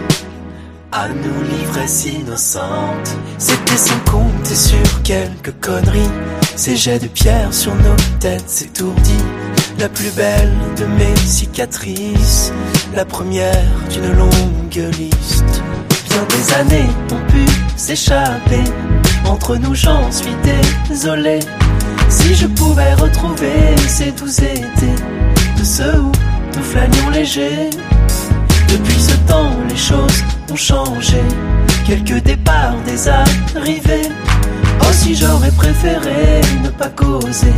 à 0.90 1.06
nous 1.08 1.42
l'ivresse 1.42 2.06
innocente 2.06 3.16
C'était 3.36 3.76
sans 3.76 3.98
compter 4.10 4.54
sur 4.54 5.02
quelques 5.02 5.52
conneries. 5.60 6.10
Ces 6.56 6.76
jets 6.76 6.98
de 6.98 7.08
pierre 7.08 7.52
sur 7.52 7.74
nos 7.74 7.96
têtes 8.20 8.48
s'étourdis 8.48 9.24
La 9.78 9.90
plus 9.90 10.10
belle 10.12 10.50
de 10.78 10.86
mes 10.86 11.14
cicatrices 11.16 12.52
La 12.94 13.04
première 13.04 13.66
d'une 13.90 14.14
longue 14.14 14.94
liste. 14.98 15.62
Bien 16.08 16.24
des 16.30 16.54
années 16.54 16.90
ont 17.12 17.30
pu 17.32 17.44
s'échapper. 17.76 18.64
Entre 19.26 19.56
nous 19.56 19.74
j'en 19.74 20.10
suis 20.10 20.36
désolé. 20.88 21.40
Si 22.08 22.34
je 22.34 22.46
pouvais 22.46 22.94
retrouver 22.94 23.76
ces 23.86 24.10
doux 24.12 24.26
étés 24.26 25.02
De 25.58 25.64
ceux 25.64 26.00
où 26.00 26.12
nous 26.56 26.62
flânions 26.62 27.10
légers. 27.10 27.68
Depuis 28.68 29.00
ce 29.00 29.14
temps 29.30 29.50
les 29.68 29.76
choses 29.76 30.24
Quelques 31.86 32.20
départs, 32.24 32.74
des 32.84 33.08
arrivées 33.08 34.10
Oh 34.80 34.92
si 34.92 35.14
j'aurais 35.14 35.52
préféré 35.52 36.40
ne 36.64 36.68
pas 36.70 36.88
causer 36.88 37.54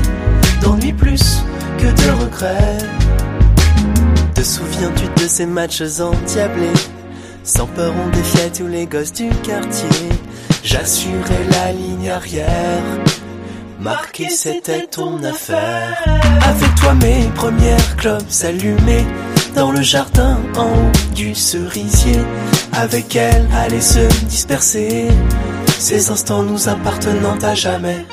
D'ennui 0.60 0.92
plus 0.92 1.42
que 1.78 1.86
de 1.86 2.22
regrets 2.22 2.78
Te 4.34 4.42
souviens-tu 4.42 5.22
de 5.22 5.26
ces 5.26 5.46
matchs 5.46 5.82
endiablés? 5.98 6.74
Sans 7.42 7.66
peur, 7.68 7.94
on 8.04 8.10
défiait 8.10 8.50
tous 8.50 8.66
les 8.66 8.84
gosses 8.84 9.14
du 9.14 9.30
quartier. 9.42 9.88
J'assurais 10.62 11.46
la 11.52 11.72
ligne 11.72 12.10
arrière. 12.10 12.84
Marquer, 13.80 14.28
c'était 14.28 14.86
ton 14.86 15.24
affaire. 15.24 16.04
Avec 16.42 16.74
toi, 16.74 16.92
mes 16.94 17.30
premières 17.34 17.96
clopes 17.96 18.30
s'allumaient 18.30 19.06
dans 19.54 19.70
le 19.70 19.82
jardin 19.82 20.38
en 20.56 20.66
haut 20.66 21.14
du 21.14 21.34
cerisier. 21.34 22.20
Avec 22.72 23.16
elle, 23.16 23.46
allaient 23.54 23.80
se 23.80 24.06
disperser. 24.26 25.08
Ces 25.78 26.10
instants 26.10 26.42
nous 26.42 26.68
appartenant 26.68 27.38
à 27.42 27.54
jamais. 27.54 28.06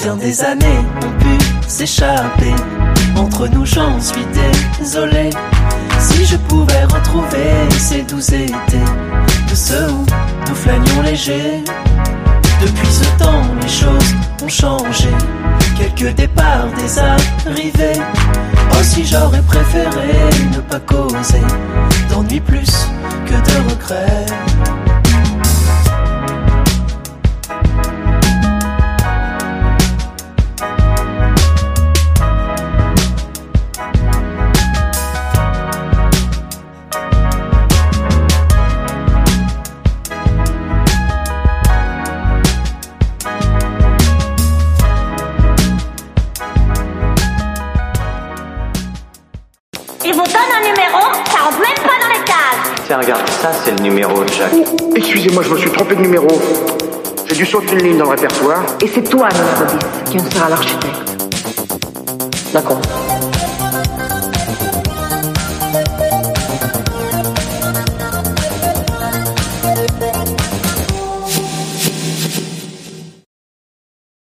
Bien 0.00 0.16
des 0.16 0.42
années 0.42 0.80
ont 1.04 1.18
pu 1.18 1.68
s'échapper. 1.68 2.54
Entre 3.16 3.48
nous, 3.48 3.64
j'en 3.64 4.00
suis 4.00 4.26
désolé. 4.78 5.30
Si 5.98 6.24
je 6.26 6.36
pouvais 6.36 6.84
retrouver 6.84 7.50
ces 7.78 8.02
doux 8.02 8.20
étés 8.20 8.86
De 9.50 9.54
ceux 9.54 9.90
où 9.90 10.04
nous 10.48 10.54
flânions 10.54 11.02
légers 11.02 11.64
Depuis 12.60 12.86
ce 12.86 13.04
temps 13.18 13.42
les 13.62 13.68
choses 13.68 14.14
ont 14.42 14.48
changé 14.48 15.08
Quelques 15.76 16.14
départs, 16.14 16.68
des 16.78 16.98
arrivées 16.98 18.00
Oh 18.72 18.82
si 18.82 19.04
j'aurais 19.04 19.42
préféré 19.42 20.30
ne 20.54 20.60
pas 20.60 20.80
causer 20.80 21.42
D'ennui 22.10 22.40
plus 22.40 22.70
que 23.26 23.32
de 23.32 23.70
regrets 23.70 24.26
Tiens, 52.86 52.98
regarde, 52.98 53.28
ça 53.42 53.50
c'est 53.64 53.72
le 53.72 53.82
numéro 53.82 54.22
de 54.22 54.28
Jacques. 54.28 54.52
Excusez-moi, 54.94 55.42
je 55.42 55.50
me 55.50 55.58
suis 55.58 55.70
trompé 55.72 55.96
de 55.96 56.02
numéro. 56.02 56.28
J'ai 57.26 57.34
dû 57.34 57.44
sauter 57.44 57.72
une 57.72 57.82
ligne 57.82 57.98
dans 57.98 58.04
le 58.04 58.10
répertoire. 58.10 58.62
Et 58.80 58.86
c'est 58.86 59.02
toi, 59.02 59.28
10, 59.28 60.12
qui 60.12 60.20
en 60.20 60.30
sera 60.30 60.48
l'architecte. 60.48 60.94
D'accord. 62.52 62.80